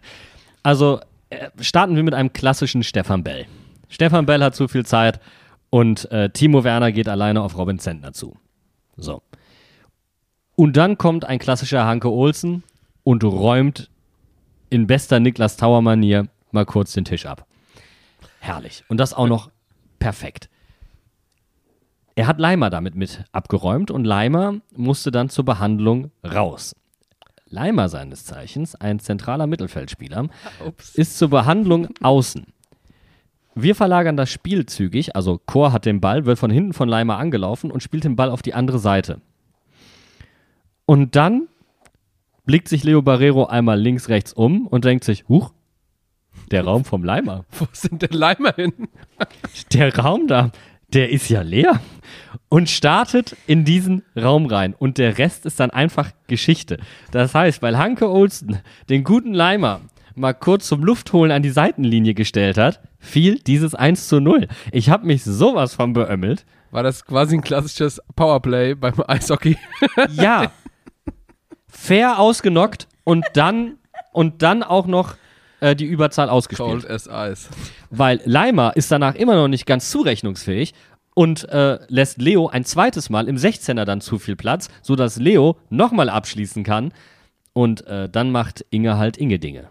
Also 0.61 0.99
äh, 1.29 1.49
starten 1.61 1.95
wir 1.95 2.03
mit 2.03 2.13
einem 2.13 2.33
klassischen 2.33 2.83
Stefan 2.83 3.23
Bell. 3.23 3.45
Stefan 3.87 4.25
Bell 4.25 4.43
hat 4.43 4.53
zu 4.53 4.67
viel 4.67 4.85
Zeit 4.85 5.21
und 5.69 6.11
äh, 6.11 6.29
Timo 6.31 6.65
Werner 6.65 6.91
geht 6.91 7.07
alleine 7.07 7.41
auf 7.41 7.57
Robin 7.57 7.79
Zentner 7.79 8.11
zu. 8.11 8.35
So. 8.97 9.21
Und 10.55 10.75
dann 10.75 10.97
kommt 10.97 11.23
ein 11.23 11.39
klassischer 11.39 11.85
Hanke 11.85 12.11
Olsen 12.11 12.63
und 13.03 13.23
räumt 13.23 13.89
in 14.69 14.85
bester 14.85 15.21
Niklas 15.21 15.55
Tauer 15.55 15.81
Manier 15.81 16.27
mal 16.55 16.65
kurz 16.65 16.93
den 16.93 17.05
Tisch 17.05 17.27
ab. 17.27 17.45
Herrlich. 18.39 18.83
Und 18.87 18.97
das 18.97 19.13
auch 19.13 19.27
noch 19.27 19.51
perfekt. 19.99 20.49
Er 22.15 22.27
hat 22.27 22.39
Leimer 22.39 22.69
damit 22.69 22.95
mit 22.95 23.25
abgeräumt 23.31 23.91
und 23.91 24.05
Leimer 24.05 24.55
musste 24.75 25.11
dann 25.11 25.29
zur 25.29 25.45
Behandlung 25.45 26.11
raus. 26.23 26.73
Leimer 27.47 27.89
seines 27.89 28.25
Zeichens, 28.25 28.73
ein 28.75 28.99
zentraler 28.99 29.47
Mittelfeldspieler, 29.47 30.29
Ups. 30.65 30.95
ist 30.95 31.17
zur 31.17 31.29
Behandlung 31.29 31.89
außen. 32.01 32.47
Wir 33.53 33.75
verlagern 33.75 34.17
das 34.17 34.29
Spiel 34.29 34.65
zügig, 34.65 35.15
also 35.15 35.39
Chor 35.45 35.71
hat 35.71 35.85
den 35.85 36.01
Ball, 36.01 36.25
wird 36.25 36.39
von 36.39 36.51
hinten 36.51 36.73
von 36.73 36.89
Leimer 36.89 37.17
angelaufen 37.17 37.71
und 37.71 37.83
spielt 37.83 38.03
den 38.03 38.15
Ball 38.15 38.29
auf 38.29 38.41
die 38.41 38.53
andere 38.53 38.79
Seite. 38.79 39.21
Und 40.85 41.15
dann 41.15 41.47
blickt 42.45 42.67
sich 42.67 42.83
Leo 42.83 43.01
Barrero 43.01 43.45
einmal 43.45 43.79
links, 43.79 44.09
rechts 44.09 44.33
um 44.33 44.67
und 44.67 44.85
denkt 44.85 45.03
sich, 45.03 45.27
huch, 45.27 45.53
der 46.51 46.63
Raum 46.63 46.85
vom 46.85 47.03
Leimer. 47.03 47.45
Wo 47.51 47.67
sind 47.71 48.01
denn 48.01 48.11
Leimer 48.11 48.53
hin? 48.55 48.73
Der 49.73 49.95
Raum 49.97 50.27
da, 50.27 50.51
der 50.93 51.09
ist 51.09 51.29
ja 51.29 51.41
leer. 51.41 51.79
Und 52.49 52.69
startet 52.69 53.35
in 53.47 53.65
diesen 53.65 54.03
Raum 54.15 54.45
rein. 54.45 54.73
Und 54.77 54.97
der 54.97 55.17
Rest 55.17 55.45
ist 55.45 55.59
dann 55.59 55.71
einfach 55.71 56.11
Geschichte. 56.27 56.77
Das 57.11 57.33
heißt, 57.33 57.61
weil 57.61 57.77
Hanke 57.77 58.09
Olsen 58.09 58.59
den 58.89 59.03
guten 59.03 59.33
Leimer 59.33 59.81
mal 60.15 60.33
kurz 60.33 60.67
zum 60.67 60.83
Luftholen 60.83 61.31
an 61.31 61.43
die 61.43 61.49
Seitenlinie 61.49 62.13
gestellt 62.13 62.57
hat, 62.57 62.79
fiel 62.99 63.39
dieses 63.39 63.75
1 63.75 64.07
zu 64.07 64.19
0. 64.19 64.47
Ich 64.71 64.89
habe 64.89 65.05
mich 65.05 65.23
sowas 65.23 65.75
von 65.75 65.93
beömmelt. 65.93 66.45
War 66.71 66.83
das 66.83 67.05
quasi 67.05 67.35
ein 67.35 67.41
klassisches 67.41 68.01
Powerplay 68.15 68.75
beim 68.75 68.95
Eishockey? 69.07 69.57
Ja. 70.11 70.51
Fair 71.67 72.19
ausgenockt 72.19 72.87
und 73.03 73.25
dann, 73.33 73.77
und 74.13 74.41
dann 74.41 74.63
auch 74.63 74.87
noch 74.87 75.15
äh, 75.59 75.75
die 75.75 75.85
Überzahl 75.85 76.29
ausgespielt. 76.29 76.85
Cold 76.85 76.89
as 76.89 77.07
Ice. 77.07 77.49
weil 77.89 78.21
Leimer 78.25 78.75
ist 78.75 78.91
danach 78.91 79.15
immer 79.15 79.35
noch 79.35 79.47
nicht 79.47 79.65
ganz 79.65 79.89
zurechnungsfähig 79.89 80.73
und 81.13 81.47
äh, 81.49 81.79
lässt 81.87 82.21
Leo 82.21 82.47
ein 82.47 82.65
zweites 82.65 83.09
Mal 83.09 83.27
im 83.27 83.37
16er 83.37 83.85
dann 83.85 84.01
zu 84.01 84.19
viel 84.19 84.35
Platz, 84.35 84.69
sodass 84.81 85.17
Leo 85.17 85.57
nochmal 85.69 86.09
abschließen 86.09 86.63
kann. 86.63 86.93
Und 87.53 87.87
äh, 87.87 88.09
dann 88.09 88.31
macht 88.31 88.65
Inge 88.69 88.97
halt 88.97 89.17
Inge-Dinge. 89.17 89.69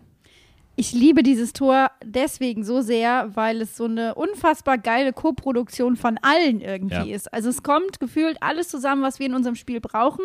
Ich 0.77 0.93
liebe 0.93 1.23
dieses 1.23 1.53
Tor 1.53 1.91
deswegen 2.05 2.65
so 2.65 2.81
sehr, 2.81 3.31
weil 3.35 3.61
es 3.61 3.77
so 3.77 3.85
eine 3.85 4.15
unfassbar 4.15 4.77
geile 4.79 5.13
Co-Produktion 5.13 5.97
von 5.97 6.19
allen 6.23 6.61
irgendwie 6.61 7.11
Ja. 7.11 7.15
ist. 7.17 7.33
Also 7.33 7.49
es 7.49 7.63
kommt 7.63 8.01
gefühlt 8.01 8.39
alles 8.41 8.69
zusammen, 8.69 9.03
was 9.03 9.19
wir 9.19 9.27
in 9.27 9.35
unserem 9.35 9.55
Spiel 9.55 9.81
brauchen. 9.81 10.25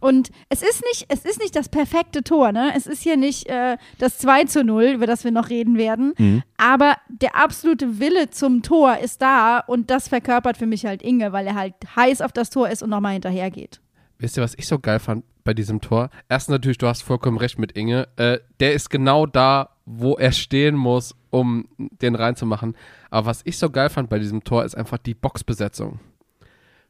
Und 0.00 0.30
es 0.48 0.62
ist 0.62 0.84
nicht, 0.92 1.06
es 1.08 1.24
ist 1.24 1.40
nicht 1.40 1.56
das 1.56 1.68
perfekte 1.68 2.22
Tor, 2.22 2.52
ne? 2.52 2.72
Es 2.76 2.86
ist 2.86 3.02
hier 3.02 3.16
nicht 3.16 3.48
äh, 3.48 3.78
das 3.98 4.18
2 4.18 4.44
zu 4.44 4.62
0, 4.62 4.84
über 4.94 5.06
das 5.06 5.24
wir 5.24 5.32
noch 5.32 5.48
reden 5.50 5.76
werden. 5.76 6.12
Mhm. 6.18 6.42
Aber 6.56 6.96
der 7.08 7.34
absolute 7.34 7.98
Wille 7.98 8.30
zum 8.30 8.62
Tor 8.62 8.98
ist 8.98 9.22
da 9.22 9.58
und 9.58 9.90
das 9.90 10.06
verkörpert 10.08 10.56
für 10.56 10.66
mich 10.66 10.86
halt 10.86 11.02
Inge, 11.02 11.32
weil 11.32 11.46
er 11.48 11.54
halt 11.56 11.74
heiß 11.96 12.20
auf 12.20 12.30
das 12.32 12.50
Tor 12.50 12.68
ist 12.68 12.82
und 12.82 12.90
nochmal 12.90 13.14
hinterher 13.14 13.50
geht. 13.50 13.80
Wisst 14.18 14.36
ihr, 14.36 14.42
was 14.42 14.54
ich 14.56 14.66
so 14.68 14.78
geil 14.78 14.98
fand 15.00 15.24
bei 15.44 15.54
diesem 15.54 15.80
Tor? 15.80 16.10
Erstens 16.28 16.52
natürlich, 16.52 16.78
du 16.78 16.86
hast 16.86 17.02
vollkommen 17.02 17.38
recht 17.38 17.58
mit 17.58 17.72
Inge. 17.72 18.06
Äh, 18.16 18.38
der 18.60 18.74
ist 18.74 18.90
genau 18.90 19.26
da, 19.26 19.70
wo 19.88 20.16
er 20.16 20.32
stehen 20.32 20.76
muss, 20.76 21.14
um 21.30 21.66
den 21.78 22.14
reinzumachen. 22.14 22.76
Aber 23.10 23.26
was 23.26 23.40
ich 23.44 23.56
so 23.56 23.70
geil 23.70 23.88
fand 23.88 24.10
bei 24.10 24.18
diesem 24.18 24.44
Tor, 24.44 24.64
ist 24.64 24.76
einfach 24.76 24.98
die 24.98 25.14
Boxbesetzung. 25.14 25.98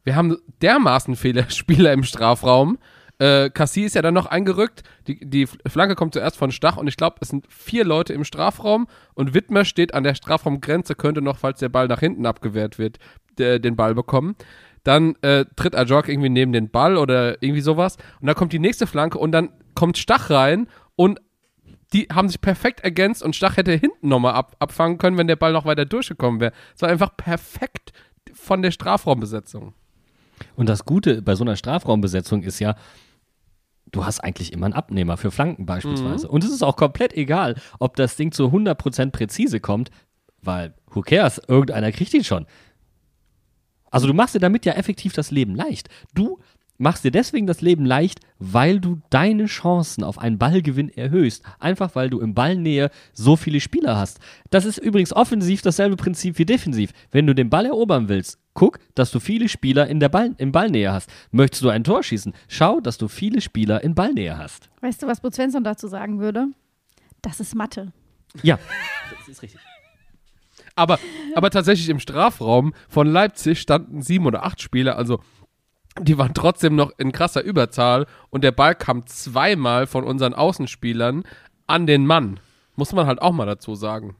Wir 0.02 0.16
haben 0.16 0.36
dermaßen 0.62 1.14
viele 1.16 1.48
Spieler 1.50 1.92
im 1.92 2.02
Strafraum. 2.02 2.78
Äh, 3.18 3.50
Cassie 3.50 3.84
ist 3.84 3.94
ja 3.94 4.02
dann 4.02 4.14
noch 4.14 4.26
eingerückt. 4.26 4.82
Die, 5.06 5.18
die 5.18 5.46
Flanke 5.46 5.94
kommt 5.94 6.14
zuerst 6.14 6.36
von 6.36 6.50
Stach 6.50 6.76
und 6.76 6.88
ich 6.88 6.96
glaube, 6.96 7.16
es 7.20 7.28
sind 7.28 7.46
vier 7.48 7.84
Leute 7.84 8.12
im 8.12 8.24
Strafraum 8.24 8.88
und 9.14 9.32
Wittmer 9.32 9.64
steht 9.64 9.94
an 9.94 10.02
der 10.02 10.14
Strafraumgrenze, 10.14 10.94
könnte 10.94 11.22
noch, 11.22 11.38
falls 11.38 11.60
der 11.60 11.68
Ball 11.68 11.86
nach 11.86 12.00
hinten 12.00 12.26
abgewehrt 12.26 12.78
wird, 12.78 12.98
der, 13.38 13.58
den 13.58 13.76
Ball 13.76 13.94
bekommen. 13.94 14.34
Dann 14.82 15.14
äh, 15.22 15.44
tritt 15.56 15.76
Ajok 15.76 16.08
irgendwie 16.08 16.30
neben 16.30 16.52
den 16.52 16.70
Ball 16.70 16.96
oder 16.96 17.42
irgendwie 17.42 17.60
sowas. 17.60 17.96
Und 18.20 18.26
dann 18.26 18.36
kommt 18.36 18.52
die 18.52 18.58
nächste 18.58 18.86
Flanke 18.86 19.18
und 19.18 19.32
dann 19.32 19.50
kommt 19.74 19.98
Stach 19.98 20.30
rein 20.30 20.68
und 20.96 21.20
die 21.92 22.08
haben 22.12 22.28
sich 22.28 22.40
perfekt 22.40 22.80
ergänzt 22.80 23.22
und 23.22 23.34
Stach 23.34 23.56
hätte 23.56 23.72
hinten 23.72 24.08
nochmal 24.08 24.34
ab, 24.34 24.56
abfangen 24.58 24.98
können, 24.98 25.16
wenn 25.16 25.26
der 25.26 25.36
Ball 25.36 25.52
noch 25.52 25.64
weiter 25.64 25.86
durchgekommen 25.86 26.40
wäre. 26.40 26.52
Es 26.74 26.82
war 26.82 26.88
einfach 26.88 27.16
perfekt 27.16 27.92
von 28.32 28.62
der 28.62 28.70
Strafraumbesetzung. 28.70 29.74
Und 30.54 30.68
das 30.68 30.84
Gute 30.84 31.22
bei 31.22 31.34
so 31.34 31.44
einer 31.44 31.56
Strafraumbesetzung 31.56 32.42
ist 32.42 32.58
ja, 32.60 32.76
du 33.90 34.04
hast 34.04 34.20
eigentlich 34.20 34.52
immer 34.52 34.66
einen 34.66 34.74
Abnehmer 34.74 35.16
für 35.16 35.30
Flanken 35.30 35.66
beispielsweise. 35.66 36.28
Und 36.28 36.44
es 36.44 36.50
ist 36.50 36.62
auch 36.62 36.76
komplett 36.76 37.14
egal, 37.14 37.56
ob 37.78 37.96
das 37.96 38.16
Ding 38.16 38.32
zu 38.32 38.46
100% 38.46 39.10
präzise 39.10 39.60
kommt, 39.60 39.90
weil 40.42 40.74
who 40.90 41.00
cares, 41.00 41.40
irgendeiner 41.48 41.90
kriegt 41.90 42.14
ihn 42.14 42.24
schon. 42.24 42.46
Also 43.90 44.06
du 44.06 44.12
machst 44.12 44.34
dir 44.34 44.40
damit 44.40 44.66
ja 44.66 44.74
effektiv 44.74 45.14
das 45.14 45.30
Leben 45.30 45.54
leicht. 45.54 45.88
Du 46.14 46.38
machst 46.78 47.04
dir 47.04 47.10
deswegen 47.10 47.46
das 47.46 47.60
Leben 47.60 47.84
leicht, 47.84 48.20
weil 48.38 48.80
du 48.80 49.00
deine 49.10 49.46
Chancen 49.46 50.04
auf 50.04 50.18
einen 50.18 50.38
Ballgewinn 50.38 50.88
erhöhst. 50.88 51.44
Einfach 51.58 51.94
weil 51.94 52.08
du 52.08 52.20
im 52.20 52.34
Ballnähe 52.34 52.90
so 53.12 53.36
viele 53.36 53.60
Spieler 53.60 53.96
hast. 53.96 54.20
Das 54.50 54.64
ist 54.64 54.78
übrigens 54.78 55.12
offensiv 55.12 55.60
dasselbe 55.62 55.96
Prinzip 55.96 56.38
wie 56.38 56.46
defensiv. 56.46 56.92
Wenn 57.10 57.26
du 57.26 57.34
den 57.34 57.50
Ball 57.50 57.66
erobern 57.66 58.08
willst, 58.08 58.38
guck, 58.54 58.78
dass 58.94 59.10
du 59.10 59.20
viele 59.20 59.48
Spieler 59.48 59.88
in 59.88 60.00
der 60.00 60.08
Ball, 60.08 60.34
im 60.38 60.52
Ballnähe 60.52 60.92
hast. 60.92 61.10
Möchtest 61.30 61.62
du 61.62 61.68
ein 61.68 61.84
Tor 61.84 62.02
schießen, 62.02 62.32
schau, 62.48 62.80
dass 62.80 62.98
du 62.98 63.08
viele 63.08 63.40
Spieler 63.40 63.82
in 63.84 63.94
Ballnähe 63.94 64.38
hast. 64.38 64.70
Weißt 64.80 65.02
du, 65.02 65.06
was 65.06 65.20
Bo 65.20 65.30
Svensson 65.30 65.64
dazu 65.64 65.88
sagen 65.88 66.20
würde? 66.20 66.46
Das 67.22 67.40
ist 67.40 67.54
Mathe. 67.54 67.92
Ja, 68.42 68.58
das 69.18 69.28
ist 69.28 69.42
richtig. 69.42 69.60
Aber, 70.74 71.00
aber 71.34 71.50
tatsächlich 71.50 71.88
im 71.88 71.98
Strafraum 71.98 72.72
von 72.88 73.08
Leipzig 73.08 73.60
standen 73.60 74.00
sieben 74.00 74.26
oder 74.26 74.44
acht 74.44 74.62
Spieler, 74.62 74.96
also 74.96 75.20
die 76.00 76.18
waren 76.18 76.34
trotzdem 76.34 76.76
noch 76.76 76.92
in 76.98 77.12
krasser 77.12 77.42
Überzahl 77.42 78.06
und 78.30 78.44
der 78.44 78.52
Ball 78.52 78.74
kam 78.74 79.06
zweimal 79.06 79.86
von 79.86 80.04
unseren 80.04 80.34
Außenspielern 80.34 81.24
an 81.66 81.86
den 81.86 82.06
Mann. 82.06 82.40
Muss 82.76 82.92
man 82.92 83.06
halt 83.06 83.20
auch 83.20 83.32
mal 83.32 83.46
dazu 83.46 83.74
sagen. 83.74 84.16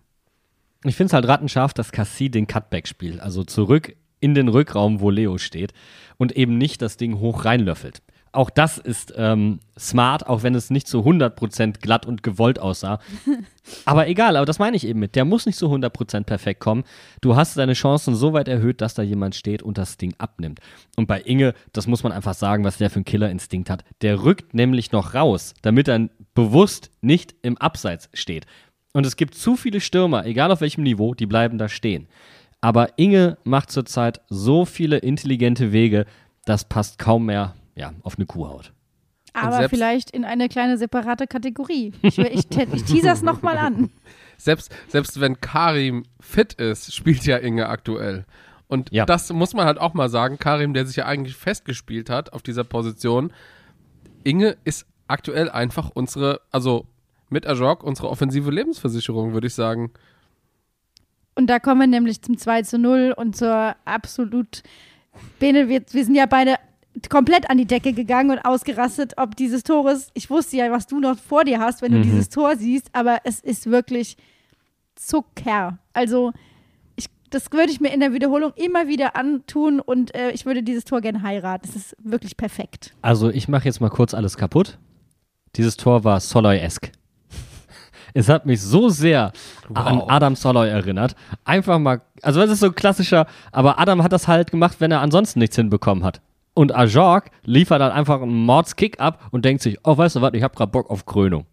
Ich 0.84 0.96
finde 0.96 1.08
es 1.08 1.12
halt 1.12 1.26
rattenscharf, 1.26 1.74
dass 1.74 1.92
Cassie 1.92 2.30
den 2.30 2.46
Cutback 2.46 2.86
spielt. 2.86 3.20
Also 3.20 3.44
zurück 3.44 3.96
in 4.20 4.34
den 4.34 4.48
Rückraum, 4.48 5.00
wo 5.00 5.10
Leo 5.10 5.38
steht. 5.38 5.72
Und 6.16 6.32
eben 6.36 6.58
nicht 6.58 6.82
das 6.82 6.96
Ding 6.96 7.18
hoch 7.18 7.44
reinlöffelt. 7.44 8.02
Auch 8.32 8.50
das 8.50 8.78
ist 8.78 9.14
ähm, 9.16 9.60
smart, 9.78 10.26
auch 10.26 10.42
wenn 10.42 10.54
es 10.54 10.70
nicht 10.70 10.86
zu 10.86 11.00
100% 11.00 11.80
glatt 11.80 12.06
und 12.06 12.22
gewollt 12.22 12.58
aussah. 12.58 13.00
aber 13.84 14.08
egal, 14.08 14.36
aber 14.36 14.46
das 14.46 14.58
meine 14.58 14.76
ich 14.76 14.86
eben 14.86 15.00
mit. 15.00 15.14
Der 15.14 15.24
muss 15.24 15.46
nicht 15.46 15.58
zu 15.58 15.66
100% 15.66 16.24
perfekt 16.24 16.60
kommen. 16.60 16.84
Du 17.20 17.36
hast 17.36 17.56
deine 17.56 17.72
Chancen 17.72 18.14
so 18.14 18.32
weit 18.32 18.48
erhöht, 18.48 18.80
dass 18.80 18.94
da 18.94 19.02
jemand 19.02 19.34
steht 19.34 19.62
und 19.62 19.78
das 19.78 19.96
Ding 19.96 20.14
abnimmt. 20.18 20.60
Und 20.96 21.06
bei 21.06 21.20
Inge, 21.20 21.54
das 21.72 21.86
muss 21.86 22.02
man 22.02 22.12
einfach 22.12 22.34
sagen, 22.34 22.64
was 22.64 22.78
der 22.78 22.90
für 22.90 22.96
einen 22.96 23.04
Killerinstinkt 23.04 23.70
hat. 23.70 23.84
Der 24.02 24.22
rückt 24.22 24.54
nämlich 24.54 24.92
noch 24.92 25.14
raus, 25.14 25.54
damit 25.62 25.88
er 25.88 26.08
bewusst 26.34 26.90
nicht 27.00 27.34
im 27.42 27.56
Abseits 27.58 28.10
steht. 28.12 28.46
Und 28.92 29.06
es 29.06 29.16
gibt 29.16 29.34
zu 29.34 29.56
viele 29.56 29.80
Stürmer, 29.80 30.26
egal 30.26 30.50
auf 30.50 30.60
welchem 30.60 30.82
Niveau, 30.82 31.14
die 31.14 31.26
bleiben 31.26 31.58
da 31.58 31.68
stehen. 31.68 32.08
Aber 32.60 32.98
Inge 32.98 33.38
macht 33.44 33.70
zurzeit 33.70 34.20
so 34.28 34.64
viele 34.64 34.98
intelligente 34.98 35.72
Wege, 35.72 36.06
das 36.44 36.64
passt 36.64 36.98
kaum 36.98 37.26
mehr 37.26 37.54
ja, 37.78 37.92
auf 38.02 38.16
eine 38.16 38.26
Kuhhaut. 38.26 38.72
Aber 39.32 39.68
vielleicht 39.68 40.10
in 40.10 40.24
eine 40.24 40.48
kleine 40.48 40.78
separate 40.78 41.26
Kategorie. 41.26 41.92
Ich, 42.02 42.18
ich, 42.18 42.50
ich 42.50 42.84
teaser 42.84 43.12
es 43.12 43.22
nochmal 43.22 43.56
an. 43.56 43.90
Selbst, 44.40 44.72
selbst 44.86 45.20
wenn 45.20 45.40
Karim 45.40 46.04
fit 46.20 46.54
ist, 46.54 46.94
spielt 46.94 47.24
ja 47.24 47.38
Inge 47.38 47.68
aktuell. 47.68 48.24
Und 48.68 48.92
ja. 48.92 49.04
das 49.04 49.32
muss 49.32 49.52
man 49.52 49.66
halt 49.66 49.78
auch 49.78 49.94
mal 49.94 50.08
sagen. 50.08 50.38
Karim, 50.38 50.74
der 50.74 50.86
sich 50.86 50.94
ja 50.94 51.06
eigentlich 51.06 51.34
festgespielt 51.34 52.08
hat 52.08 52.32
auf 52.32 52.42
dieser 52.42 52.62
Position, 52.62 53.32
Inge 54.22 54.56
ist 54.62 54.86
aktuell 55.08 55.50
einfach 55.50 55.90
unsere, 55.92 56.40
also 56.52 56.86
mit 57.30 57.48
Ajok 57.48 57.82
unsere 57.82 58.08
offensive 58.10 58.48
Lebensversicherung, 58.52 59.32
würde 59.32 59.48
ich 59.48 59.54
sagen. 59.54 59.90
Und 61.34 61.48
da 61.48 61.58
kommen 61.58 61.80
wir 61.80 61.86
nämlich 61.88 62.22
zum 62.22 62.38
2 62.38 62.62
zu 62.62 62.78
0 62.78 63.14
und 63.16 63.36
zur 63.36 63.74
absolut. 63.84 64.62
Bene, 65.40 65.68
wir, 65.68 65.82
wir 65.90 66.04
sind 66.04 66.14
ja 66.14 66.26
beide 66.26 66.54
komplett 67.10 67.50
an 67.50 67.58
die 67.58 67.66
Decke 67.66 67.92
gegangen 67.92 68.30
und 68.30 68.38
ausgerastet, 68.40 69.14
ob 69.16 69.36
dieses 69.36 69.62
Tores. 69.62 70.10
Ich 70.14 70.30
wusste 70.30 70.56
ja, 70.56 70.70
was 70.70 70.86
du 70.86 71.00
noch 71.00 71.18
vor 71.18 71.44
dir 71.44 71.58
hast, 71.58 71.82
wenn 71.82 71.92
du 71.92 71.98
mhm. 71.98 72.02
dieses 72.02 72.28
Tor 72.28 72.56
siehst, 72.56 72.90
aber 72.92 73.20
es 73.24 73.40
ist 73.40 73.70
wirklich 73.70 74.16
Zucker. 74.94 75.78
Also, 75.92 76.32
ich, 76.96 77.06
das 77.30 77.52
würde 77.52 77.70
ich 77.70 77.80
mir 77.80 77.92
in 77.92 78.00
der 78.00 78.12
Wiederholung 78.12 78.52
immer 78.56 78.88
wieder 78.88 79.16
antun 79.16 79.80
und 79.80 80.14
äh, 80.14 80.30
ich 80.32 80.46
würde 80.46 80.62
dieses 80.62 80.84
Tor 80.84 81.00
gerne 81.00 81.22
heiraten. 81.22 81.66
Das 81.66 81.76
ist 81.76 81.96
wirklich 82.02 82.36
perfekt. 82.36 82.94
Also, 83.02 83.30
ich 83.30 83.48
mache 83.48 83.66
jetzt 83.66 83.80
mal 83.80 83.90
kurz 83.90 84.14
alles 84.14 84.36
kaputt. 84.36 84.78
Dieses 85.56 85.76
Tor 85.76 86.04
war 86.04 86.20
Soloy-esk. 86.20 86.92
Es 88.14 88.28
hat 88.28 88.46
mich 88.46 88.60
so 88.62 88.88
sehr 88.88 89.32
wow. 89.68 89.86
an 89.86 90.00
Adam 90.08 90.34
Soloy 90.34 90.68
erinnert. 90.68 91.14
Einfach 91.44 91.78
mal, 91.78 92.00
also 92.22 92.40
das 92.40 92.50
ist 92.50 92.60
so 92.60 92.72
klassischer, 92.72 93.26
aber 93.52 93.78
Adam 93.78 94.02
hat 94.02 94.12
das 94.12 94.26
halt 94.26 94.50
gemacht, 94.50 94.76
wenn 94.80 94.90
er 94.90 95.00
ansonsten 95.00 95.38
nichts 95.38 95.56
hinbekommen 95.56 96.04
hat. 96.04 96.20
Und 96.58 96.74
Ajork 96.74 97.30
liefert 97.44 97.80
dann 97.80 97.92
einfach 97.92 98.20
einen 98.20 98.34
Mordskick 98.34 98.98
ab 98.98 99.28
und 99.30 99.44
denkt 99.44 99.62
sich, 99.62 99.78
oh, 99.84 99.96
weißt 99.96 100.16
du 100.16 100.22
was, 100.22 100.34
ich 100.34 100.42
hab 100.42 100.56
grad 100.56 100.72
Bock 100.72 100.90
auf 100.90 101.06
Krönung. 101.06 101.46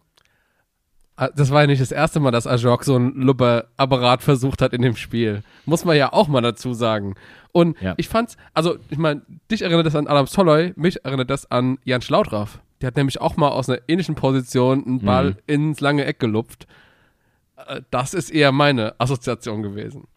Ah, 1.14 1.28
das 1.28 1.52
war 1.52 1.60
ja 1.60 1.68
nicht 1.68 1.80
das 1.80 1.92
erste 1.92 2.18
Mal, 2.18 2.32
dass 2.32 2.48
Ajork 2.48 2.82
so 2.82 2.96
ein 2.96 3.14
Lubber-Apparat 3.14 4.24
versucht 4.24 4.60
hat 4.60 4.72
in 4.72 4.82
dem 4.82 4.96
Spiel. 4.96 5.44
Muss 5.64 5.84
man 5.84 5.96
ja 5.96 6.12
auch 6.12 6.26
mal 6.26 6.40
dazu 6.40 6.74
sagen. 6.74 7.14
Und 7.52 7.80
ja. 7.80 7.94
ich 7.98 8.08
fand's, 8.08 8.36
also, 8.52 8.78
ich 8.90 8.98
meine, 8.98 9.22
dich 9.48 9.62
erinnert 9.62 9.86
das 9.86 9.94
an 9.94 10.08
Adam 10.08 10.26
Soloy, 10.26 10.72
mich 10.74 11.04
erinnert 11.04 11.30
das 11.30 11.48
an 11.52 11.78
Jan 11.84 12.02
Schlaudraff. 12.02 12.58
Der 12.80 12.88
hat 12.88 12.96
nämlich 12.96 13.20
auch 13.20 13.36
mal 13.36 13.50
aus 13.50 13.70
einer 13.70 13.78
ähnlichen 13.86 14.16
Position 14.16 14.84
einen 14.84 15.02
Ball 15.02 15.30
mhm. 15.30 15.36
ins 15.46 15.80
lange 15.80 16.04
Eck 16.04 16.18
gelupft. 16.18 16.66
Äh, 17.68 17.82
das 17.92 18.12
ist 18.12 18.30
eher 18.30 18.50
meine 18.50 18.98
Assoziation 18.98 19.62
gewesen. 19.62 20.08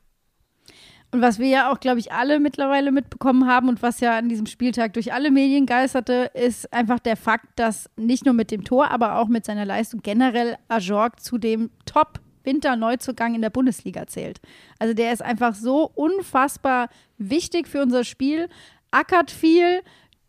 Und 1.11 1.21
was 1.21 1.39
wir 1.39 1.47
ja 1.47 1.71
auch, 1.71 1.79
glaube 1.79 1.99
ich, 1.99 2.11
alle 2.11 2.39
mittlerweile 2.39 2.91
mitbekommen 2.91 3.47
haben 3.47 3.67
und 3.67 3.81
was 3.81 3.99
ja 3.99 4.17
an 4.17 4.29
diesem 4.29 4.45
Spieltag 4.45 4.93
durch 4.93 5.11
alle 5.11 5.31
Medien 5.31 5.65
geisterte, 5.65 6.29
ist 6.35 6.71
einfach 6.71 6.99
der 6.99 7.17
Fakt, 7.17 7.47
dass 7.55 7.89
nicht 7.95 8.25
nur 8.25 8.35
mit 8.35 8.51
dem 8.51 8.63
Tor, 8.63 8.91
aber 8.91 9.15
auch 9.15 9.27
mit 9.27 9.43
seiner 9.43 9.65
Leistung 9.65 10.01
generell 10.03 10.57
Ajorg 10.67 11.19
zu 11.19 11.39
dem 11.39 11.71
Top-Winter-Neuzugang 11.85 13.33
in 13.33 13.41
der 13.41 13.49
Bundesliga 13.49 14.05
zählt. 14.05 14.39
Also 14.77 14.93
der 14.93 15.11
ist 15.11 15.23
einfach 15.23 15.55
so 15.55 15.89
unfassbar 15.95 16.89
wichtig 17.17 17.67
für 17.67 17.81
unser 17.81 18.03
Spiel, 18.03 18.47
ackert 18.91 19.31
viel, 19.31 19.81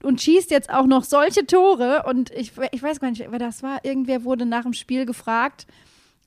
und 0.03 0.20
schießt 0.20 0.51
jetzt 0.51 0.70
auch 0.70 0.87
noch 0.87 1.05
solche 1.05 1.47
Tore. 1.47 2.05
Und 2.07 2.31
ich, 2.31 2.53
ich 2.72 2.83
weiß 2.83 3.01
gar 3.01 3.11
nicht, 3.11 3.24
wer 3.28 3.39
das 3.39 3.62
war. 3.62 3.85
Irgendwer 3.85 4.24
wurde 4.24 4.47
nach 4.47 4.62
dem 4.62 4.72
Spiel 4.72 5.07
gefragt, 5.07 5.66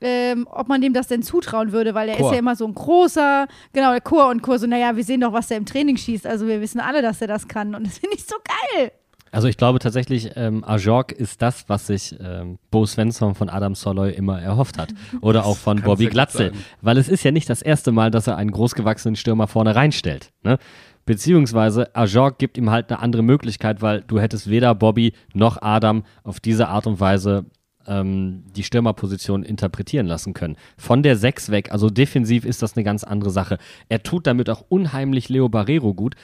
ähm, 0.04 0.48
ob 0.52 0.68
man 0.68 0.82
dem 0.82 0.94
das 0.94 1.08
denn 1.08 1.24
zutrauen 1.24 1.72
würde, 1.72 1.96
weil 1.96 2.10
er 2.10 2.18
Chor. 2.18 2.28
ist 2.28 2.34
ja 2.34 2.40
immer 2.40 2.56
so 2.56 2.66
ein 2.66 2.76
großer, 2.76 3.48
genau, 3.72 3.92
der 3.92 4.02
Chor 4.02 4.30
und 4.30 4.42
Chor 4.42 4.60
so, 4.60 4.68
naja, 4.68 4.96
wir 4.96 5.04
sehen 5.04 5.22
doch, 5.22 5.34
was 5.34 5.50
er 5.50 5.58
im 5.58 5.66
Training 5.66 5.98
schießt. 5.98 6.28
Also 6.28 6.46
wir 6.48 6.62
wissen 6.62 6.80
alle, 6.80 7.02
dass 7.02 7.22
er 7.22 7.28
das 7.28 7.48
kann. 7.48 7.74
Und 7.74 7.88
das 7.88 7.98
finde 7.98 8.18
ich 8.18 8.26
so 8.26 8.36
geil. 8.44 8.92
Also 9.32 9.48
ich 9.48 9.58
glaube 9.58 9.80
tatsächlich, 9.80 10.32
ähm, 10.36 10.64
Ajork 10.64 11.12
ist 11.12 11.42
das, 11.42 11.68
was 11.68 11.88
sich 11.88 12.16
ähm, 12.20 12.60
Bo 12.70 12.86
Svensson 12.86 13.34
von 13.34 13.50
Adam 13.50 13.74
Soloy 13.74 14.12
immer 14.12 14.40
erhofft 14.40 14.78
hat. 14.78 14.94
Oder 15.22 15.46
auch 15.46 15.58
von 15.58 15.82
Bobby 15.82 16.06
Glatzel. 16.06 16.52
Weil 16.82 16.98
es 16.98 17.10
ist 17.10 17.24
ja 17.24 17.32
nicht 17.32 17.50
das 17.50 17.64
erste 17.64 17.92
Mal, 17.92 18.12
dass 18.12 18.28
er 18.28 18.38
einen 18.38 18.52
großgewachsenen 18.52 19.16
Stürmer 19.16 19.48
vorne 19.48 19.76
reinstellt. 19.76 20.32
Ne? 20.44 20.60
Beziehungsweise 21.06 21.96
Ajork 21.96 22.38
gibt 22.38 22.58
ihm 22.58 22.70
halt 22.70 22.92
eine 22.92 23.00
andere 23.00 23.24
Möglichkeit, 23.24 23.82
weil 23.82 24.02
du 24.02 24.20
hättest 24.20 24.50
weder 24.50 24.76
Bobby 24.76 25.14
noch 25.34 25.62
Adam 25.62 26.04
auf 26.24 26.40
diese 26.40 26.68
Art 26.68 26.86
und 26.86 27.00
Weise 27.00 27.46
ähm, 27.88 28.44
die 28.56 28.64
Stürmerposition 28.64 29.44
interpretieren 29.44 30.08
lassen 30.08 30.34
können. 30.34 30.56
Von 30.78 31.04
der 31.04 31.16
6 31.16 31.50
weg, 31.52 31.72
also 31.72 31.90
defensiv 31.90 32.46
ist 32.46 32.62
das 32.62 32.76
eine 32.76 32.84
ganz 32.84 33.04
andere 33.04 33.32
Sache. 33.32 33.58
Er 33.90 34.04
tut 34.04 34.28
damit 34.28 34.50
auch 34.50 34.64
unheimlich 34.70 35.30
Leo 35.30 35.50
Barrero 35.50 35.94
gut, 35.94 36.16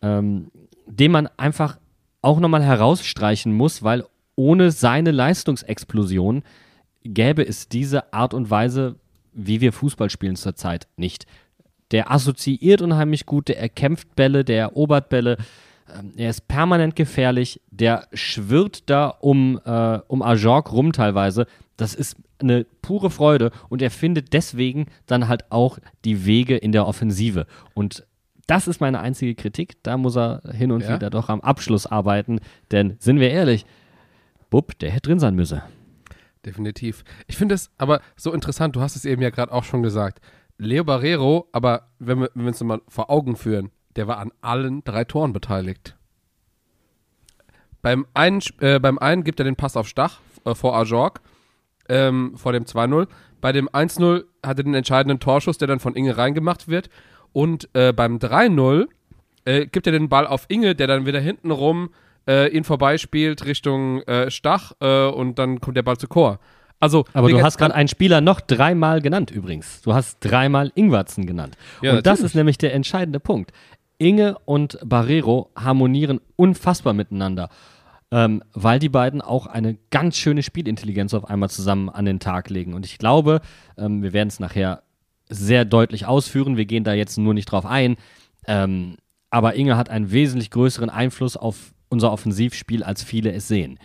ähm, 0.00 0.50
den 0.86 1.12
man 1.12 1.28
einfach 1.36 1.78
auch 2.22 2.40
nochmal 2.40 2.62
herausstreichen 2.62 3.52
muss, 3.52 3.82
weil 3.82 4.04
ohne 4.36 4.70
seine 4.70 5.10
Leistungsexplosion 5.10 6.42
gäbe 7.04 7.46
es 7.46 7.68
diese 7.68 8.12
Art 8.12 8.34
und 8.34 8.50
Weise, 8.50 8.96
wie 9.32 9.60
wir 9.60 9.72
Fußball 9.72 10.10
spielen 10.10 10.36
zurzeit 10.36 10.86
nicht. 10.96 11.26
Der 11.90 12.10
assoziiert 12.10 12.80
unheimlich 12.80 13.26
gut, 13.26 13.48
der 13.48 13.60
erkämpft 13.60 14.14
Bälle, 14.16 14.44
der 14.44 14.60
erobert 14.60 15.08
Bälle. 15.10 15.36
Ähm, 15.88 16.12
er 16.16 16.30
ist 16.30 16.48
permanent 16.48 16.96
gefährlich, 16.96 17.60
der 17.70 18.06
schwirrt 18.12 18.88
da 18.90 19.08
um, 19.08 19.60
äh, 19.64 19.98
um 20.08 20.22
Ajork 20.22 20.72
rum 20.72 20.92
teilweise. 20.92 21.46
Das 21.76 21.94
ist 21.94 22.16
eine 22.38 22.64
pure 22.82 23.10
Freude 23.10 23.50
und 23.68 23.82
er 23.82 23.90
findet 23.90 24.32
deswegen 24.32 24.86
dann 25.06 25.28
halt 25.28 25.50
auch 25.50 25.78
die 26.04 26.26
Wege 26.26 26.56
in 26.56 26.72
der 26.72 26.86
Offensive. 26.86 27.46
Und 27.74 28.06
das 28.46 28.68
ist 28.68 28.80
meine 28.80 29.00
einzige 29.00 29.34
Kritik. 29.34 29.82
Da 29.82 29.96
muss 29.96 30.16
er 30.16 30.42
hin 30.52 30.72
und 30.72 30.82
ja? 30.82 30.94
wieder 30.94 31.10
doch 31.10 31.28
am 31.28 31.40
Abschluss 31.40 31.86
arbeiten. 31.86 32.40
Denn 32.70 32.96
sind 32.98 33.20
wir 33.20 33.30
ehrlich, 33.30 33.64
Bub, 34.50 34.78
der 34.78 34.90
hätte 34.90 35.08
drin 35.08 35.18
sein 35.18 35.34
müssen. 35.34 35.62
Definitiv. 36.44 37.04
Ich 37.26 37.36
finde 37.36 37.54
es 37.54 37.70
aber 37.78 38.00
so 38.16 38.32
interessant, 38.32 38.74
du 38.74 38.80
hast 38.80 38.96
es 38.96 39.04
eben 39.04 39.22
ja 39.22 39.30
gerade 39.30 39.52
auch 39.52 39.64
schon 39.64 39.82
gesagt. 39.82 40.20
Leo 40.58 40.84
Barrero, 40.84 41.48
aber 41.52 41.88
wenn 41.98 42.20
wir, 42.20 42.30
wenn 42.34 42.44
wir 42.44 42.48
uns 42.48 42.62
mal 42.62 42.80
vor 42.88 43.10
Augen 43.10 43.36
führen, 43.36 43.70
der 43.96 44.06
war 44.06 44.18
an 44.18 44.32
allen 44.40 44.84
drei 44.84 45.04
Toren 45.04 45.32
beteiligt. 45.32 45.96
Beim 47.82 48.06
einen, 48.14 48.40
äh, 48.60 48.78
beim 48.78 48.98
einen 48.98 49.24
gibt 49.24 49.40
er 49.40 49.44
den 49.44 49.56
Pass 49.56 49.76
auf 49.76 49.88
Stach 49.88 50.20
äh, 50.44 50.54
vor 50.54 50.76
Ajork, 50.76 51.20
ähm, 51.88 52.34
vor 52.36 52.52
dem 52.52 52.64
2-0. 52.64 53.08
Bei 53.40 53.52
dem 53.52 53.68
1-0 53.68 54.24
hat 54.44 54.58
er 54.58 54.64
den 54.64 54.74
entscheidenden 54.74 55.18
Torschuss, 55.18 55.58
der 55.58 55.68
dann 55.68 55.80
von 55.80 55.96
Inge 55.96 56.16
reingemacht 56.16 56.68
wird. 56.68 56.90
Und 57.32 57.68
äh, 57.74 57.92
beim 57.92 58.18
3-0 58.18 58.86
äh, 59.44 59.66
gibt 59.66 59.86
er 59.86 59.92
den 59.92 60.08
Ball 60.08 60.26
auf 60.26 60.44
Inge, 60.48 60.76
der 60.76 60.86
dann 60.86 61.06
wieder 61.06 61.20
hinten 61.20 61.50
rum 61.50 61.90
äh, 62.28 62.48
ihn 62.56 62.62
vorbeispielt 62.62 63.44
Richtung 63.46 64.02
äh, 64.02 64.30
Stach 64.30 64.72
und 64.80 65.40
dann 65.40 65.60
kommt 65.60 65.76
der 65.76 65.82
Ball 65.82 65.96
zu 65.96 66.06
Chor. 66.06 66.38
Also, 66.78 67.04
Aber 67.12 67.30
du 67.30 67.40
hast 67.40 67.58
gerade 67.58 67.74
einen 67.76 67.88
Spieler 67.88 68.20
noch 68.20 68.40
dreimal 68.40 69.00
genannt 69.00 69.30
übrigens. 69.30 69.82
Du 69.82 69.94
hast 69.94 70.18
dreimal 70.18 70.72
Ingwarzen 70.74 71.26
genannt. 71.26 71.56
Ja, 71.80 71.90
und 71.90 71.96
natürlich. 71.96 72.02
das 72.02 72.20
ist 72.20 72.34
nämlich 72.34 72.58
der 72.58 72.74
entscheidende 72.74 73.20
Punkt. 73.20 73.52
Inge 74.02 74.36
und 74.44 74.78
Barrero 74.84 75.50
harmonieren 75.56 76.20
unfassbar 76.34 76.92
miteinander, 76.92 77.48
ähm, 78.10 78.42
weil 78.52 78.80
die 78.80 78.88
beiden 78.88 79.20
auch 79.20 79.46
eine 79.46 79.78
ganz 79.90 80.16
schöne 80.16 80.42
Spielintelligenz 80.42 81.14
auf 81.14 81.30
einmal 81.30 81.50
zusammen 81.50 81.88
an 81.88 82.04
den 82.04 82.18
Tag 82.18 82.50
legen. 82.50 82.74
Und 82.74 82.84
ich 82.84 82.98
glaube, 82.98 83.40
ähm, 83.78 84.02
wir 84.02 84.12
werden 84.12 84.28
es 84.28 84.40
nachher 84.40 84.82
sehr 85.28 85.64
deutlich 85.64 86.06
ausführen. 86.06 86.56
Wir 86.56 86.66
gehen 86.66 86.82
da 86.82 86.94
jetzt 86.94 87.16
nur 87.16 87.32
nicht 87.32 87.46
drauf 87.46 87.64
ein. 87.64 87.96
Ähm, 88.46 88.96
aber 89.30 89.54
Inge 89.54 89.76
hat 89.76 89.88
einen 89.88 90.10
wesentlich 90.10 90.50
größeren 90.50 90.90
Einfluss 90.90 91.36
auf 91.36 91.72
unser 91.88 92.12
Offensivspiel, 92.12 92.82
als 92.82 93.04
viele 93.04 93.32
es 93.32 93.46
sehen. 93.46 93.78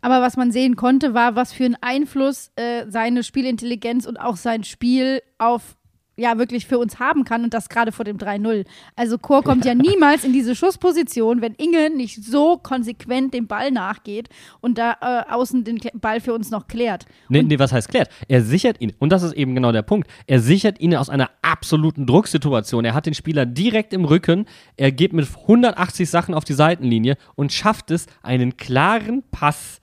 Aber 0.00 0.22
was 0.22 0.36
man 0.36 0.50
sehen 0.50 0.76
konnte, 0.76 1.12
war, 1.12 1.36
was 1.36 1.52
für 1.52 1.64
einen 1.64 1.76
Einfluss 1.80 2.52
äh, 2.56 2.86
seine 2.88 3.22
Spielintelligenz 3.22 4.06
und 4.06 4.16
auch 4.16 4.36
sein 4.36 4.64
Spiel 4.64 5.20
auf 5.38 5.76
ja 6.18 6.36
wirklich 6.36 6.66
für 6.66 6.78
uns 6.78 6.98
haben 6.98 7.24
kann 7.24 7.44
und 7.44 7.54
das 7.54 7.68
gerade 7.68 7.92
vor 7.92 8.04
dem 8.04 8.18
3-0. 8.18 8.66
Also 8.96 9.18
Chor 9.18 9.42
kommt 9.42 9.64
ja 9.64 9.74
niemals 9.74 10.24
in 10.24 10.32
diese 10.32 10.54
Schussposition, 10.54 11.40
wenn 11.40 11.54
Inge 11.54 11.90
nicht 11.90 12.22
so 12.24 12.58
konsequent 12.58 13.32
dem 13.32 13.46
Ball 13.46 13.70
nachgeht 13.70 14.28
und 14.60 14.78
da 14.78 14.96
äh, 15.00 15.32
außen 15.32 15.64
den 15.64 15.80
Ball 15.94 16.20
für 16.20 16.34
uns 16.34 16.50
noch 16.50 16.66
klärt. 16.66 17.06
Nee, 17.28 17.42
nee, 17.42 17.58
was 17.58 17.72
heißt 17.72 17.88
klärt? 17.88 18.10
Er 18.26 18.42
sichert 18.42 18.80
ihn, 18.80 18.92
und 18.98 19.10
das 19.10 19.22
ist 19.22 19.32
eben 19.32 19.54
genau 19.54 19.72
der 19.72 19.82
Punkt, 19.82 20.08
er 20.26 20.40
sichert 20.40 20.80
ihn 20.80 20.94
aus 20.94 21.08
einer 21.08 21.30
absoluten 21.42 22.06
Drucksituation. 22.06 22.84
Er 22.84 22.94
hat 22.94 23.06
den 23.06 23.14
Spieler 23.14 23.46
direkt 23.46 23.92
im 23.92 24.04
Rücken, 24.04 24.46
er 24.76 24.92
geht 24.92 25.12
mit 25.12 25.28
180 25.42 26.10
Sachen 26.10 26.34
auf 26.34 26.44
die 26.44 26.54
Seitenlinie 26.54 27.16
und 27.36 27.52
schafft 27.52 27.90
es, 27.90 28.06
einen 28.22 28.56
klaren 28.56 29.22
Pass. 29.30 29.80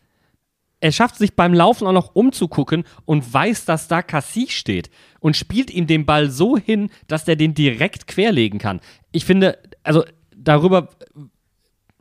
Er 0.86 0.92
schafft 0.92 1.16
sich 1.16 1.36
beim 1.36 1.56
Laufen 1.56 1.88
auch 1.88 1.94
noch 1.94 2.14
umzugucken 2.14 2.84
und 3.06 3.34
weiß, 3.34 3.66
dass 3.66 3.88
da 3.88 4.04
Cassis 4.04 4.52
steht 4.52 4.92
und 5.20 5.36
spielt 5.36 5.72
ihm 5.72 5.88
den 5.88 6.06
Ball 6.06 6.30
so 6.30 6.60
hin, 6.60 6.92
dass 7.08 7.26
der 7.26 7.36
den 7.36 7.56
direkt 7.56 8.06
querlegen 8.06 8.60
kann. 8.60 8.82
Ich 9.12 9.26
finde, 9.26 9.58
also 9.82 10.06
darüber 10.38 10.90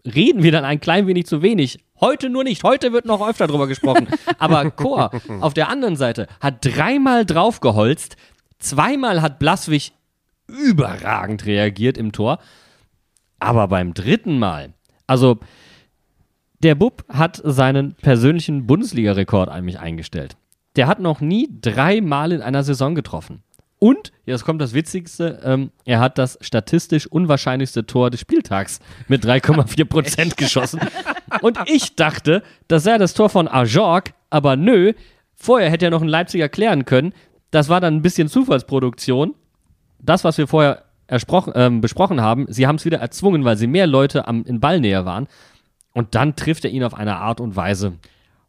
reden 0.05 0.43
wir 0.43 0.53
dann 0.53 0.67
ein 0.67 0.81
klein 0.81 1.07
wenig 1.07 1.25
zu 1.25 1.41
wenig. 1.41 1.79
Heute 1.99 2.29
nur 2.29 2.45
nicht. 2.45 2.63
Heute 2.63 2.93
wird 2.93 3.07
noch 3.07 3.27
öfter 3.27 3.47
drüber 3.47 3.69
gesprochen. 3.69 4.07
Aber 4.39 4.71
Chor 4.71 5.13
auf 5.41 5.55
der 5.55 5.71
anderen 5.71 5.97
Seite 5.97 6.27
hat 6.41 6.59
dreimal 6.61 7.25
draufgeholzt. 7.25 8.17
Zweimal 8.59 9.23
hat 9.23 9.39
Blaswig 9.39 9.93
überragend 10.47 11.47
reagiert 11.47 11.97
im 11.97 12.13
Tor. 12.13 12.39
Aber 13.39 13.67
beim 13.67 13.95
dritten 13.95 14.39
Mal, 14.39 14.75
also 15.07 15.39
der 16.65 16.75
Bub 16.75 17.05
hat 17.11 17.41
seinen 17.45 17.93
persönlichen 17.95 18.67
Bundesliga-Rekord 18.67 19.51
an 19.51 19.67
mich 19.67 19.79
eingestellt. 19.79 20.37
Der 20.77 20.87
hat 20.87 20.99
noch 20.99 21.21
nie 21.21 21.49
dreimal 21.61 22.33
in 22.33 22.41
einer 22.41 22.63
Saison 22.63 22.95
getroffen. 22.95 23.43
Und, 23.79 24.13
jetzt 24.25 24.47
kommt 24.47 24.63
das 24.63 24.73
Witzigste, 24.73 25.41
ähm, 25.45 25.71
er 25.85 26.01
hat 26.01 26.17
das 26.17 26.39
statistisch 26.41 27.07
unwahrscheinlichste 27.07 27.85
Tor 27.85 28.09
des 28.09 28.21
Spieltags 28.21 28.81
mit 29.09 29.27
3,4 29.27 29.85
Prozent 29.85 30.37
geschossen. 30.39 30.81
Und 31.43 31.59
ich 31.67 31.97
dachte, 31.97 32.43
das 32.67 32.85
sei 32.85 32.97
das 32.97 33.13
Tor 33.13 33.29
von 33.29 33.47
Ajorg, 33.47 34.15
aber 34.31 34.57
nö, 34.57 34.95
vorher 35.35 35.71
hätte 35.71 35.85
er 35.85 35.91
noch 35.91 36.01
einen 36.01 36.09
Leipziger 36.09 36.49
klären 36.49 36.87
können. 36.87 37.13
Das 37.51 37.69
war 37.69 37.83
dann 37.83 37.97
ein 37.97 38.03
bisschen 38.03 38.29
Zufallsproduktion. 38.29 39.35
Das, 40.01 40.25
was 40.25 40.39
wir 40.39 40.47
vorher 40.49 40.85
ähm, 41.11 41.83
besprochen 41.83 42.23
haben, 42.23 42.47
sie 42.49 42.67
haben 42.67 42.77
es 42.77 42.87
wieder 42.87 43.01
erzwungen, 43.01 43.45
weil 43.45 43.59
sie 43.59 43.67
mehr 43.67 43.87
Leute 43.87 44.27
am, 44.27 44.45
in 44.45 44.61
Ballnähe 44.61 45.05
waren. 45.05 45.29
Und 45.95 46.15
dann 46.15 46.37
trifft 46.37 46.65
er 46.65 46.71
ihn 46.71 46.85
auf 46.85 46.93
eine 46.95 47.17
Art 47.17 47.41
und 47.41 47.57
Weise. 47.57 47.95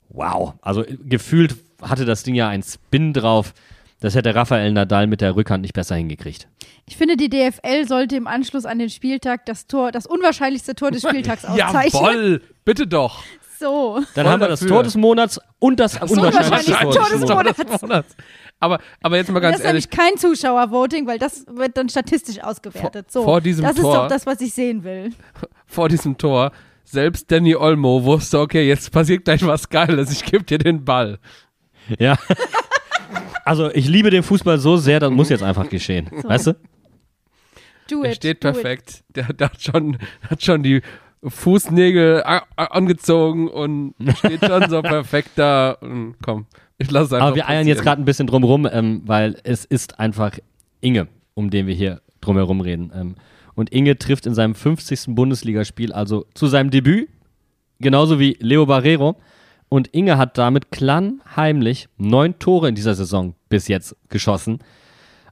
Wow. 0.10 0.54
Also 0.62 0.84
äh, 0.84 0.98
gefühlt 1.06 1.56
hatte 1.82 2.04
das 2.06 2.24
Ding 2.24 2.36
ja 2.36 2.50
einen 2.50 2.64
Spin 2.64 3.14
drauf. 3.14 3.54
Das 4.02 4.14
hätte 4.16 4.36
Rafael 4.36 4.72
Nadal 4.74 5.08
mit 5.08 5.22
der 5.22 5.36
Rückhand 5.36 5.62
nicht 5.62 5.74
besser 5.74 5.96
hingekriegt. 5.96 6.48
Ich 6.86 6.98
finde, 6.98 7.16
die 7.18 7.30
DFL 7.30 7.88
sollte 7.88 8.16
im 8.18 8.28
Anschluss 8.28 8.66
an 8.66 8.78
den 8.78 8.90
Spieltag 8.90 9.46
das 9.46 9.68
Tor, 9.68 9.92
das 9.92 10.06
unwahrscheinlichste 10.06 10.76
Tor 10.76 10.92
des 10.92 11.02
Spieltags 11.02 11.46
auszeichnen. 11.46 12.04
Jawoll, 12.04 12.42
bitte 12.66 12.86
doch. 12.88 13.24
So. 13.60 14.02
Dann 14.16 14.26
Voll 14.26 14.34
haben 14.34 14.40
wir 14.42 14.48
das 14.50 14.60
dafür. 14.60 14.76
Tor 14.76 14.84
des 14.84 14.96
Monats 14.96 15.40
und 15.60 15.80
das, 15.80 15.94
unwahrscheinlichste 15.96 16.74
unwahrscheinlichste 16.76 16.84
Tor 16.84 16.94
Tor 16.94 17.44
des 17.44 17.58
Monats. 17.58 17.82
Monats. 17.82 18.16
Aber, 18.60 18.80
aber 19.02 19.18
jetzt 19.18 19.30
mal 19.32 19.40
Das 19.40 19.52
ganz 19.52 19.60
ist 19.60 19.66
ehrlich, 19.66 19.90
nämlich 19.90 19.98
kein 20.10 20.18
Zuschauervoting, 20.18 21.08
weil 21.08 21.20
das 21.20 21.46
wird 21.48 21.78
dann 21.78 21.90
statistisch 21.90 22.42
ausgewertet. 22.44 23.12
So, 23.12 23.24
vor 23.24 23.42
diesem 23.42 23.64
das 23.66 23.76
ist 23.76 23.82
Tor- 23.82 23.94
doch 23.96 24.08
das, 24.08 24.26
was 24.26 24.42
ich 24.42 24.54
sehen 24.54 24.84
will. 24.84 25.12
vor 25.66 25.88
diesem 25.90 26.18
Tor, 26.18 26.52
selbst 26.86 27.32
Danny 27.32 27.56
Olmo 27.56 28.04
wusste, 28.04 28.40
okay, 28.40 28.68
jetzt 28.68 28.92
passiert 28.92 29.26
gleich 29.26 29.46
was 29.46 29.70
Geiles, 29.70 30.12
ich 30.12 30.24
gebe 30.24 30.44
dir 30.44 30.58
den 30.58 30.86
Ball. 30.86 31.20
Ja. 32.00 32.18
Also 33.48 33.70
ich 33.72 33.88
liebe 33.88 34.10
den 34.10 34.24
Fußball 34.24 34.58
so 34.58 34.76
sehr, 34.76 35.00
das 35.00 35.12
muss 35.12 35.30
jetzt 35.30 35.44
einfach 35.44 35.70
geschehen. 35.70 36.10
Weißt 36.24 36.48
du? 36.48 36.54
Do 37.88 38.02
Der 38.02 38.10
it. 38.12 38.16
steht 38.18 38.44
do 38.44 38.50
it. 38.50 38.54
perfekt. 38.56 39.04
Der, 39.16 39.32
der 39.34 39.50
hat, 39.52 39.62
schon, 39.62 40.00
hat 40.28 40.42
schon 40.44 40.64
die 40.64 40.82
Fußnägel 41.24 42.24
angezogen 42.56 43.48
und 43.48 43.94
steht 44.18 44.44
schon 44.44 44.68
so 44.68 44.82
perfekt 44.82 45.30
da. 45.36 45.78
Und 45.80 46.16
komm, 46.24 46.48
ich 46.80 46.90
lasse 46.90 47.06
es 47.06 47.14
einfach 47.14 47.28
Aber 47.28 47.36
wir 47.36 47.48
eiern 47.48 47.68
jetzt 47.68 47.78
passieren. 47.78 47.86
gerade 47.86 48.02
ein 48.02 48.06
bisschen 48.06 48.26
drum 48.26 48.44
rum, 48.44 48.68
ähm, 48.72 49.04
weil 49.06 49.38
es 49.44 49.64
ist 49.64 50.00
einfach 50.00 50.32
Inge, 50.82 51.08
um 51.36 51.52
den 51.52 51.68
wir 51.68 51.76
hier 51.76 52.02
drumherum 52.22 52.62
reden. 52.62 52.92
Ähm, 52.96 53.16
und 53.56 53.72
Inge 53.72 53.98
trifft 53.98 54.26
in 54.26 54.34
seinem 54.34 54.56
50. 54.56 55.16
Bundesligaspiel, 55.16 55.92
also 55.92 56.26
zu 56.34 56.48
seinem 56.48 56.70
Debüt, 56.70 57.10
genauso 57.80 58.20
wie 58.20 58.38
Leo 58.40 58.66
Barrero. 58.66 59.16
Und 59.70 59.88
Inge 59.88 60.18
hat 60.18 60.38
damit 60.38 60.72
klammheimlich 60.72 61.88
neun 61.98 62.38
Tore 62.38 62.70
in 62.70 62.76
dieser 62.76 62.96
Saison 62.96 63.34
bis 63.50 63.68
jetzt 63.68 63.96
geschossen. 64.10 64.60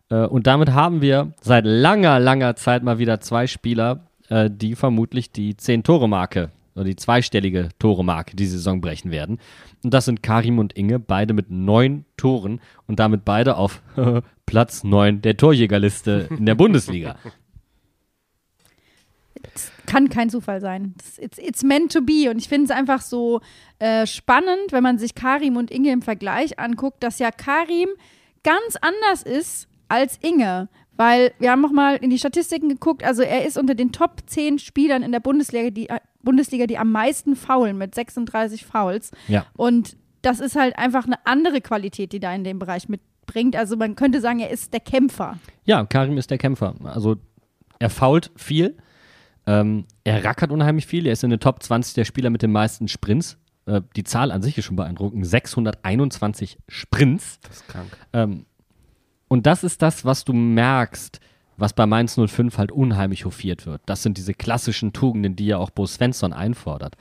Äh, 0.10 0.26
und 0.26 0.48
damit 0.48 0.72
haben 0.72 1.02
wir 1.02 1.34
seit 1.42 1.66
langer, 1.66 2.20
langer 2.20 2.56
Zeit 2.56 2.84
mal 2.84 2.98
wieder 2.98 3.20
zwei 3.22 3.48
Spieler, 3.48 4.08
äh, 4.30 4.50
die 4.52 4.76
vermutlich 4.76 5.32
die 5.32 5.56
Zehn-Tore-Marke 5.56 6.50
oder 6.76 6.86
die 6.86 6.96
zweistellige 6.96 7.70
Tore-Marke 7.78 8.36
die 8.36 8.48
Saison 8.48 8.82
brechen 8.82 9.12
werden. 9.12 9.40
Und 9.84 9.94
das 9.94 10.06
sind 10.06 10.24
Karim 10.24 10.58
und 10.58 10.74
Inge, 10.74 10.98
beide 10.98 11.34
mit 11.34 11.52
neun 11.52 12.06
Toren 12.18 12.60
und 12.88 13.00
damit 13.00 13.26
beide 13.26 13.58
auf 13.58 13.84
Platz 14.46 14.84
neun 14.84 15.22
der 15.22 15.38
Torjägerliste 15.38 16.28
in 16.38 16.46
der 16.46 16.56
Bundesliga. 16.56 17.16
kann 19.86 20.10
kein 20.10 20.30
Zufall 20.30 20.62
sein. 20.62 20.96
It's, 21.18 21.38
it's 21.38 21.64
meant 21.64 21.92
to 21.92 22.02
be. 22.02 22.30
Und 22.30 22.38
ich 22.38 22.50
finde 22.50 22.66
es 22.66 22.72
einfach 22.72 23.02
so 23.02 23.42
äh, 23.80 24.08
spannend, 24.08 24.72
wenn 24.72 24.84
man 24.84 24.98
sich 24.98 25.16
Karim 25.16 25.58
und 25.58 25.72
Inge 25.72 25.92
im 25.92 26.02
Vergleich 26.02 26.60
anguckt, 26.60 27.04
dass 27.04 27.20
ja 27.20 27.32
Karim 27.32 27.90
ganz 28.44 28.78
anders 28.82 29.24
ist 29.24 29.68
als 29.88 30.18
Inge. 30.22 30.70
Weil 30.96 31.34
wir 31.40 31.52
haben 31.52 31.62
noch 31.62 31.72
mal 31.72 31.96
in 31.96 32.12
die 32.12 32.20
Statistiken 32.20 32.70
geguckt, 32.70 33.04
also 33.04 33.24
er 33.24 33.46
ist 33.46 33.58
unter 33.58 33.74
den 33.74 33.92
Top 33.92 34.22
10 34.28 34.60
Spielern 34.60 35.02
in 35.02 35.12
der 35.12 35.20
Bundesliga, 35.20 35.72
die, 35.72 35.90
äh, 35.90 36.00
Bundesliga, 36.22 36.68
die 36.68 36.78
am 36.78 36.92
meisten 36.92 37.36
faulen 37.36 37.78
mit 37.78 37.96
36 37.96 38.66
Fouls. 38.66 39.12
Ja. 39.28 39.46
Und 39.58 39.98
das 40.22 40.40
ist 40.40 40.56
halt 40.56 40.78
einfach 40.78 41.06
eine 41.06 41.26
andere 41.26 41.62
Qualität, 41.62 42.14
die 42.14 42.20
da 42.20 42.34
in 42.34 42.44
dem 42.44 42.60
Bereich 42.60 42.90
mitbringt. 42.90 43.56
Also 43.56 43.76
man 43.76 43.96
könnte 43.96 44.22
sagen, 44.22 44.40
er 44.40 44.52
ist 44.52 44.72
der 44.72 44.80
Kämpfer. 44.80 45.38
Ja, 45.66 45.84
Karim 45.86 46.18
ist 46.18 46.30
der 46.30 46.38
Kämpfer. 46.38 46.76
Also 46.84 47.18
er 47.80 47.90
fault 47.90 48.32
viel, 48.36 48.78
ähm, 49.46 49.86
er 50.04 50.24
rackert 50.24 50.52
unheimlich 50.52 50.88
viel, 50.88 51.06
er 51.06 51.14
ist 51.14 51.24
in 51.24 51.30
den 51.30 51.40
Top 51.40 51.62
20 51.62 51.94
der 51.94 52.06
Spieler 52.06 52.30
mit 52.30 52.42
den 52.42 52.52
meisten 52.52 52.88
Sprints. 52.88 53.38
Äh, 53.66 53.82
die 53.96 54.04
Zahl 54.04 54.32
an 54.32 54.42
sich 54.42 54.58
ist 54.58 54.66
schon 54.66 54.76
beeindruckend. 54.76 55.26
621 55.26 56.58
Sprints. 56.68 57.40
Das 57.42 57.58
ist 57.58 57.68
krank. 57.68 57.98
Ähm, 58.14 58.46
und 59.28 59.46
das 59.46 59.64
ist 59.64 59.82
das, 59.82 60.06
was 60.06 60.26
du 60.26 60.34
merkst, 60.34 61.20
was 61.58 61.74
bei 61.74 61.86
Mainz 61.86 62.20
05 62.20 62.58
halt 62.58 62.72
unheimlich 62.72 63.26
hofiert 63.26 63.66
wird. 63.66 63.82
Das 63.86 64.04
sind 64.04 64.18
diese 64.18 64.34
klassischen 64.34 64.94
Tugenden, 64.94 65.36
die 65.36 65.48
ja 65.48 65.58
auch 65.58 65.70
Bo 65.70 65.86
Svensson 65.86 66.34
einfordert. 66.34 66.96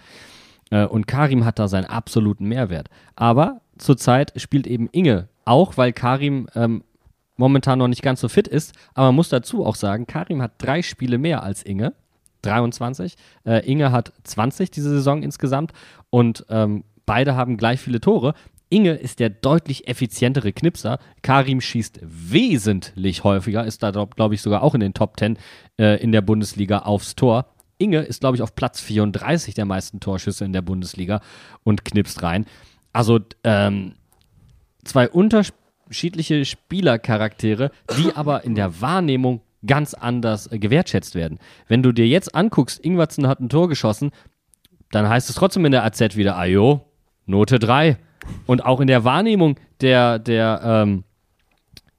Äh, 0.70 0.86
und 0.86 1.06
Karim 1.06 1.44
hat 1.44 1.58
da 1.58 1.68
seinen 1.68 1.86
absoluten 1.86 2.46
Mehrwert. 2.46 2.88
Aber 3.16 3.60
zurzeit 3.78 4.32
spielt 4.40 4.66
eben 4.66 4.88
Inge, 4.92 5.28
auch 5.44 5.76
weil 5.76 5.92
Karim 5.92 6.48
ähm, 6.54 6.84
momentan 7.36 7.78
noch 7.78 7.88
nicht 7.88 8.02
ganz 8.02 8.20
so 8.20 8.28
fit 8.28 8.48
ist. 8.48 8.74
Aber 8.94 9.08
man 9.08 9.16
muss 9.16 9.28
dazu 9.28 9.64
auch 9.64 9.76
sagen, 9.76 10.06
Karim 10.06 10.42
hat 10.42 10.52
drei 10.58 10.82
Spiele 10.82 11.18
mehr 11.18 11.42
als 11.42 11.62
Inge. 11.62 11.94
23. 12.42 13.14
Äh, 13.44 13.70
Inge 13.70 13.92
hat 13.92 14.12
20 14.24 14.70
diese 14.70 14.90
Saison 14.90 15.22
insgesamt 15.22 15.72
und 16.10 16.44
ähm, 16.50 16.84
beide 17.06 17.34
haben 17.34 17.56
gleich 17.56 17.80
viele 17.80 18.00
Tore. 18.00 18.34
Inge 18.72 18.92
ist 18.92 19.20
der 19.20 19.28
deutlich 19.28 19.86
effizientere 19.86 20.52
Knipser. 20.52 20.98
Karim 21.20 21.60
schießt 21.60 22.00
wesentlich 22.02 23.22
häufiger, 23.22 23.66
ist 23.66 23.82
da, 23.82 23.90
glaube 23.90 24.14
glaub 24.16 24.32
ich, 24.32 24.40
sogar 24.40 24.62
auch 24.62 24.74
in 24.74 24.80
den 24.80 24.94
Top 24.94 25.18
10 25.18 25.36
äh, 25.78 26.02
in 26.02 26.10
der 26.10 26.22
Bundesliga 26.22 26.78
aufs 26.78 27.14
Tor. 27.14 27.46
Inge 27.76 27.98
ist, 27.98 28.20
glaube 28.20 28.36
ich, 28.36 28.42
auf 28.42 28.54
Platz 28.54 28.80
34 28.80 29.54
der 29.54 29.66
meisten 29.66 30.00
Torschüsse 30.00 30.44
in 30.44 30.54
der 30.54 30.62
Bundesliga 30.62 31.20
und 31.64 31.84
knipst 31.84 32.22
rein. 32.22 32.46
Also, 32.94 33.20
ähm, 33.44 33.94
zwei 34.84 35.08
unterschiedliche 35.08 36.44
Spielercharaktere, 36.44 37.70
die 37.98 38.14
aber 38.14 38.44
in 38.44 38.54
der 38.54 38.80
Wahrnehmung 38.80 39.42
ganz 39.66 39.94
anders 39.94 40.50
äh, 40.50 40.58
gewertschätzt 40.58 41.14
werden. 41.14 41.38
Wenn 41.68 41.82
du 41.82 41.92
dir 41.92 42.06
jetzt 42.06 42.34
anguckst, 42.34 42.84
Ingwertsen 42.84 43.26
hat 43.26 43.40
ein 43.40 43.48
Tor 43.48 43.68
geschossen, 43.68 44.10
dann 44.90 45.08
heißt 45.08 45.30
es 45.30 45.36
trotzdem 45.36 45.64
in 45.64 45.72
der 45.72 45.84
AZ 45.84 46.16
wieder, 46.16 46.36
ajo, 46.36 46.84
Note 47.26 47.58
3. 47.58 47.96
Und 48.46 48.64
auch 48.64 48.80
in 48.80 48.86
der 48.86 49.04
Wahrnehmung 49.04 49.56
der, 49.80 50.18
der, 50.18 50.60
ähm, 50.64 51.04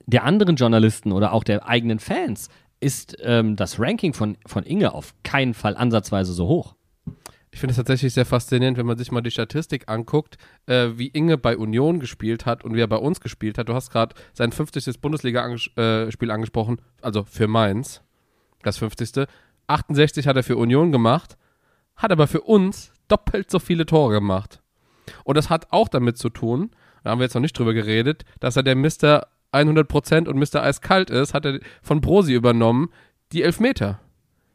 der 0.05 0.24
anderen 0.24 0.55
Journalisten 0.55 1.11
oder 1.11 1.34
auch 1.34 1.43
der 1.43 1.68
eigenen 1.68 1.99
Fans 1.99 2.49
ist 2.80 3.18
ähm, 3.22 3.55
das 3.55 3.80
Ranking 3.80 4.14
von, 4.14 4.38
von 4.45 4.64
Inge 4.64 4.93
auf 4.93 5.16
keinen 5.24 5.53
Fall 5.53 5.76
ansatzweise 5.76 6.34
so 6.34 6.47
hoch. 6.47 6.76
Ich 7.54 7.60
finde 7.60 7.72
es 7.72 7.78
tatsächlich 7.78 8.12
sehr 8.16 8.26
faszinierend, 8.26 8.80
wenn 8.80 8.88
man 8.88 8.97
sich 8.97 9.12
mal 9.12 9.22
die 9.22 9.30
Statistik 9.30 9.88
anguckt, 9.88 10.38
äh, 10.66 10.89
wie 10.95 11.10
Inge 11.10 11.38
bei 11.38 11.56
Union 11.56 11.99
gespielt 11.99 12.47
hat 12.47 12.64
und 12.64 12.74
wie 12.74 12.82
er 12.82 12.88
bei 12.88 12.97
uns 12.97 13.22
gespielt 13.22 13.60
hat. 13.60 13.70
Du 13.70 13.76
hast 13.76 13.91
gerade 13.91 14.16
sein 14.34 14.51
50. 14.51 14.99
Bundesliga-Spiel 14.99 16.32
angesprochen, 16.32 16.82
also 17.04 17.24
für 17.24 17.47
Mainz, 17.47 18.01
das 18.64 18.80
50. 18.80 19.28
68 19.68 20.26
hat 20.26 20.36
er 20.36 20.41
für 20.41 20.58
Union 20.58 20.91
gemacht, 20.91 21.38
hat 21.95 22.12
aber 22.12 22.26
für 22.26 22.41
uns 22.41 22.91
doppelt 23.08 23.51
so 23.51 23.60
viele 23.60 23.86
Tore 23.86 24.14
gemacht. 24.14 24.60
Und 25.24 25.38
das 25.38 25.51
hat 25.51 25.68
auch 25.72 25.89
damit 25.89 26.18
zu 26.18 26.30
tun, 26.30 26.72
da 27.04 27.12
haben 27.12 27.20
wir 27.20 27.26
jetzt 27.26 27.36
noch 27.36 27.41
nicht 27.41 27.58
drüber 27.58 27.76
geredet, 27.76 28.26
dass 28.39 28.56
er 28.56 28.64
der 28.64 28.76
Mr. 28.76 29.28
100% 29.51 30.28
und 30.28 30.39
Mr. 30.39 30.64
Eiskalt 30.64 31.12
ist, 31.12 31.36
hat 31.36 31.45
er 31.45 31.60
von 31.84 32.01
Brosi 32.01 32.34
übernommen, 32.34 32.89
die 33.32 33.43
Elfmeter. 33.43 33.99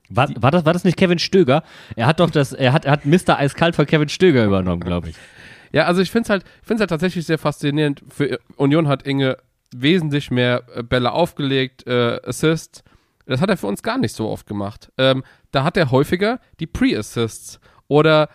War, 0.09 0.28
war, 0.40 0.50
das, 0.50 0.64
war 0.64 0.72
das 0.72 0.84
nicht 0.84 0.96
Kevin 0.96 1.18
Stöger? 1.18 1.62
Er 1.96 2.06
hat 2.06 2.20
doch 2.20 2.30
das, 2.30 2.52
er 2.52 2.72
hat, 2.72 2.84
er 2.84 2.92
hat 2.92 3.04
Mr. 3.04 3.38
Eiskalt 3.38 3.76
von 3.76 3.86
Kevin 3.86 4.09
Stöger 4.09 4.44
übernommen, 4.44 4.80
glaube 4.80 5.11
ich. 5.11 5.16
Ja, 5.70 5.84
also 5.84 6.00
ich 6.00 6.11
finde 6.11 6.22
es 6.22 6.30
halt, 6.30 6.44
find's 6.62 6.80
halt 6.80 6.88
tatsächlich 6.88 7.26
sehr 7.26 7.36
faszinierend. 7.36 8.02
Für 8.09 8.40
Union 8.56 8.88
hat 8.88 9.06
Inge 9.06 9.36
wesentlich 9.70 10.30
mehr 10.30 10.62
äh, 10.74 10.82
Bälle 10.82 11.12
aufgelegt, 11.12 11.86
äh, 11.86 12.20
Assists. 12.24 12.82
Das 13.26 13.42
hat 13.42 13.50
er 13.50 13.59
für 13.59 13.66
uns 13.66 13.82
gar 13.82 13.98
nicht 13.98 14.14
so 14.14 14.30
oft 14.30 14.46
gemacht. 14.46 14.90
Ähm, 14.96 15.22
da 15.50 15.64
hat 15.64 15.76
er 15.76 15.90
häufiger 15.90 16.40
die 16.61 16.66
Pre-Assists 16.66 17.61
oder 17.86 18.30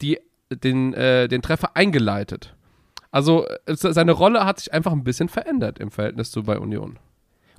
die, 0.00 0.20
den, 0.50 0.94
äh, 0.94 1.26
den 1.26 1.42
Treffer 1.42 1.76
eingeleitet. 1.76 2.54
Also 3.10 3.46
seine 3.66 4.12
Rolle 4.12 4.44
hat 4.44 4.60
sich 4.60 4.72
einfach 4.72 4.92
ein 4.92 5.02
bisschen 5.02 5.28
verändert 5.28 5.80
im 5.80 5.90
Verhältnis 5.90 6.30
zu 6.30 6.44
bei 6.44 6.58
Union. 6.58 7.00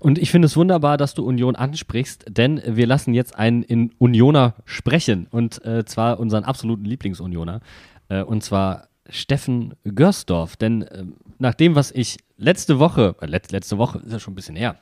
Und 0.01 0.17
ich 0.17 0.31
finde 0.31 0.47
es 0.47 0.57
wunderbar, 0.57 0.97
dass 0.97 1.13
du 1.13 1.23
Union 1.23 1.55
ansprichst, 1.55 2.25
denn 2.27 2.59
wir 2.65 2.87
lassen 2.87 3.13
jetzt 3.13 3.37
einen 3.37 3.61
in 3.61 3.91
Unioner 3.99 4.55
sprechen 4.65 5.27
und 5.29 5.63
äh, 5.63 5.85
zwar 5.85 6.19
unseren 6.19 6.43
absoluten 6.43 6.85
Lieblingsunioner 6.85 7.59
äh, 8.09 8.23
und 8.23 8.43
zwar 8.43 8.87
Steffen 9.07 9.75
Görsdorf. 9.83 10.55
Denn 10.55 10.81
äh, 10.81 11.05
nach 11.37 11.53
dem, 11.53 11.75
was 11.75 11.91
ich 11.91 12.17
letzte 12.37 12.79
Woche, 12.79 13.15
äh, 13.21 13.27
let, 13.27 13.51
letzte 13.51 13.77
Woche 13.77 13.99
ist 13.99 14.11
ja 14.11 14.19
schon 14.19 14.33
ein 14.33 14.37
bisschen 14.37 14.55
her, 14.55 14.79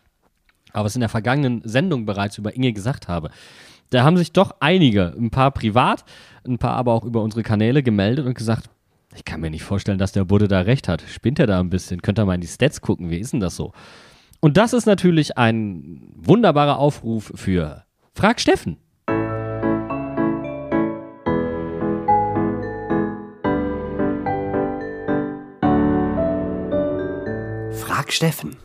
aber 0.71 0.85
es 0.85 0.95
in 0.95 1.01
der 1.01 1.09
vergangenen 1.09 1.63
Sendung 1.65 2.05
bereits 2.05 2.37
über 2.37 2.55
Inge 2.55 2.71
gesagt 2.71 3.09
habe, 3.09 3.29
da 3.89 4.05
haben 4.05 4.15
sich 4.15 4.31
doch 4.31 4.55
einige, 4.61 5.13
ein 5.19 5.31
paar 5.31 5.51
privat, 5.51 6.05
ein 6.47 6.59
paar 6.59 6.77
aber 6.77 6.93
auch 6.93 7.03
über 7.03 7.21
unsere 7.21 7.43
Kanäle 7.43 7.83
gemeldet 7.83 8.25
und 8.25 8.35
gesagt, 8.35 8.69
ich 9.13 9.25
kann 9.25 9.41
mir 9.41 9.49
nicht 9.49 9.63
vorstellen, 9.63 9.97
dass 9.97 10.13
der 10.13 10.23
Budde 10.23 10.47
da 10.47 10.61
recht 10.61 10.87
hat. 10.87 11.01
Spinnt 11.01 11.39
er 11.39 11.47
da 11.47 11.59
ein 11.59 11.69
bisschen? 11.69 12.01
Könnt 12.01 12.19
ihr 12.19 12.25
mal 12.25 12.35
in 12.35 12.41
die 12.41 12.47
Stats 12.47 12.79
gucken? 12.79 13.09
Wie 13.09 13.17
ist 13.17 13.33
denn 13.33 13.41
das 13.41 13.57
so? 13.57 13.73
Und 14.41 14.55
das 14.55 14.73
ist 14.73 14.85
natürlich 14.85 15.37
ein 15.37 16.01
wunderbarer 16.15 16.79
Aufruf 16.79 17.31
für 17.35 17.83
Frag 18.13 18.39
Steffen. 18.39 18.77
Frag 27.73 28.13
Steffen. 28.13 28.55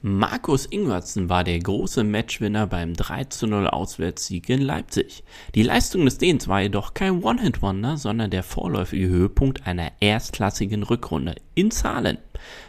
Markus 0.00 0.66
Ingwertsen 0.66 1.28
war 1.28 1.42
der 1.42 1.58
große 1.58 2.04
Matchwinner 2.04 2.66
beim 2.66 2.92
3-0 2.92 3.66
Auswärtssieg 3.66 4.48
in 4.48 4.62
Leipzig. 4.62 5.24
Die 5.54 5.64
Leistung 5.64 6.04
des 6.04 6.18
Däns 6.18 6.48
war 6.48 6.60
jedoch 6.60 6.94
kein 6.94 7.22
One-Hit-Wonder, 7.24 7.96
sondern 7.96 8.30
der 8.30 8.44
vorläufige 8.44 9.08
Höhepunkt 9.08 9.66
einer 9.66 9.90
erstklassigen 10.00 10.84
Rückrunde 10.84 11.34
in 11.54 11.70
Zahlen. 11.70 12.18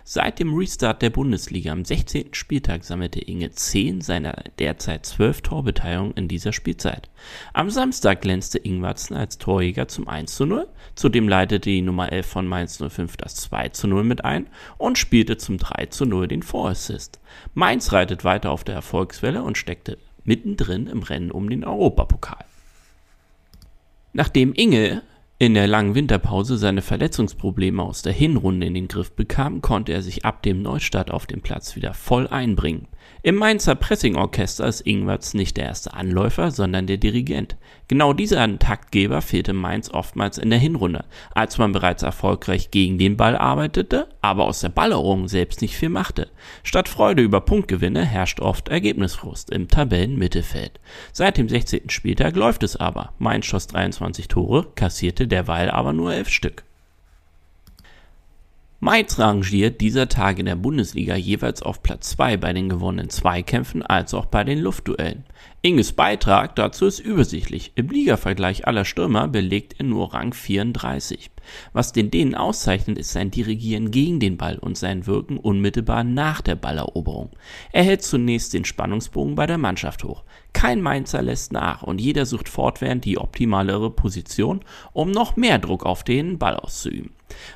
Seit 0.04 0.40
dem 0.40 0.54
Restart 0.54 1.02
der 1.02 1.10
Bundesliga 1.10 1.72
am 1.72 1.86
16. 1.86 2.34
Spieltag 2.34 2.84
sammelte 2.84 3.20
Inge 3.20 3.52
10 3.52 4.02
seiner 4.02 4.44
derzeit 4.60 5.06
12 5.06 5.42
Torbeteiligungen 5.42 6.14
in 6.14 6.28
dieser 6.28 6.54
Spielzeit. 6.54 7.10
Am 7.54 7.70
Samstag 7.70 8.22
glänzte 8.22 8.58
Ingwertsen 8.58 9.16
als 9.16 9.38
Torjäger 9.38 9.88
zum 9.88 10.08
1 10.08 10.36
zu 10.36 10.46
0, 10.46 10.68
zudem 10.96 11.28
leitete 11.28 11.70
die 11.70 11.82
Nummer 11.82 12.12
11 12.12 12.26
von 12.26 12.48
Mainz 12.48 12.82
05 12.82 13.18
das 13.18 13.36
2 13.36 13.70
zu 13.70 13.88
0 13.88 14.04
mit 14.04 14.24
ein 14.24 14.48
und 14.78 14.98
spielte 14.98 15.38
zum 15.38 15.58
3 15.58 15.88
zu 15.88 16.06
0 16.06 16.28
den 16.28 16.44
Vorassist. 16.44 17.20
Mainz 17.54 17.92
reitet 17.92 18.24
weiter 18.24 18.52
auf 18.52 18.64
der 18.64 18.76
Erfolgswelle 18.76 19.44
und 19.44 19.58
steckte 19.58 19.98
mittendrin 20.24 20.88
im 20.88 21.04
Rennen 21.04 21.32
um 21.32 21.50
den 21.50 21.64
Europapokal. 21.64 22.46
Nachdem 24.14 24.54
Inge 24.54 25.04
in 25.40 25.54
der 25.54 25.68
langen 25.68 25.94
Winterpause 25.94 26.58
seine 26.58 26.82
Verletzungsprobleme 26.82 27.84
aus 27.84 28.02
der 28.02 28.14
Hinrunde 28.14 28.66
in 28.66 28.74
den 28.74 28.88
Griff 28.88 29.12
bekam, 29.12 29.62
konnte 29.62 29.92
er 29.92 30.02
sich 30.02 30.26
ab 30.26 30.42
dem 30.42 30.64
Neustart 30.64 31.12
auf 31.12 31.28
dem 31.28 31.42
Platz 31.42 31.76
wieder 31.76 31.94
voll 31.94 32.28
einbringen. 32.28 32.88
Im 33.28 33.36
Mainzer 33.36 33.76
Pressingorchester 33.76 34.66
ist 34.66 34.88
Ingwerts 34.88 35.34
nicht 35.34 35.58
der 35.58 35.66
erste 35.66 35.94
Anläufer, 35.94 36.50
sondern 36.50 36.88
der 36.88 36.96
Dirigent. 36.96 37.58
Genau 37.90 38.14
dieser 38.14 38.58
Taktgeber 38.58 39.22
fehlte 39.22 39.52
Mainz 39.52 39.90
oftmals 39.90 40.38
in 40.38 40.50
der 40.50 40.60
Hinrunde, 40.60 41.04
als 41.36 41.58
man 41.58 41.74
bereits 41.74 42.04
erfolgreich 42.04 42.72
gegen 42.72 42.98
den 42.98 43.18
Ball 43.18 43.36
arbeitete, 43.36 44.08
aber 44.22 44.46
aus 44.46 44.62
der 44.62 44.70
Ballerung 44.70 45.28
selbst 45.28 45.62
nicht 45.62 45.76
viel 45.76 45.90
machte. 45.90 46.30
Statt 46.64 46.88
Freude 46.88 47.22
über 47.22 47.42
Punktgewinne 47.42 48.06
herrscht 48.06 48.40
oft 48.40 48.70
Ergebnisfrust 48.70 49.50
im 49.50 49.68
Tabellenmittelfeld. 49.68 50.80
Seit 51.12 51.36
dem 51.36 51.50
16. 51.50 51.90
Spieltag 51.90 52.38
läuft 52.38 52.64
es 52.64 52.78
aber. 52.78 53.12
Mainz 53.20 53.46
schoss 53.46 53.68
23 53.68 54.30
Tore, 54.30 54.68
kassierte 54.76 55.28
derweil 55.28 55.70
aber 55.70 55.92
nur 55.92 56.14
11 56.14 56.30
Stück. 56.30 56.64
Mainz 58.80 59.18
rangiert 59.18 59.82
dieser 59.82 60.08
Tage 60.08 60.42
in 60.42 60.46
der 60.46 60.56
Bundesliga 60.56 61.16
jeweils 61.16 61.64
auf 61.64 61.82
Platz 61.82 62.12
2 62.12 62.38
bei 62.38 62.54
den 62.54 62.70
gewonnenen 62.70 63.10
Zweikämpfen 63.10 63.82
als 63.82 64.14
auch 64.14 64.28
bei 64.28 64.44
den 64.44 64.60
Luftduellen. 64.60 65.24
Inges 65.62 65.92
Beitrag 65.92 66.56
dazu 66.56 66.86
ist 66.86 67.00
übersichtlich. 67.00 67.72
Im 67.76 67.90
Ligavergleich 67.90 68.68
aller 68.68 68.86
Stürmer 68.86 69.28
belegt 69.28 69.76
er 69.80 69.86
nur 69.86 70.14
Rang 70.14 70.34
34. 70.34 71.32
Was 71.74 71.94
den 71.94 72.12
Dänen 72.12 72.36
auszeichnet, 72.36 72.98
ist 72.98 73.12
sein 73.12 73.32
Dirigieren 73.32 73.92
gegen 73.92 74.20
den 74.20 74.38
Ball 74.38 74.58
und 74.60 74.78
sein 74.78 75.08
Wirken 75.08 75.38
unmittelbar 75.38 76.04
nach 76.04 76.42
der 76.42 76.56
Balleroberung. 76.56 77.32
Er 77.72 77.84
hält 77.84 78.04
zunächst 78.04 78.54
den 78.54 78.66
Spannungsbogen 78.66 79.36
bei 79.36 79.48
der 79.48 79.58
Mannschaft 79.58 80.04
hoch. 80.04 80.24
Kein 80.54 80.82
Mainzer 80.82 81.22
lässt 81.22 81.52
nach 81.52 81.84
und 81.84 82.02
jeder 82.02 82.26
sucht 82.26 82.50
fortwährend 82.50 83.06
die 83.06 83.18
optimalere 83.18 83.92
Position, 83.92 84.62
um 84.94 85.12
noch 85.12 85.36
mehr 85.36 85.60
Druck 85.60 85.86
auf 85.86 86.04
den 86.04 86.38
Ball 86.38 86.56
auszuüben. 86.56 87.12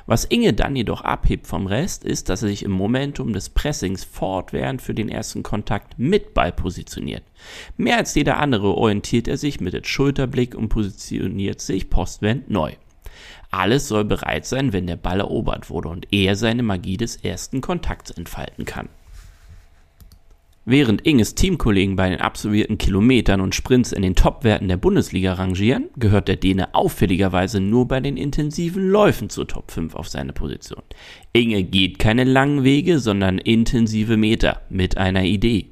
Was 0.06 0.24
Inge 0.24 0.52
dann 0.52 0.76
jedoch 0.76 1.00
abhebt 1.00 1.46
vom 1.46 1.66
Rest, 1.66 2.04
ist, 2.04 2.28
dass 2.28 2.42
er 2.42 2.48
sich 2.48 2.62
im 2.62 2.70
Momentum 2.70 3.32
des 3.32 3.48
Pressings 3.48 4.04
fortwährend 4.04 4.82
für 4.82 4.94
den 4.94 5.08
ersten 5.08 5.42
Kontakt 5.42 5.98
mit 5.98 6.34
Ball 6.34 6.52
positioniert. 6.52 7.22
Mehr 7.76 7.96
als 7.96 8.14
jeder 8.14 8.38
andere 8.38 8.74
orientiert 8.74 9.28
er 9.28 9.36
sich 9.36 9.60
mit 9.60 9.74
dem 9.74 9.84
Schulterblick 9.84 10.54
und 10.54 10.68
positioniert 10.68 11.60
sich 11.60 11.90
postwend 11.90 12.50
neu. 12.50 12.72
Alles 13.50 13.88
soll 13.88 14.04
bereit 14.04 14.46
sein, 14.46 14.72
wenn 14.72 14.86
der 14.86 14.96
Ball 14.96 15.20
erobert 15.20 15.68
wurde 15.68 15.88
und 15.88 16.06
er 16.10 16.36
seine 16.36 16.62
Magie 16.62 16.96
des 16.96 17.16
ersten 17.16 17.60
Kontakts 17.60 18.10
entfalten 18.10 18.64
kann. 18.64 18.88
Während 20.64 21.04
Inges 21.04 21.34
Teamkollegen 21.34 21.96
bei 21.96 22.08
den 22.08 22.20
absolvierten 22.20 22.78
Kilometern 22.78 23.40
und 23.40 23.52
Sprints 23.52 23.90
in 23.90 24.02
den 24.02 24.14
Topwerten 24.14 24.68
der 24.68 24.76
Bundesliga 24.76 25.32
rangieren, 25.32 25.88
gehört 25.96 26.28
der 26.28 26.36
Däne 26.36 26.72
auffälligerweise 26.72 27.60
nur 27.60 27.88
bei 27.88 27.98
den 27.98 28.16
intensiven 28.16 28.88
Läufen 28.88 29.28
zur 29.28 29.48
Top 29.48 29.72
5 29.72 29.96
auf 29.96 30.08
seine 30.08 30.32
Position. 30.32 30.82
Inge 31.32 31.64
geht 31.64 31.98
keine 31.98 32.22
langen 32.22 32.62
Wege, 32.62 33.00
sondern 33.00 33.38
intensive 33.38 34.16
Meter 34.16 34.62
mit 34.70 34.96
einer 34.96 35.24
Idee. 35.24 35.66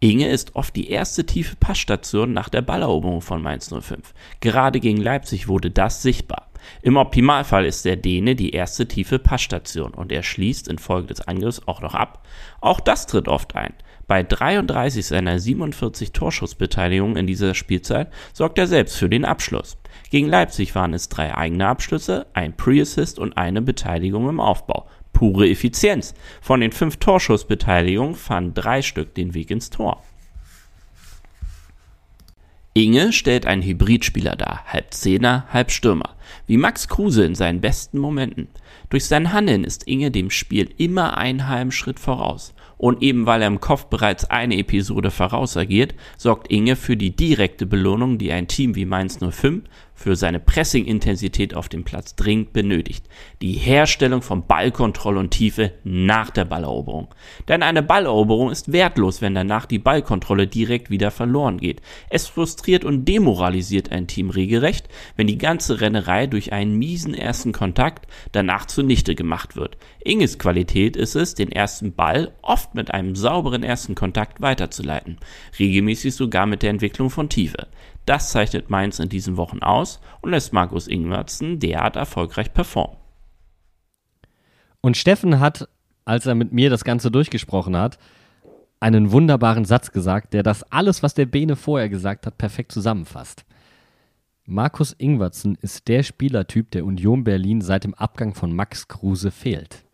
Inge 0.00 0.28
ist 0.28 0.54
oft 0.54 0.76
die 0.76 0.90
erste 0.90 1.26
tiefe 1.26 1.56
Passstation 1.56 2.32
nach 2.32 2.48
der 2.48 2.62
Balleroberung 2.62 3.20
von 3.20 3.42
Mainz 3.42 3.68
05. 3.68 4.14
Gerade 4.40 4.78
gegen 4.78 4.98
Leipzig 4.98 5.48
wurde 5.48 5.72
das 5.72 6.02
sichtbar. 6.02 6.48
Im 6.82 6.96
Optimalfall 6.96 7.64
ist 7.64 7.84
der 7.84 7.96
Däne 7.96 8.36
die 8.36 8.50
erste 8.50 8.86
tiefe 8.86 9.18
Passstation 9.18 9.92
und 9.94 10.12
er 10.12 10.22
schließt 10.22 10.68
infolge 10.68 11.08
des 11.08 11.22
Angriffs 11.22 11.62
auch 11.66 11.80
noch 11.80 11.94
ab. 11.94 12.24
Auch 12.60 12.78
das 12.78 13.06
tritt 13.06 13.26
oft 13.26 13.56
ein. 13.56 13.74
Bei 14.06 14.22
33 14.22 15.04
seiner 15.04 15.38
47 15.38 16.12
Torschussbeteiligungen 16.12 17.16
in 17.16 17.26
dieser 17.26 17.54
Spielzeit 17.54 18.12
sorgt 18.32 18.58
er 18.58 18.66
selbst 18.66 18.96
für 18.96 19.08
den 19.08 19.24
Abschluss. 19.24 19.78
Gegen 20.10 20.28
Leipzig 20.28 20.74
waren 20.74 20.94
es 20.94 21.08
drei 21.08 21.36
eigene 21.36 21.66
Abschlüsse, 21.66 22.26
ein 22.32 22.56
Pre-Assist 22.56 23.18
und 23.18 23.36
eine 23.36 23.60
Beteiligung 23.60 24.28
im 24.28 24.40
Aufbau. 24.40 24.88
Pure 25.18 25.48
Effizienz. 25.48 26.14
Von 26.40 26.60
den 26.60 26.70
fünf 26.70 26.98
Torschussbeteiligungen 26.98 28.14
fanden 28.14 28.54
drei 28.54 28.82
Stück 28.82 29.16
den 29.16 29.34
Weg 29.34 29.50
ins 29.50 29.68
Tor. 29.68 30.04
Inge 32.72 33.12
stellt 33.12 33.44
einen 33.44 33.62
Hybridspieler 33.62 34.36
dar, 34.36 34.64
halb 34.66 34.94
Zehner, 34.94 35.48
halb 35.52 35.72
Stürmer, 35.72 36.14
wie 36.46 36.56
Max 36.56 36.86
Kruse 36.86 37.24
in 37.24 37.34
seinen 37.34 37.60
besten 37.60 37.98
Momenten. 37.98 38.46
Durch 38.90 39.06
sein 39.06 39.32
Handeln 39.32 39.64
ist 39.64 39.88
Inge 39.88 40.12
dem 40.12 40.30
Spiel 40.30 40.70
immer 40.78 41.18
einen 41.18 41.48
halben 41.48 41.72
Schritt 41.72 41.98
voraus. 41.98 42.54
Und 42.76 43.02
eben 43.02 43.26
weil 43.26 43.42
er 43.42 43.48
im 43.48 43.58
Kopf 43.58 43.86
bereits 43.86 44.24
eine 44.26 44.56
Episode 44.56 45.10
vorausagiert, 45.10 45.96
sorgt 46.16 46.52
Inge 46.52 46.76
für 46.76 46.96
die 46.96 47.16
direkte 47.16 47.66
Belohnung, 47.66 48.18
die 48.18 48.30
ein 48.30 48.46
Team 48.46 48.76
wie 48.76 48.84
Mainz 48.84 49.18
05 49.18 49.64
für 49.98 50.14
seine 50.14 50.38
Pressing-Intensität 50.38 51.54
auf 51.54 51.68
dem 51.68 51.82
Platz 51.82 52.14
dringend 52.14 52.52
benötigt. 52.52 53.04
Die 53.42 53.54
Herstellung 53.54 54.22
von 54.22 54.46
Ballkontrolle 54.46 55.18
und 55.18 55.32
Tiefe 55.32 55.72
nach 55.82 56.30
der 56.30 56.44
Balleroberung. 56.44 57.08
Denn 57.48 57.64
eine 57.64 57.82
Balleroberung 57.82 58.52
ist 58.52 58.70
wertlos, 58.70 59.20
wenn 59.22 59.34
danach 59.34 59.66
die 59.66 59.80
Ballkontrolle 59.80 60.46
direkt 60.46 60.88
wieder 60.90 61.10
verloren 61.10 61.58
geht. 61.58 61.82
Es 62.10 62.28
frustriert 62.28 62.84
und 62.84 63.06
demoralisiert 63.06 63.90
ein 63.90 64.06
Team 64.06 64.30
regelrecht, 64.30 64.88
wenn 65.16 65.26
die 65.26 65.36
ganze 65.36 65.80
Rennerei 65.80 66.28
durch 66.28 66.52
einen 66.52 66.78
miesen 66.78 67.12
ersten 67.12 67.50
Kontakt 67.50 68.06
danach 68.30 68.66
zunichte 68.66 69.16
gemacht 69.16 69.56
wird. 69.56 69.78
Inges 69.98 70.38
Qualität 70.38 70.96
ist 70.96 71.16
es, 71.16 71.34
den 71.34 71.50
ersten 71.50 71.92
Ball 71.92 72.30
oft 72.40 72.72
mit 72.76 72.92
einem 72.94 73.16
sauberen 73.16 73.64
ersten 73.64 73.96
Kontakt 73.96 74.40
weiterzuleiten, 74.40 75.18
regelmäßig 75.58 76.14
sogar 76.14 76.46
mit 76.46 76.62
der 76.62 76.70
Entwicklung 76.70 77.10
von 77.10 77.28
Tiefe. 77.28 77.66
Das 78.08 78.30
zeichnet 78.30 78.70
Mainz 78.70 78.98
in 78.98 79.08
diesen 79.08 79.36
Wochen 79.36 79.60
aus 79.60 80.00
und 80.20 80.30
lässt 80.30 80.52
Markus 80.52 80.86
Ingwertsen 80.86 81.58
derart 81.58 81.96
erfolgreich 81.96 82.52
performen. 82.54 82.96
Und 84.80 84.96
Steffen 84.96 85.40
hat 85.40 85.68
als 86.08 86.24
er 86.24 86.34
mit 86.34 86.52
mir 86.52 86.70
das 86.70 86.84
Ganze 86.84 87.10
durchgesprochen 87.10 87.76
hat, 87.76 87.98
einen 88.80 89.12
wunderbaren 89.12 89.66
Satz 89.66 89.92
gesagt, 89.92 90.32
der 90.32 90.42
das 90.42 90.62
alles, 90.72 91.02
was 91.02 91.12
der 91.12 91.26
Bene 91.26 91.54
vorher 91.54 91.90
gesagt 91.90 92.26
hat, 92.26 92.38
perfekt 92.38 92.72
zusammenfasst. 92.72 93.44
Markus 94.46 94.94
Ingwertsen 94.96 95.58
ist 95.60 95.86
der 95.88 96.02
Spielertyp, 96.02 96.70
der 96.70 96.86
Union 96.86 97.24
Berlin 97.24 97.60
seit 97.60 97.84
dem 97.84 97.92
Abgang 97.92 98.34
von 98.34 98.56
Max 98.56 98.88
Kruse 98.88 99.30
fehlt. 99.30 99.84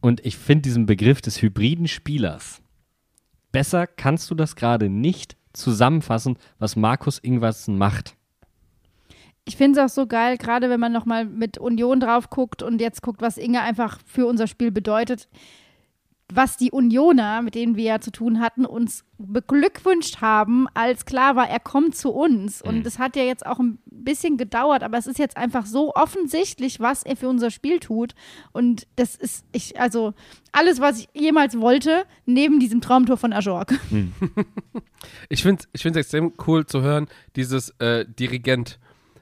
Und 0.00 0.24
ich 0.24 0.38
finde 0.38 0.62
diesen 0.62 0.86
Begriff 0.86 1.20
des 1.20 1.42
hybriden 1.42 1.88
Spielers. 1.88 2.62
Besser 3.52 3.86
kannst 3.86 4.30
du 4.30 4.34
das 4.34 4.56
gerade 4.56 4.88
nicht 4.88 5.36
zusammenfassen, 5.58 6.38
was 6.58 6.76
Markus 6.76 7.18
Ingwertsen 7.18 7.76
macht. 7.76 8.14
Ich 9.44 9.56
finde 9.56 9.80
es 9.80 9.84
auch 9.84 9.94
so 9.94 10.06
geil, 10.06 10.36
gerade 10.36 10.68
wenn 10.68 10.80
man 10.80 10.92
nochmal 10.92 11.24
mit 11.24 11.58
Union 11.58 12.00
drauf 12.00 12.28
guckt 12.30 12.62
und 12.62 12.80
jetzt 12.80 13.02
guckt, 13.02 13.22
was 13.22 13.38
Inge 13.38 13.62
einfach 13.62 13.98
für 14.06 14.26
unser 14.26 14.46
Spiel 14.46 14.70
bedeutet 14.70 15.28
was 16.32 16.56
die 16.56 16.70
Unioner, 16.70 17.42
mit 17.42 17.54
denen 17.54 17.76
wir 17.76 17.84
ja 17.84 18.00
zu 18.00 18.10
tun 18.10 18.40
hatten, 18.40 18.66
uns 18.66 19.04
beglückwünscht 19.18 20.20
haben, 20.20 20.66
als 20.74 21.06
klar 21.06 21.36
war, 21.36 21.48
er 21.48 21.60
kommt 21.60 21.96
zu 21.96 22.10
uns. 22.10 22.60
Und 22.60 22.86
es 22.86 22.98
hat 22.98 23.16
ja 23.16 23.22
jetzt 23.22 23.46
auch 23.46 23.58
ein 23.58 23.78
bisschen 23.86 24.36
gedauert, 24.36 24.82
aber 24.82 24.98
es 24.98 25.06
ist 25.06 25.18
jetzt 25.18 25.36
einfach 25.36 25.66
so 25.66 25.94
offensichtlich, 25.94 26.80
was 26.80 27.02
er 27.02 27.16
für 27.16 27.28
unser 27.28 27.50
Spiel 27.50 27.80
tut. 27.80 28.14
Und 28.52 28.86
das 28.96 29.16
ist, 29.16 29.44
ich, 29.52 29.80
also 29.80 30.12
alles, 30.52 30.80
was 30.80 31.00
ich 31.00 31.08
jemals 31.14 31.58
wollte, 31.58 32.04
neben 32.26 32.60
diesem 32.60 32.80
Traumtor 32.80 33.16
von 33.16 33.32
Ajork. 33.32 33.74
Ich 35.28 35.42
finde 35.42 35.64
es 35.72 35.84
extrem 35.84 36.32
cool 36.46 36.66
zu 36.66 36.82
hören, 36.82 37.06
dieses 37.36 37.70
äh, 37.78 38.04
Dirigent. 38.04 38.78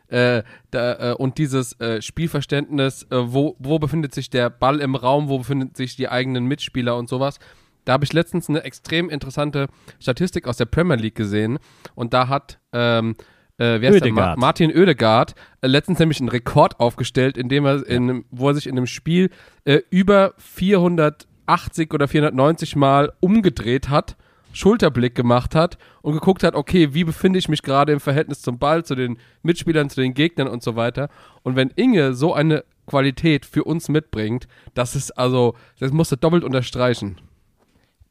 Äh, 0.09 0.43
da, 0.71 1.13
äh, 1.13 1.15
und 1.15 1.39
dieses 1.39 1.79
äh, 1.81 2.01
Spielverständnis, 2.01 3.05
äh, 3.05 3.17
wo, 3.17 3.57
wo 3.59 3.79
befindet 3.79 4.15
sich 4.15 4.31
der 4.31 4.51
Ball 4.51 4.81
im 4.81 4.95
Raum, 4.95 5.29
wo 5.29 5.39
befinden 5.39 5.75
sich 5.75 5.97
die 5.97 6.09
eigenen 6.09 6.47
Mitspieler 6.47 6.97
und 6.97 7.09
sowas. 7.09 7.39
Da 7.85 7.93
habe 7.93 8.05
ich 8.05 8.13
letztens 8.13 8.49
eine 8.49 8.63
extrem 8.65 9.11
interessante 9.11 9.69
Statistik 10.01 10.49
aus 10.49 10.57
der 10.57 10.67
Premier 10.67 10.97
League 10.97 11.15
gesehen 11.15 11.59
und 11.95 12.15
da 12.15 12.29
hat 12.29 12.59
ähm, 12.73 13.15
äh, 13.59 13.81
wer 13.81 13.91
ist? 13.91 14.05
Ma. 14.11 14.37
Martin 14.37 14.71
Oedegaard 14.71 15.35
äh, 15.63 15.67
letztens 15.67 15.99
nämlich 15.99 16.21
einen 16.21 16.29
Rekord 16.29 16.79
aufgestellt, 16.79 17.39
indem 17.39 17.65
er 17.65 17.87
in, 17.87 18.25
wo 18.31 18.49
er 18.49 18.55
sich 18.55 18.67
in 18.67 18.77
einem 18.77 18.87
Spiel 18.87 19.31
äh, 19.65 19.81
über 19.91 20.35
480 20.37 21.95
oder 21.95 22.07
490 22.07 22.77
Mal 22.77 23.13
umgedreht 23.21 23.89
hat, 23.89 24.17
Schulterblick 24.57 25.15
gemacht 25.15 25.55
hat 25.55 25.77
und 26.01 26.15
geguckt 26.15 26.43
hat, 26.43 26.55
okay, 26.55 26.95
wie 26.95 27.05
befinde 27.05 27.39
ich 27.39 27.49
mich 27.49 27.63
gerade 27.63 27.93
im 27.93 28.01
Verhältnis 28.01 28.41
zum 28.41 28.59
Ball, 28.59 28.85
zu 28.85 28.95
den 28.95 29.19
Mitspielern, 29.43 29.91
zu 29.91 30.01
den 30.01 30.15
Gegnern 30.15 30.49
und 30.49 30.63
so 30.63 30.77
weiter. 30.77 31.11
Und 31.43 31.57
wenn 31.57 31.69
Inge 31.77 32.15
so 32.15 32.33
eine 32.33 32.65
Qualität 32.87 33.45
für 33.45 33.65
uns 33.65 33.89
mitbringt, 33.89 34.49
das 34.73 34.97
ist 34.97 35.11
also, 35.13 35.55
das 35.79 35.93
musst 35.93 36.13
du 36.13 36.17
doppelt 36.17 36.43
unterstreichen. 36.43 37.19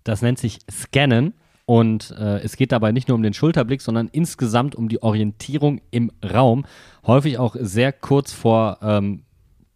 Das 0.04 0.22
nennt 0.22 0.38
sich 0.38 0.60
Scannen 0.70 1.34
und 1.66 2.12
äh, 2.12 2.38
es 2.41 2.58
geht 2.58 2.72
dabei 2.72 2.91
nicht 2.91 3.08
nur 3.08 3.16
um 3.16 3.24
den 3.24 3.34
Schulterblick, 3.34 3.82
sondern 3.82 4.08
insgesamt 4.12 4.76
um 4.76 4.88
die 4.88 5.02
Orientierung 5.02 5.82
im 5.89 6.12
Raum. 6.24 6.66
Häufig 7.08 7.39
auch 7.39 7.56
sehr 7.60 7.91
kurz 7.91 8.34
vor 8.34 8.78
ähm, 8.84 9.24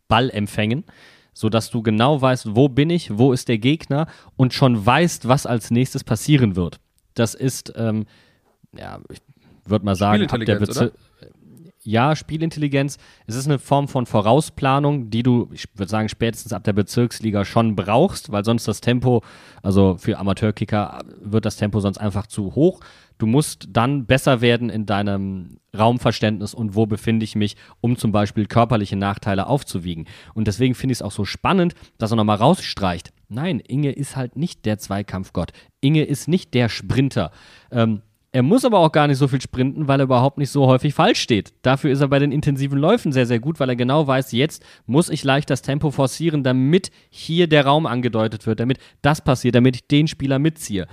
Ballempfängen, 0.08 0.84
sodass 1.40 1.70
du 1.70 1.82
genau 1.82 2.22
weißt, 2.22 2.54
wo 2.54 2.68
bin 2.68 2.90
ich, 2.90 3.18
wo 3.18 3.32
ist 3.32 3.48
der 3.48 3.60
Gegner 3.60 4.08
und 4.36 4.54
schon 4.54 4.86
weißt, 4.86 5.26
was 5.30 5.46
als 5.46 5.72
nächstes 5.72 6.04
passieren 6.04 6.58
wird. 6.58 6.82
Das 7.14 7.34
ist, 7.34 7.72
ähm, 7.78 8.08
ja, 8.78 9.00
ich 9.10 9.20
würde 9.64 9.86
mal 9.86 9.96
sagen, 9.96 10.24
ab 10.24 10.32
der 10.32 10.58
Spielintelligenz, 10.58 10.68
Bezir 10.68 10.92
ja, 11.82 12.14
Spielintelligenz. 12.14 12.98
Es 13.26 13.36
ist 13.36 13.48
eine 13.48 13.58
Form 13.58 13.88
von 13.88 14.06
Vorausplanung, 14.06 15.10
die 15.10 15.24
du, 15.24 15.50
ich 15.54 15.66
würde 15.76 15.90
sagen, 15.90 16.10
spätestens 16.10 16.52
ab 16.52 16.66
der 16.66 16.74
Bezirksliga 16.74 17.46
schon 17.46 17.74
brauchst, 17.74 18.34
weil 18.34 18.44
sonst 18.44 18.68
das 18.68 18.82
Tempo, 18.82 19.24
also 19.64 19.96
für 19.98 20.20
Amateurkicker 20.20 21.00
wird 21.22 21.46
das 21.46 21.56
Tempo 21.56 21.80
sonst 21.80 22.00
einfach 22.00 22.28
zu 22.28 22.54
hoch. 22.54 22.82
Du 23.20 23.28
musst 23.28 23.68
dann 23.72 24.06
besser 24.06 24.42
werden 24.42 24.70
in 24.70 24.86
deinem 24.86 25.60
Raumverständnis 25.78 26.54
und 26.54 26.74
wo 26.74 26.86
befinde 26.86 27.26
ich 27.26 27.36
mich, 27.36 27.58
um 27.82 27.98
zum 27.98 28.12
Beispiel 28.12 28.48
körperliche 28.48 28.96
Nachteile 28.96 29.48
aufzuwiegen. 29.48 30.08
Und 30.34 30.48
deswegen 30.48 30.74
finde 30.74 30.94
ich 30.94 31.00
es 31.00 31.02
auch 31.02 31.12
so 31.12 31.26
spannend, 31.26 31.76
dass 31.98 32.12
er 32.12 32.16
nochmal 32.16 32.38
rausstreicht. 32.38 33.12
Nein, 33.28 33.60
Inge 33.60 33.92
ist 33.92 34.16
halt 34.16 34.38
nicht 34.38 34.66
der 34.66 34.80
Zweikampfgott. 34.80 35.52
Inge 35.82 36.04
ist 36.04 36.30
nicht 36.30 36.54
der 36.54 36.70
Sprinter. 36.70 37.32
Ähm, 37.72 38.02
er 38.32 38.44
muss 38.44 38.64
aber 38.64 38.80
auch 38.80 38.92
gar 38.92 39.08
nicht 39.08 39.18
so 39.18 39.28
viel 39.28 39.42
sprinten, 39.42 39.88
weil 39.88 40.00
er 40.00 40.06
überhaupt 40.06 40.38
nicht 40.38 40.52
so 40.52 40.68
häufig 40.68 40.94
falsch 40.94 41.20
steht. 41.20 41.52
Dafür 41.62 41.92
ist 41.92 42.00
er 42.00 42.08
bei 42.08 42.20
den 42.20 42.32
intensiven 42.32 42.80
Läufen 42.80 43.12
sehr, 43.12 43.26
sehr 43.26 43.40
gut, 43.40 43.60
weil 43.60 43.70
er 43.70 43.76
genau 43.76 44.08
weiß, 44.08 44.32
jetzt 44.32 44.64
muss 44.86 45.10
ich 45.10 45.26
leicht 45.26 45.50
das 45.50 45.62
Tempo 45.62 45.92
forcieren, 45.92 46.44
damit 46.44 46.92
hier 47.10 47.48
der 47.48 47.66
Raum 47.66 47.86
angedeutet 47.86 48.46
wird, 48.46 48.60
damit 48.60 48.78
das 49.02 49.22
passiert, 49.22 49.56
damit 49.56 49.76
ich 49.76 49.88
den 49.88 50.08
Spieler 50.08 50.40
mitziehe. 50.40 50.88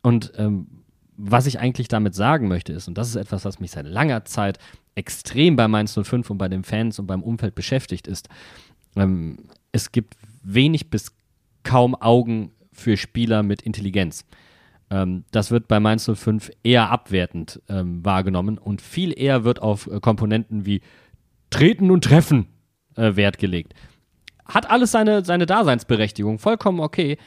Und 0.00 0.32
ähm, 0.36 0.75
was 1.16 1.46
ich 1.46 1.58
eigentlich 1.58 1.88
damit 1.88 2.14
sagen 2.14 2.48
möchte 2.48 2.72
ist, 2.72 2.88
und 2.88 2.98
das 2.98 3.08
ist 3.08 3.16
etwas, 3.16 3.44
was 3.44 3.60
mich 3.60 3.70
seit 3.70 3.86
langer 3.86 4.24
Zeit 4.24 4.58
extrem 4.94 5.56
bei 5.56 5.68
Mainz 5.68 5.98
05 6.00 6.30
und 6.30 6.38
bei 6.38 6.48
den 6.48 6.64
Fans 6.64 6.98
und 6.98 7.06
beim 7.06 7.22
Umfeld 7.22 7.54
beschäftigt 7.54 8.06
ist, 8.06 8.28
ähm, 8.96 9.38
es 9.72 9.92
gibt 9.92 10.16
wenig 10.42 10.90
bis 10.90 11.12
kaum 11.62 11.94
Augen 11.94 12.52
für 12.72 12.96
Spieler 12.96 13.42
mit 13.42 13.62
Intelligenz. 13.62 14.24
Ähm, 14.90 15.24
das 15.32 15.50
wird 15.50 15.68
bei 15.68 15.80
Mainz 15.80 16.10
05 16.12 16.50
eher 16.62 16.90
abwertend 16.90 17.60
ähm, 17.68 18.04
wahrgenommen 18.04 18.58
und 18.58 18.80
viel 18.80 19.18
eher 19.18 19.44
wird 19.44 19.60
auf 19.60 19.86
äh, 19.88 20.00
Komponenten 20.00 20.66
wie 20.66 20.80
Treten 21.50 21.90
und 21.90 22.04
Treffen 22.04 22.46
äh, 22.96 23.16
Wert 23.16 23.38
gelegt. 23.38 23.74
Hat 24.44 24.70
alles 24.70 24.92
seine, 24.92 25.24
seine 25.24 25.46
Daseinsberechtigung, 25.46 26.38
vollkommen 26.38 26.80
okay. 26.80 27.18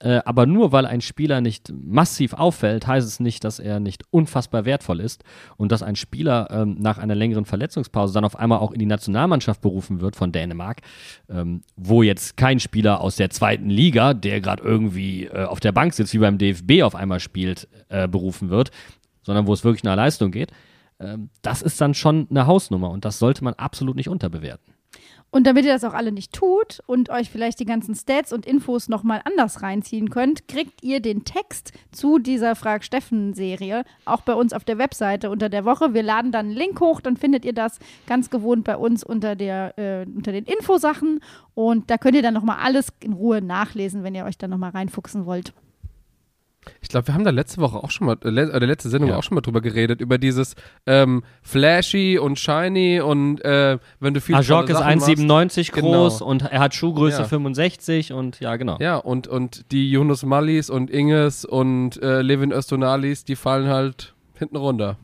Äh, 0.00 0.20
aber 0.24 0.46
nur 0.46 0.70
weil 0.70 0.86
ein 0.86 1.00
Spieler 1.00 1.40
nicht 1.40 1.72
massiv 1.72 2.32
auffällt, 2.32 2.86
heißt 2.86 3.06
es 3.06 3.18
nicht, 3.18 3.42
dass 3.42 3.58
er 3.58 3.80
nicht 3.80 4.04
unfassbar 4.10 4.64
wertvoll 4.64 5.00
ist 5.00 5.24
und 5.56 5.72
dass 5.72 5.82
ein 5.82 5.96
Spieler 5.96 6.48
ähm, 6.52 6.76
nach 6.78 6.98
einer 6.98 7.16
längeren 7.16 7.44
Verletzungspause 7.44 8.14
dann 8.14 8.24
auf 8.24 8.38
einmal 8.38 8.60
auch 8.60 8.70
in 8.70 8.78
die 8.78 8.86
Nationalmannschaft 8.86 9.60
berufen 9.60 10.00
wird 10.00 10.14
von 10.14 10.30
Dänemark, 10.30 10.82
ähm, 11.28 11.62
wo 11.76 12.04
jetzt 12.04 12.36
kein 12.36 12.60
Spieler 12.60 13.00
aus 13.00 13.16
der 13.16 13.30
zweiten 13.30 13.70
Liga, 13.70 14.14
der 14.14 14.40
gerade 14.40 14.62
irgendwie 14.62 15.24
äh, 15.24 15.44
auf 15.44 15.58
der 15.58 15.72
Bank 15.72 15.94
sitzt, 15.94 16.14
wie 16.14 16.18
beim 16.18 16.38
DFB 16.38 16.82
auf 16.82 16.94
einmal 16.94 17.18
spielt, 17.18 17.66
äh, 17.88 18.06
berufen 18.06 18.50
wird, 18.50 18.70
sondern 19.22 19.48
wo 19.48 19.52
es 19.52 19.64
wirklich 19.64 19.82
nach 19.82 19.96
Leistung 19.96 20.30
geht. 20.30 20.52
Ähm, 21.00 21.30
das 21.42 21.60
ist 21.60 21.80
dann 21.80 21.94
schon 21.94 22.28
eine 22.30 22.46
Hausnummer 22.46 22.90
und 22.90 23.04
das 23.04 23.18
sollte 23.18 23.42
man 23.42 23.54
absolut 23.54 23.96
nicht 23.96 24.08
unterbewerten. 24.08 24.77
Und 25.30 25.46
damit 25.46 25.66
ihr 25.66 25.72
das 25.72 25.84
auch 25.84 25.92
alle 25.92 26.10
nicht 26.10 26.32
tut 26.32 26.80
und 26.86 27.10
euch 27.10 27.28
vielleicht 27.28 27.60
die 27.60 27.66
ganzen 27.66 27.94
Stats 27.94 28.32
und 28.32 28.46
Infos 28.46 28.88
nochmal 28.88 29.20
anders 29.24 29.62
reinziehen 29.62 30.08
könnt, 30.08 30.48
kriegt 30.48 30.82
ihr 30.82 31.00
den 31.00 31.24
Text 31.24 31.72
zu 31.92 32.18
dieser 32.18 32.56
Frag 32.56 32.82
Steffen-Serie 32.82 33.84
auch 34.06 34.22
bei 34.22 34.32
uns 34.32 34.54
auf 34.54 34.64
der 34.64 34.78
Webseite 34.78 35.28
unter 35.28 35.50
der 35.50 35.66
Woche. 35.66 35.92
Wir 35.92 36.02
laden 36.02 36.32
dann 36.32 36.46
einen 36.46 36.56
Link 36.56 36.80
hoch, 36.80 37.02
dann 37.02 37.18
findet 37.18 37.44
ihr 37.44 37.52
das 37.52 37.78
ganz 38.06 38.30
gewohnt 38.30 38.64
bei 38.64 38.76
uns 38.78 39.04
unter, 39.04 39.36
der, 39.36 39.78
äh, 39.78 40.06
unter 40.06 40.32
den 40.32 40.44
Infosachen. 40.44 41.20
Und 41.54 41.90
da 41.90 41.98
könnt 41.98 42.16
ihr 42.16 42.22
dann 42.22 42.34
nochmal 42.34 42.58
alles 42.62 42.88
in 43.00 43.12
Ruhe 43.12 43.42
nachlesen, 43.42 44.04
wenn 44.04 44.14
ihr 44.14 44.24
euch 44.24 44.38
da 44.38 44.48
nochmal 44.48 44.70
reinfuchsen 44.70 45.26
wollt. 45.26 45.52
Ich 46.82 46.88
glaube, 46.88 47.06
wir 47.06 47.14
haben 47.14 47.24
da 47.24 47.30
letzte 47.30 47.60
Woche 47.62 47.78
auch 47.78 47.90
schon 47.90 48.06
mal, 48.08 48.16
äh, 48.24 48.28
le- 48.30 48.48
oder 48.54 48.66
letzte 48.66 48.88
Sendung 48.90 49.10
Ja. 49.10 49.16
auch 49.16 49.22
schon 49.22 49.34
mal 49.36 49.40
drüber 49.40 49.60
geredet, 49.62 50.00
über 50.02 50.18
dieses 50.18 50.54
ähm, 50.86 51.22
Flashy 51.40 52.18
und 52.18 52.38
Shiny 52.38 53.00
und 53.00 53.42
äh, 53.44 53.78
wenn 54.00 54.12
du 54.14 54.20
viel 54.20 54.34
Ajork 54.34 54.66
tolle 54.66 54.78
ist 54.78 54.84
Sachen 54.84 55.28
machst. 55.30 55.56
1,97 55.58 55.72
groß 55.72 56.18
Genau. 56.18 56.30
und 56.30 56.42
er 56.42 56.60
hat 56.60 56.74
Schuhgröße 56.74 57.22
Ja. 57.22 57.24
65 57.28 58.12
und 58.12 58.40
ja, 58.40 58.56
genau. 58.56 58.76
Ja, 58.80 58.96
und, 58.96 59.26
und 59.28 59.70
die 59.72 59.90
Yunus 59.90 60.24
Mallis 60.24 60.68
und 60.68 60.90
Inges 60.90 61.44
und 61.46 62.02
äh, 62.02 62.20
Levin 62.22 62.52
Östonalis, 62.52 63.24
die 63.24 63.36
fallen 63.36 63.68
halt 63.68 64.14
hinten 64.38 64.56
runter. 64.56 64.96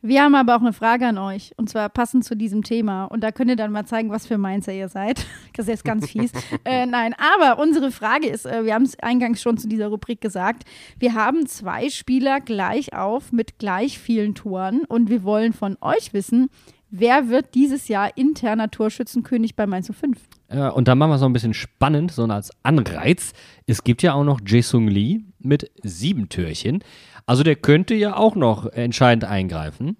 Wir 0.00 0.22
haben 0.22 0.36
aber 0.36 0.54
auch 0.54 0.60
eine 0.60 0.72
Frage 0.72 1.08
an 1.08 1.18
euch 1.18 1.52
und 1.56 1.68
zwar 1.68 1.88
passend 1.88 2.24
zu 2.24 2.36
diesem 2.36 2.62
Thema. 2.62 3.06
Und 3.06 3.22
da 3.24 3.32
könnt 3.32 3.50
ihr 3.50 3.56
dann 3.56 3.72
mal 3.72 3.84
zeigen, 3.84 4.10
was 4.10 4.28
für 4.28 4.38
Mainzer 4.38 4.72
ihr 4.72 4.88
seid. 4.88 5.26
Das 5.56 5.66
ist 5.66 5.70
jetzt 5.70 5.84
ganz 5.84 6.08
fies. 6.08 6.30
äh, 6.64 6.86
nein, 6.86 7.16
aber 7.18 7.60
unsere 7.60 7.90
Frage 7.90 8.28
ist, 8.28 8.46
äh, 8.46 8.64
wir 8.64 8.74
haben 8.74 8.84
es 8.84 8.96
eingangs 9.00 9.42
schon 9.42 9.58
zu 9.58 9.66
dieser 9.66 9.88
Rubrik 9.88 10.20
gesagt, 10.20 10.62
wir 11.00 11.14
haben 11.14 11.48
zwei 11.48 11.90
Spieler 11.90 12.40
gleich 12.40 12.92
auf 12.92 13.32
mit 13.32 13.58
gleich 13.58 13.98
vielen 13.98 14.36
Toren 14.36 14.82
und 14.86 15.10
wir 15.10 15.24
wollen 15.24 15.52
von 15.52 15.76
euch 15.80 16.12
wissen, 16.12 16.48
wer 16.90 17.28
wird 17.28 17.56
dieses 17.56 17.88
Jahr 17.88 18.16
interner 18.16 18.70
Torschützenkönig 18.70 19.56
bei 19.56 19.66
Mainz 19.66 19.90
05? 19.92 20.16
Äh, 20.46 20.68
und 20.68 20.86
dann 20.86 20.96
machen 20.96 21.10
wir 21.10 21.16
es 21.16 21.22
noch 21.22 21.28
ein 21.28 21.32
bisschen 21.32 21.54
spannend, 21.54 22.12
so 22.12 22.22
als 22.26 22.52
Anreiz. 22.62 23.32
Es 23.66 23.82
gibt 23.82 24.02
ja 24.02 24.14
auch 24.14 24.22
noch 24.22 24.38
Jae-Sung 24.46 24.86
Lee 24.86 25.22
mit 25.40 25.70
sieben 25.82 26.28
Türchen. 26.28 26.82
Also 27.26 27.42
der 27.42 27.56
könnte 27.56 27.94
ja 27.94 28.16
auch 28.16 28.34
noch 28.36 28.66
entscheidend 28.66 29.24
eingreifen. 29.24 29.96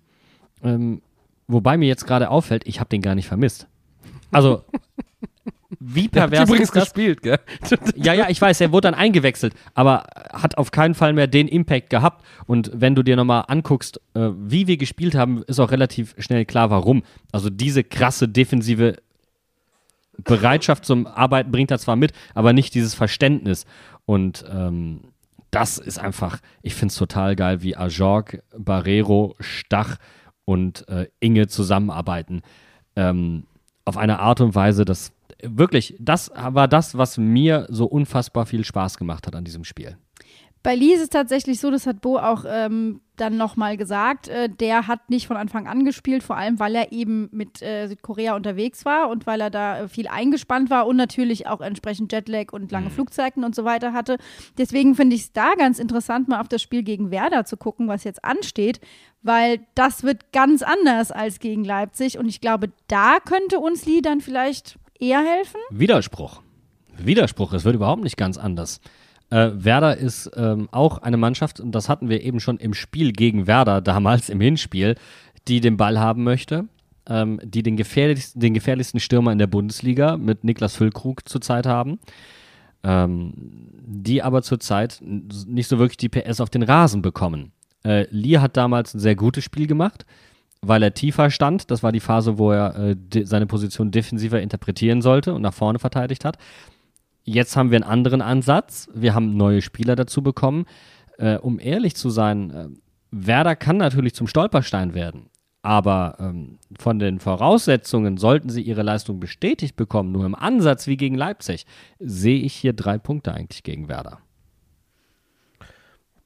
Ähm, 0.62 1.02
wobei 1.46 1.76
mir 1.76 1.86
jetzt 1.86 2.06
gerade 2.06 2.30
auffällt, 2.30 2.66
ich 2.66 2.80
habe 2.80 2.88
den 2.88 3.02
gar 3.02 3.14
nicht 3.14 3.28
vermisst. 3.28 3.66
Also, 4.32 4.64
wie 5.80 6.08
Der 6.08 6.22
hat 6.22 6.30
pervers 6.30 6.48
übrigens 6.48 6.68
ist 6.68 6.76
das? 6.76 6.84
gespielt, 6.84 7.22
gell? 7.22 7.38
Ja, 7.96 8.12
ja, 8.14 8.28
ich 8.28 8.40
weiß, 8.40 8.60
er 8.60 8.72
wurde 8.72 8.88
dann 8.88 8.94
eingewechselt, 8.94 9.54
aber 9.74 10.04
hat 10.32 10.58
auf 10.58 10.70
keinen 10.70 10.94
Fall 10.94 11.12
mehr 11.12 11.26
den 11.26 11.48
Impact 11.48 11.90
gehabt. 11.90 12.24
Und 12.46 12.70
wenn 12.74 12.94
du 12.94 13.02
dir 13.02 13.16
nochmal 13.16 13.44
anguckst, 13.48 14.00
äh, 14.14 14.30
wie 14.36 14.66
wir 14.66 14.76
gespielt 14.76 15.14
haben, 15.14 15.42
ist 15.44 15.60
auch 15.60 15.70
relativ 15.70 16.14
schnell 16.18 16.44
klar, 16.44 16.70
warum. 16.70 17.02
Also 17.32 17.50
diese 17.50 17.84
krasse 17.84 18.28
defensive 18.28 18.96
Bereitschaft 20.24 20.84
zum 20.84 21.06
Arbeiten 21.06 21.50
bringt 21.52 21.70
er 21.70 21.78
zwar 21.78 21.96
mit, 21.96 22.12
aber 22.34 22.52
nicht 22.52 22.74
dieses 22.74 22.94
Verständnis. 22.94 23.66
Und 24.04 24.44
ähm, 24.50 25.00
das 25.50 25.78
ist 25.78 25.98
einfach, 25.98 26.40
ich 26.62 26.74
finde 26.74 26.92
es 26.92 26.96
total 26.96 27.36
geil, 27.36 27.62
wie 27.62 27.76
Ajorg, 27.76 28.42
Barrero, 28.56 29.34
Stach 29.40 29.96
und 30.44 30.88
äh, 30.88 31.08
Inge 31.20 31.48
zusammenarbeiten. 31.48 32.42
Ähm, 32.96 33.44
auf 33.84 33.96
eine 33.96 34.18
Art 34.18 34.40
und 34.40 34.54
Weise, 34.54 34.84
dass 34.84 35.12
wirklich, 35.42 35.94
das 35.98 36.30
war 36.34 36.68
das, 36.68 36.98
was 36.98 37.16
mir 37.16 37.66
so 37.70 37.86
unfassbar 37.86 38.46
viel 38.46 38.64
Spaß 38.64 38.98
gemacht 38.98 39.26
hat 39.26 39.34
an 39.34 39.44
diesem 39.44 39.64
Spiel. 39.64 39.96
Bei 40.62 40.74
Lee 40.74 40.92
ist 40.92 41.02
es 41.02 41.08
tatsächlich 41.08 41.60
so, 41.60 41.70
das 41.70 41.86
hat 41.86 42.00
Bo 42.00 42.18
auch 42.18 42.44
ähm, 42.46 43.00
dann 43.16 43.36
nochmal 43.36 43.76
gesagt, 43.76 44.28
äh, 44.28 44.48
der 44.48 44.86
hat 44.86 45.10
nicht 45.10 45.26
von 45.26 45.36
Anfang 45.36 45.66
an 45.66 45.84
gespielt, 45.84 46.22
vor 46.22 46.36
allem 46.36 46.58
weil 46.58 46.74
er 46.74 46.92
eben 46.92 47.28
mit 47.32 47.62
äh, 47.62 47.86
Südkorea 47.86 48.34
unterwegs 48.34 48.84
war 48.84 49.08
und 49.08 49.26
weil 49.26 49.40
er 49.40 49.50
da 49.50 49.80
äh, 49.80 49.88
viel 49.88 50.08
eingespannt 50.08 50.70
war 50.70 50.86
und 50.86 50.96
natürlich 50.96 51.46
auch 51.46 51.60
entsprechend 51.60 52.12
Jetlag 52.12 52.52
und 52.52 52.72
lange 52.72 52.90
Flugzeiten 52.90 53.44
und 53.44 53.54
so 53.54 53.64
weiter 53.64 53.92
hatte. 53.92 54.18
Deswegen 54.56 54.94
finde 54.94 55.16
ich 55.16 55.22
es 55.22 55.32
da 55.32 55.54
ganz 55.54 55.78
interessant, 55.78 56.28
mal 56.28 56.40
auf 56.40 56.48
das 56.48 56.62
Spiel 56.62 56.82
gegen 56.82 57.10
Werder 57.10 57.44
zu 57.44 57.56
gucken, 57.56 57.88
was 57.88 58.04
jetzt 58.04 58.24
ansteht, 58.24 58.80
weil 59.22 59.60
das 59.74 60.02
wird 60.02 60.32
ganz 60.32 60.62
anders 60.62 61.12
als 61.12 61.38
gegen 61.38 61.64
Leipzig 61.64 62.18
und 62.18 62.28
ich 62.28 62.40
glaube, 62.40 62.70
da 62.88 63.18
könnte 63.24 63.58
uns 63.58 63.86
Lee 63.86 64.00
dann 64.00 64.20
vielleicht 64.20 64.78
eher 64.98 65.20
helfen. 65.20 65.60
Widerspruch. 65.70 66.42
Widerspruch, 66.96 67.52
es 67.52 67.64
wird 67.64 67.76
überhaupt 67.76 68.02
nicht 68.02 68.16
ganz 68.16 68.38
anders. 68.38 68.80
Äh, 69.30 69.50
Werder 69.52 69.96
ist 69.96 70.30
ähm, 70.36 70.68
auch 70.72 70.98
eine 70.98 71.16
Mannschaft, 71.16 71.60
und 71.60 71.72
das 71.72 71.88
hatten 71.88 72.08
wir 72.08 72.22
eben 72.22 72.40
schon 72.40 72.58
im 72.58 72.74
Spiel 72.74 73.12
gegen 73.12 73.46
Werder, 73.46 73.80
damals 73.80 74.28
im 74.30 74.40
Hinspiel, 74.40 74.94
die 75.48 75.60
den 75.60 75.76
Ball 75.76 75.98
haben 75.98 76.24
möchte, 76.24 76.64
ähm, 77.08 77.40
die 77.42 77.62
den, 77.62 77.76
gefährlichsten, 77.76 78.40
den 78.40 78.54
gefährlichsten 78.54 79.00
Stürmer 79.00 79.32
in 79.32 79.38
der 79.38 79.46
Bundesliga 79.46 80.16
mit 80.16 80.44
Niklas 80.44 80.76
Füllkrug 80.76 81.28
zurzeit 81.28 81.66
haben, 81.66 81.98
ähm, 82.84 83.32
die 83.36 84.22
aber 84.22 84.42
zurzeit 84.42 85.00
nicht 85.02 85.68
so 85.68 85.78
wirklich 85.78 85.98
die 85.98 86.08
PS 86.08 86.40
auf 86.40 86.50
den 86.50 86.62
Rasen 86.62 87.02
bekommen. 87.02 87.52
Äh, 87.84 88.06
Lee 88.10 88.38
hat 88.38 88.56
damals 88.56 88.94
ein 88.94 89.00
sehr 89.00 89.14
gutes 89.16 89.44
Spiel 89.44 89.66
gemacht, 89.66 90.06
weil 90.62 90.82
er 90.82 90.94
tiefer 90.94 91.30
stand. 91.30 91.70
Das 91.70 91.82
war 91.82 91.92
die 91.92 92.00
Phase, 92.00 92.38
wo 92.38 92.52
er 92.52 92.76
äh, 92.76 92.96
seine 93.24 93.46
Position 93.46 93.90
defensiver 93.90 94.40
interpretieren 94.40 95.02
sollte 95.02 95.34
und 95.34 95.42
nach 95.42 95.54
vorne 95.54 95.78
verteidigt 95.78 96.24
hat. 96.24 96.38
Jetzt 97.28 97.56
haben 97.56 97.70
wir 97.70 97.76
einen 97.76 97.84
anderen 97.84 98.22
Ansatz. 98.22 98.88
Wir 98.94 99.14
haben 99.14 99.36
neue 99.36 99.60
Spieler 99.60 99.96
dazu 99.96 100.22
bekommen. 100.22 100.64
Äh, 101.18 101.36
um 101.36 101.60
ehrlich 101.60 101.94
zu 101.94 102.08
sein, 102.08 102.50
äh, 102.50 102.68
Werder 103.10 103.54
kann 103.54 103.76
natürlich 103.76 104.14
zum 104.14 104.26
Stolperstein 104.26 104.94
werden. 104.94 105.28
Aber 105.60 106.16
ähm, 106.20 106.58
von 106.78 106.98
den 106.98 107.20
Voraussetzungen, 107.20 108.16
sollten 108.16 108.48
sie 108.48 108.62
ihre 108.62 108.82
Leistung 108.82 109.20
bestätigt 109.20 109.76
bekommen, 109.76 110.10
nur 110.10 110.24
im 110.24 110.34
Ansatz 110.34 110.86
wie 110.86 110.96
gegen 110.96 111.16
Leipzig, 111.16 111.66
sehe 111.98 112.40
ich 112.40 112.54
hier 112.54 112.72
drei 112.72 112.96
Punkte 112.96 113.34
eigentlich 113.34 113.62
gegen 113.62 113.90
Werder. 113.90 114.20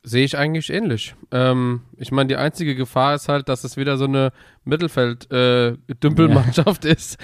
Sehe 0.04 0.24
ich 0.24 0.38
eigentlich 0.38 0.70
ähnlich. 0.70 1.16
Ähm, 1.32 1.80
ich 1.96 2.12
meine, 2.12 2.28
die 2.28 2.36
einzige 2.36 2.76
Gefahr 2.76 3.16
ist 3.16 3.28
halt, 3.28 3.48
dass 3.48 3.64
es 3.64 3.76
wieder 3.76 3.96
so 3.96 4.04
eine 4.04 4.30
Mittelfeld-Dümpelmannschaft 4.64 6.84
ist. 6.84 7.18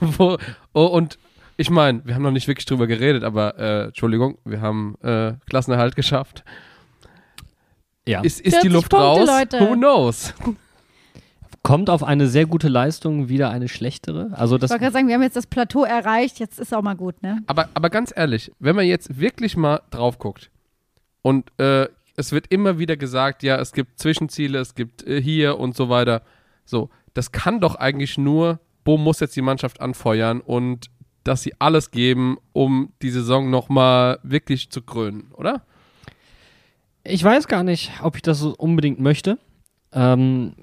Wo, 0.00 0.36
oh, 0.74 0.86
und 0.86 1.16
ich 1.62 1.70
meine, 1.70 2.04
wir 2.04 2.16
haben 2.16 2.22
noch 2.22 2.32
nicht 2.32 2.48
wirklich 2.48 2.66
drüber 2.66 2.88
geredet, 2.88 3.22
aber 3.22 3.56
äh, 3.56 3.84
Entschuldigung, 3.84 4.36
wir 4.44 4.60
haben 4.60 4.96
äh, 5.00 5.34
Klassenerhalt 5.48 5.94
geschafft. 5.94 6.42
Ja. 8.04 8.20
Ist, 8.20 8.40
ist 8.40 8.56
die 8.64 8.68
40 8.68 8.72
Luft 8.72 8.90
Punkte, 8.90 9.06
raus? 9.06 9.26
Leute. 9.28 9.60
Who 9.60 9.74
knows? 9.74 10.34
Kommt 11.62 11.88
auf 11.88 12.02
eine 12.02 12.26
sehr 12.26 12.46
gute 12.46 12.66
Leistung 12.66 13.28
wieder 13.28 13.50
eine 13.50 13.68
schlechtere? 13.68 14.30
Also 14.32 14.56
Ich 14.56 14.62
das 14.62 14.70
wollte 14.70 14.80
gerade 14.82 14.92
sagen, 14.92 15.06
wir 15.06 15.14
haben 15.14 15.22
jetzt 15.22 15.36
das 15.36 15.46
Plateau 15.46 15.84
erreicht, 15.84 16.40
jetzt 16.40 16.58
ist 16.58 16.74
auch 16.74 16.82
mal 16.82 16.96
gut, 16.96 17.22
ne? 17.22 17.44
Aber, 17.46 17.68
aber 17.74 17.90
ganz 17.90 18.12
ehrlich, 18.14 18.50
wenn 18.58 18.74
man 18.74 18.86
jetzt 18.86 19.20
wirklich 19.20 19.56
mal 19.56 19.82
drauf 19.90 20.18
guckt 20.18 20.50
und 21.22 21.48
äh, 21.60 21.86
es 22.16 22.32
wird 22.32 22.48
immer 22.48 22.80
wieder 22.80 22.96
gesagt, 22.96 23.44
ja, 23.44 23.56
es 23.60 23.70
gibt 23.70 24.00
Zwischenziele, 24.00 24.58
es 24.58 24.74
gibt 24.74 25.06
äh, 25.06 25.22
hier 25.22 25.60
und 25.60 25.76
so 25.76 25.88
weiter. 25.88 26.22
So, 26.64 26.90
das 27.14 27.30
kann 27.30 27.60
doch 27.60 27.76
eigentlich 27.76 28.18
nur, 28.18 28.58
Bo 28.82 28.98
muss 28.98 29.20
jetzt 29.20 29.36
die 29.36 29.42
Mannschaft 29.42 29.80
anfeuern 29.80 30.40
und 30.40 30.90
dass 31.24 31.42
sie 31.42 31.54
alles 31.58 31.90
geben, 31.90 32.38
um 32.52 32.92
die 33.02 33.10
Saison 33.10 33.50
nochmal 33.50 34.18
wirklich 34.22 34.70
zu 34.70 34.82
krönen, 34.82 35.30
oder? 35.32 35.62
Ich 37.04 37.22
weiß 37.22 37.48
gar 37.48 37.64
nicht, 37.64 37.90
ob 38.02 38.16
ich 38.16 38.22
das 38.22 38.38
so 38.38 38.54
unbedingt 38.56 39.00
möchte. 39.00 39.38
Ähm, 39.92 40.54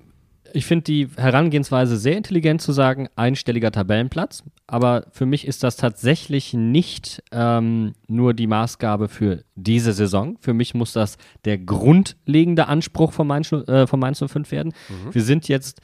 ich 0.54 0.66
finde 0.66 0.84
die 0.84 1.10
Herangehensweise 1.16 1.98
sehr 1.98 2.18
intelligent 2.18 2.62
zu 2.62 2.72
sagen, 2.72 3.08
einstelliger 3.16 3.72
Tabellenplatz. 3.72 4.44
Aber 4.68 5.06
für 5.12 5.26
mich 5.26 5.48
ist 5.48 5.64
das 5.64 5.76
tatsächlich 5.76 6.54
nicht 6.54 7.24
ähm, 7.32 7.94
nur 8.08 8.34
die 8.34 8.48
Maßgabe 8.48 9.08
für 9.08 9.44
diese 9.56 9.94
Saison. 9.94 10.38
Für 10.40 10.54
mich 10.54 10.74
muss 10.74 10.94
das 10.94 11.18
der 11.46 11.58
grundlegende 11.58 12.68
Anspruch 12.68 13.14
von 13.14 13.28
Mainz, 13.28 13.52
äh, 13.52 13.88
von 13.88 14.00
Mainz 14.00 14.24
05 14.26 14.52
werden. 14.52 14.74
Wir 15.12 15.24
sind 15.24 15.48
jetzt 15.48 15.82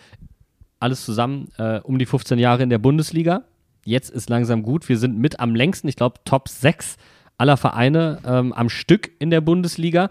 alles 0.80 1.06
zusammen 1.06 1.50
äh, 1.58 1.80
um 1.80 1.98
die 1.98 2.06
15 2.06 2.40
Jahre 2.40 2.64
in 2.64 2.70
der 2.70 2.78
Bundesliga. 2.78 3.44
Jetzt 3.86 4.10
ist 4.10 4.30
langsam 4.30 4.62
gut. 4.62 4.90
Wir 4.90 4.98
sind 4.98 5.18
mit 5.18 5.40
am 5.40 5.56
längsten, 5.56 5.88
ich 5.88 5.96
glaube, 5.96 6.20
Top 6.26 6.50
6 6.50 6.98
aller 7.38 7.56
Vereine 7.56 8.20
ähm, 8.26 8.52
am 8.52 8.68
Stück 8.68 9.12
in 9.20 9.30
der 9.30 9.42
Bundesliga 9.42 10.10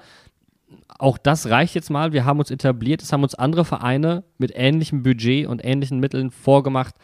auch 0.98 1.18
das 1.18 1.48
reicht 1.48 1.74
jetzt 1.74 1.90
mal. 1.90 2.12
Wir 2.12 2.24
haben 2.24 2.38
uns 2.38 2.50
etabliert. 2.50 3.02
Es 3.02 3.12
haben 3.12 3.22
uns 3.22 3.34
andere 3.34 3.64
Vereine 3.64 4.24
mit 4.38 4.52
ähnlichem 4.54 5.02
Budget 5.02 5.46
und 5.46 5.64
ähnlichen 5.64 6.00
Mitteln 6.00 6.30
vorgemacht, 6.30 6.94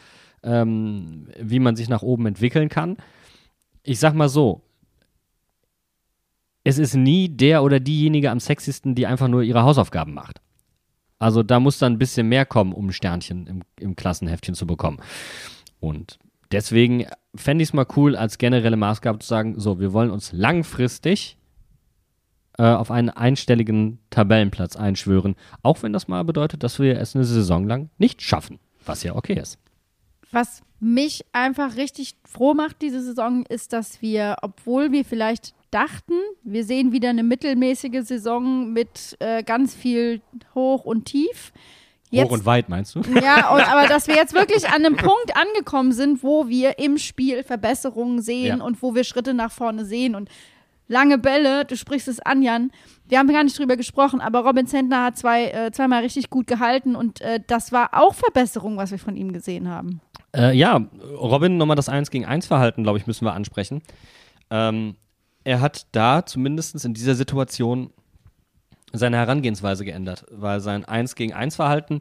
ähm, 0.42 1.28
wie 1.38 1.58
man 1.58 1.76
sich 1.76 1.88
nach 1.88 2.02
oben 2.02 2.26
entwickeln 2.26 2.68
kann. 2.68 2.96
Ich 3.82 3.98
sag 3.98 4.14
mal 4.14 4.28
so: 4.28 4.62
Es 6.64 6.78
ist 6.78 6.94
nie 6.94 7.28
der 7.28 7.62
oder 7.62 7.80
diejenige 7.80 8.30
am 8.30 8.40
sexiesten, 8.40 8.94
die 8.94 9.06
einfach 9.06 9.28
nur 9.28 9.42
ihre 9.42 9.62
Hausaufgaben 9.62 10.14
macht. 10.14 10.40
Also 11.18 11.42
da 11.42 11.60
muss 11.60 11.78
dann 11.78 11.94
ein 11.94 11.98
bisschen 11.98 12.28
mehr 12.28 12.46
kommen, 12.46 12.72
um 12.72 12.86
ein 12.86 12.92
Sternchen 12.92 13.46
im, 13.46 13.62
im 13.78 13.96
Klassenheftchen 13.96 14.54
zu 14.54 14.66
bekommen. 14.66 15.00
Und 15.78 16.18
deswegen 16.52 17.06
fände 17.34 17.62
ich 17.62 17.70
es 17.70 17.72
mal 17.72 17.86
cool, 17.96 18.16
als 18.16 18.38
generelle 18.38 18.76
Maßgabe 18.76 19.18
zu 19.18 19.28
sagen: 19.28 19.58
So, 19.58 19.80
wir 19.80 19.92
wollen 19.92 20.10
uns 20.10 20.32
langfristig 20.32 21.36
äh, 22.58 22.62
auf 22.62 22.90
einen 22.90 23.10
einstelligen 23.10 23.98
Tabellenplatz 24.10 24.76
einschwören, 24.76 25.36
auch 25.62 25.82
wenn 25.82 25.92
das 25.92 26.08
mal 26.08 26.24
bedeutet, 26.24 26.62
dass 26.62 26.78
wir 26.78 26.98
es 26.98 27.14
eine 27.14 27.24
Saison 27.24 27.66
lang 27.66 27.90
nicht 27.98 28.22
schaffen, 28.22 28.58
was 28.84 29.02
ja 29.02 29.14
okay 29.14 29.40
ist. 29.40 29.58
Was 30.32 30.62
mich 30.78 31.24
einfach 31.32 31.76
richtig 31.76 32.14
froh 32.24 32.54
macht 32.54 32.82
diese 32.82 33.02
Saison, 33.02 33.44
ist, 33.46 33.72
dass 33.72 34.00
wir, 34.00 34.36
obwohl 34.42 34.92
wir 34.92 35.04
vielleicht 35.04 35.54
dachten, 35.70 36.14
wir 36.42 36.64
sehen 36.64 36.92
wieder 36.92 37.10
eine 37.10 37.22
mittelmäßige 37.22 38.02
Saison 38.02 38.72
mit 38.72 39.16
äh, 39.20 39.42
ganz 39.42 39.74
viel 39.74 40.20
Hoch 40.54 40.84
und 40.84 41.06
Tief. 41.06 41.52
Hoch 42.12 42.30
und 42.30 42.44
weit, 42.46 42.68
meinst 42.68 42.94
du? 42.94 43.00
Ja, 43.22 43.50
und, 43.54 43.60
aber 43.72 43.86
dass 43.88 44.08
wir 44.08 44.16
jetzt 44.16 44.34
wirklich 44.34 44.66
an 44.68 44.84
einem 44.84 44.96
Punkt 44.96 45.34
angekommen 45.36 45.92
sind, 45.92 46.22
wo 46.22 46.48
wir 46.48 46.78
im 46.78 46.98
Spiel 46.98 47.42
Verbesserungen 47.44 48.20
sehen 48.22 48.58
Ja. 48.58 48.64
und 48.64 48.82
wo 48.82 48.94
wir 48.94 49.04
Schritte 49.04 49.34
nach 49.34 49.52
vorne 49.52 49.84
sehen 49.84 50.14
und 50.14 50.28
lange 50.88 51.18
Bälle, 51.18 51.64
du 51.64 51.76
sprichst 51.76 52.08
es 52.08 52.20
an, 52.20 52.42
Jan. 52.42 52.72
Wir 53.06 53.18
haben 53.18 53.28
gar 53.28 53.44
nicht 53.44 53.58
drüber 53.58 53.76
gesprochen, 53.76 54.20
aber 54.20 54.40
Robin 54.40 54.66
Zentner 54.66 55.04
hat 55.04 55.18
zwei, 55.18 55.46
äh, 55.50 55.70
zweimal 55.72 56.02
richtig 56.02 56.30
gut 56.30 56.46
gehalten 56.46 56.96
und 56.96 57.20
äh, 57.20 57.40
das 57.46 57.70
war 57.72 57.90
auch 57.92 58.14
Verbesserung, 58.14 58.76
was 58.76 58.90
wir 58.90 58.98
von 58.98 59.16
ihm 59.16 59.32
gesehen 59.32 59.68
haben. 59.68 60.00
Äh, 60.34 60.56
ja, 60.56 60.80
Robin, 61.16 61.56
nochmal 61.56 61.76
das 61.76 61.88
1 61.88 62.10
gegen 62.10 62.24
1 62.24 62.46
Verhalten, 62.46 62.82
glaube 62.82 62.98
ich, 62.98 63.06
müssen 63.06 63.24
wir 63.24 63.32
ansprechen. 63.34 63.82
Ähm, 64.50 64.96
er 65.44 65.60
hat 65.60 65.86
da 65.92 66.24
zumindest 66.26 66.84
in 66.84 66.94
dieser 66.94 67.14
Situation 67.14 67.90
seine 68.92 69.16
Herangehensweise 69.16 69.84
geändert, 69.84 70.24
weil 70.30 70.60
sein 70.60 70.84
1 70.84 71.14
gegen 71.14 71.32
1 71.32 71.56
Verhalten, 71.56 72.00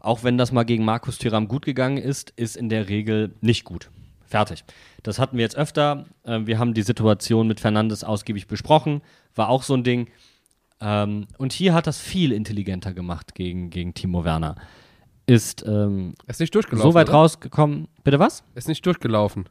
auch 0.00 0.22
wenn 0.22 0.36
das 0.38 0.52
mal 0.52 0.64
gegen 0.64 0.84
Markus 0.84 1.18
Thuram 1.18 1.48
gut 1.48 1.64
gegangen 1.64 1.96
ist, 1.96 2.30
ist 2.36 2.56
in 2.56 2.68
der 2.68 2.88
Regel 2.88 3.34
nicht 3.40 3.64
gut. 3.64 3.90
Fertig. 4.26 4.64
Das 5.02 5.18
hatten 5.18 5.36
wir 5.36 5.42
jetzt 5.44 5.56
öfter. 5.56 6.06
Äh, 6.24 6.40
wir 6.44 6.58
haben 6.58 6.74
die 6.74 6.82
Situation 6.82 7.46
mit 7.46 7.60
Fernandes 7.60 8.04
ausgiebig 8.04 8.46
besprochen. 8.46 9.00
War 9.34 9.48
auch 9.48 9.62
so 9.62 9.74
ein 9.74 9.84
Ding. 9.84 10.08
Ähm, 10.80 11.26
und 11.38 11.52
hier 11.52 11.72
hat 11.72 11.86
das 11.86 12.00
viel 12.00 12.32
intelligenter 12.32 12.92
gemacht 12.92 13.34
gegen, 13.34 13.70
gegen 13.70 13.94
Timo 13.94 14.24
Werner. 14.24 14.56
Ist 15.26 15.64
ähm, 15.66 16.14
Ist 16.26 16.40
nicht 16.40 16.54
durchgelaufen. 16.54 16.90
so 16.90 16.94
weit 16.94 17.08
oder? 17.08 17.18
rausgekommen. 17.18 17.88
Bitte 18.02 18.18
was? 18.18 18.44
Ist 18.54 18.68
nicht 18.68 18.84
durchgelaufen. 18.84 19.48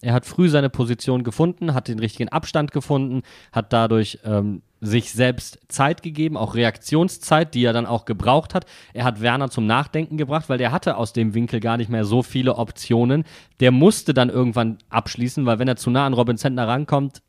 Er 0.00 0.14
hat 0.14 0.24
früh 0.24 0.48
seine 0.48 0.70
Position 0.70 1.22
gefunden, 1.22 1.74
hat 1.74 1.88
den 1.88 1.98
richtigen 1.98 2.28
Abstand 2.30 2.72
gefunden, 2.72 3.22
hat 3.52 3.72
dadurch 3.72 4.18
ähm, 4.24 4.62
sich 4.84 5.12
selbst 5.12 5.60
Zeit 5.68 6.02
gegeben, 6.02 6.36
auch 6.36 6.56
Reaktionszeit, 6.56 7.54
die 7.54 7.64
er 7.64 7.72
dann 7.72 7.86
auch 7.86 8.04
gebraucht 8.04 8.52
hat. 8.52 8.66
Er 8.92 9.04
hat 9.04 9.20
Werner 9.20 9.48
zum 9.48 9.64
Nachdenken 9.64 10.16
gebracht, 10.16 10.48
weil 10.48 10.58
der 10.58 10.72
hatte 10.72 10.96
aus 10.96 11.12
dem 11.12 11.34
Winkel 11.34 11.60
gar 11.60 11.76
nicht 11.76 11.88
mehr 11.88 12.04
so 12.04 12.24
viele 12.24 12.56
Optionen. 12.56 13.22
Der 13.60 13.70
musste 13.70 14.12
dann 14.12 14.28
irgendwann 14.28 14.78
abschließen, 14.90 15.46
weil 15.46 15.60
wenn 15.60 15.68
er 15.68 15.76
zu 15.76 15.90
nah 15.90 16.04
an 16.04 16.14
Robin 16.14 16.36
Zentner 16.36 16.66
rankommt, 16.66 17.22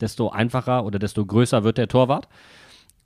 desto 0.00 0.30
einfacher 0.30 0.84
oder 0.84 0.98
desto 0.98 1.24
größer 1.24 1.62
wird 1.62 1.78
der 1.78 1.86
Torwart. 1.86 2.26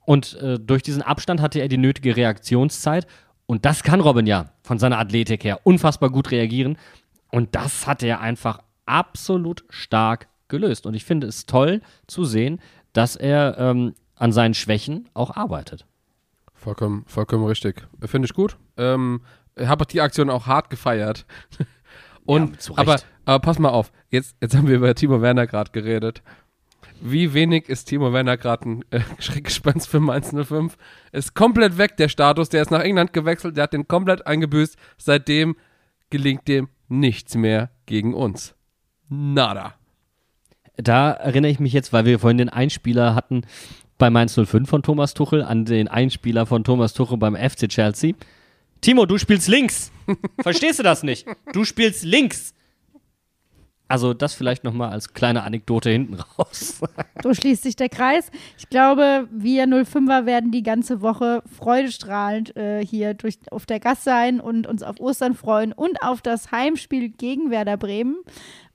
Und 0.03 0.33
äh, 0.41 0.59
durch 0.59 0.81
diesen 0.81 1.03
Abstand 1.03 1.39
hatte 1.39 1.59
er 1.59 1.67
die 1.67 1.77
nötige 1.77 2.17
Reaktionszeit. 2.17 3.05
Und 3.45 3.65
das 3.65 3.83
kann 3.83 4.01
Robin 4.01 4.25
ja 4.25 4.51
von 4.63 4.79
seiner 4.79 4.97
Athletik 4.97 5.43
her 5.43 5.59
unfassbar 5.63 6.09
gut 6.09 6.31
reagieren. 6.31 6.77
Und 7.29 7.53
das 7.53 7.85
hat 7.85 8.01
er 8.01 8.19
einfach 8.19 8.63
absolut 8.87 9.63
stark 9.69 10.27
gelöst. 10.47 10.87
Und 10.87 10.95
ich 10.95 11.05
finde 11.05 11.27
es 11.27 11.45
toll 11.45 11.81
zu 12.07 12.25
sehen, 12.25 12.59
dass 12.93 13.15
er 13.15 13.57
ähm, 13.57 13.93
an 14.15 14.31
seinen 14.31 14.53
Schwächen 14.53 15.09
auch 15.13 15.35
arbeitet. 15.35 15.85
Vollkommen, 16.53 17.03
vollkommen 17.07 17.45
richtig. 17.45 17.87
Finde 18.05 18.27
ich 18.27 18.33
gut. 18.33 18.57
Ähm, 18.77 19.21
habe 19.59 19.85
die 19.85 20.01
Aktion 20.01 20.29
auch 20.29 20.45
hart 20.45 20.69
gefeiert. 20.69 21.25
Und, 22.25 22.67
Ja, 22.67 22.73
aber, 22.77 22.97
aber 23.25 23.39
pass 23.39 23.57
mal 23.57 23.69
auf, 23.69 23.91
jetzt, 24.09 24.35
jetzt 24.41 24.55
haben 24.55 24.67
wir 24.67 24.75
über 24.75 24.93
Timo 24.93 25.21
Werner 25.21 25.47
gerade 25.47 25.71
geredet. 25.71 26.21
Wie 27.01 27.33
wenig 27.33 27.67
ist 27.67 27.85
Timo 27.85 28.13
Werner 28.13 28.37
gerade 28.37 28.69
ein 28.69 28.85
äh, 28.91 29.01
Schreckgespenst 29.19 29.87
für 29.87 29.99
Mainz 29.99 30.31
05? 30.31 30.77
Ist 31.11 31.33
komplett 31.33 31.79
weg, 31.79 31.97
der 31.97 32.09
Status. 32.09 32.49
Der 32.49 32.61
ist 32.61 32.69
nach 32.69 32.81
England 32.81 33.11
gewechselt, 33.11 33.57
der 33.57 33.63
hat 33.63 33.73
den 33.73 33.87
komplett 33.87 34.27
eingebüßt. 34.27 34.77
Seitdem 34.97 35.55
gelingt 36.11 36.47
dem 36.47 36.69
nichts 36.87 37.35
mehr 37.35 37.71
gegen 37.87 38.13
uns. 38.13 38.53
Nada. 39.09 39.73
Da 40.81 41.11
erinnere 41.11 41.51
ich 41.51 41.59
mich 41.59 41.73
jetzt, 41.73 41.93
weil 41.93 42.05
wir 42.05 42.19
vorhin 42.19 42.37
den 42.37 42.49
Einspieler 42.49 43.15
hatten 43.15 43.43
bei 43.97 44.09
Mainz 44.09 44.33
05 44.33 44.67
von 44.67 44.83
Thomas 44.83 45.13
Tuchel, 45.13 45.43
an 45.43 45.65
den 45.65 45.87
Einspieler 45.87 46.45
von 46.45 46.63
Thomas 46.63 46.93
Tuchel 46.93 47.17
beim 47.17 47.35
FC 47.35 47.69
Chelsea. 47.69 48.13
Timo, 48.81 49.05
du 49.05 49.17
spielst 49.19 49.47
links. 49.47 49.91
Verstehst 50.41 50.79
du 50.79 50.83
das 50.83 51.03
nicht? 51.03 51.27
Du 51.53 51.65
spielst 51.65 52.03
links. 52.03 52.55
Also 53.91 54.13
das 54.13 54.33
vielleicht 54.33 54.63
nochmal 54.63 54.91
als 54.91 55.13
kleine 55.13 55.43
Anekdote 55.43 55.89
hinten 55.89 56.15
raus. 56.37 56.81
So 57.21 57.33
schließt 57.33 57.63
sich 57.63 57.75
der 57.75 57.89
Kreis. 57.89 58.31
Ich 58.57 58.69
glaube, 58.69 59.27
wir 59.31 59.65
05er 59.65 60.25
werden 60.25 60.51
die 60.51 60.63
ganze 60.63 61.01
Woche 61.01 61.43
freudestrahlend 61.57 62.55
äh, 62.55 62.85
hier 62.85 63.13
durch, 63.13 63.37
auf 63.51 63.65
der 63.65 63.81
Gas 63.81 64.05
sein 64.05 64.39
und 64.39 64.65
uns 64.65 64.81
auf 64.81 65.01
Ostern 65.01 65.33
freuen 65.35 65.73
und 65.73 66.01
auf 66.01 66.21
das 66.21 66.53
Heimspiel 66.53 67.09
gegen 67.09 67.51
Werder 67.51 67.75
Bremen. 67.75 68.15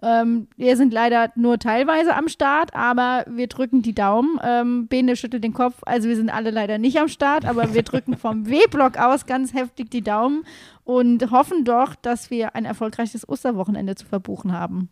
Ähm, 0.03 0.49
wir 0.57 0.77
sind 0.77 0.93
leider 0.93 1.33
nur 1.35 1.59
teilweise 1.59 2.15
am 2.15 2.29
Start, 2.29 2.75
aber 2.75 3.25
wir 3.27 3.47
drücken 3.47 3.81
die 3.81 3.95
Daumen. 3.95 4.39
Ähm, 4.45 4.87
Bene 4.87 5.17
schüttelt 5.17 5.43
den 5.43 5.55
Kopf, 5.55 5.77
also 5.87 6.09
wir 6.09 6.17
sind 6.17 6.29
alle 6.29 6.51
leider 6.51 6.77
nicht 6.77 6.99
am 6.99 7.09
Start, 7.09 7.47
aber 7.47 7.73
wir 7.73 7.83
drücken 7.83 8.19
vom 8.19 8.47
W-Block 8.51 8.99
aus 8.99 9.25
ganz 9.25 9.55
heftig 9.55 9.91
die 9.91 10.03
Daumen 10.03 10.45
und 10.85 11.31
hoffen 11.31 11.65
doch, 11.65 11.95
dass 11.95 12.31
wir 12.31 12.55
ein 12.55 12.67
erfolgreiches 12.67 13.27
Osterwochenende 13.27 13.95
zu 13.95 14.05
verbuchen 14.05 14.53
haben. 14.53 14.91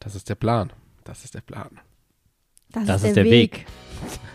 Das 0.00 0.14
ist 0.14 0.28
der 0.28 0.34
Plan. 0.34 0.72
Das 1.04 1.24
ist 1.24 1.34
der 1.34 1.42
Plan. 1.42 1.68
Das, 2.72 2.86
Das 2.86 3.04
ist 3.04 3.16
der 3.16 3.24
Weg. 3.24 3.66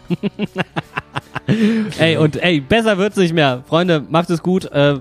ey, 2.00 2.18
und 2.18 2.42
ey, 2.42 2.62
besser 2.62 2.98
wird's 2.98 3.18
nicht 3.18 3.34
mehr. 3.34 3.64
Freunde, 3.68 4.06
macht 4.08 4.30
es 4.30 4.42
gut. 4.42 4.66
Äh, 4.66 5.00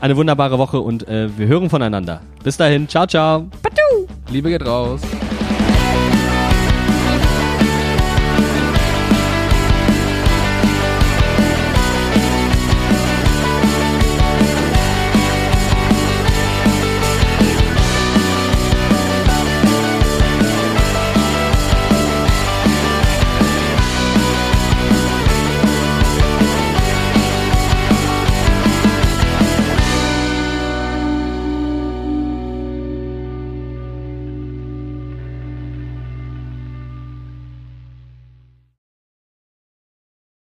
eine 0.00 0.16
wunderbare 0.16 0.58
Woche 0.58 0.80
und 0.80 1.06
äh, 1.08 1.28
wir 1.38 1.46
hören 1.46 1.70
voneinander. 1.70 2.22
Bis 2.42 2.56
dahin. 2.56 2.88
Ciao, 2.88 3.06
ciao. 3.06 3.48
Liebe 4.30 4.48
geht 4.48 4.66
raus. 4.66 5.00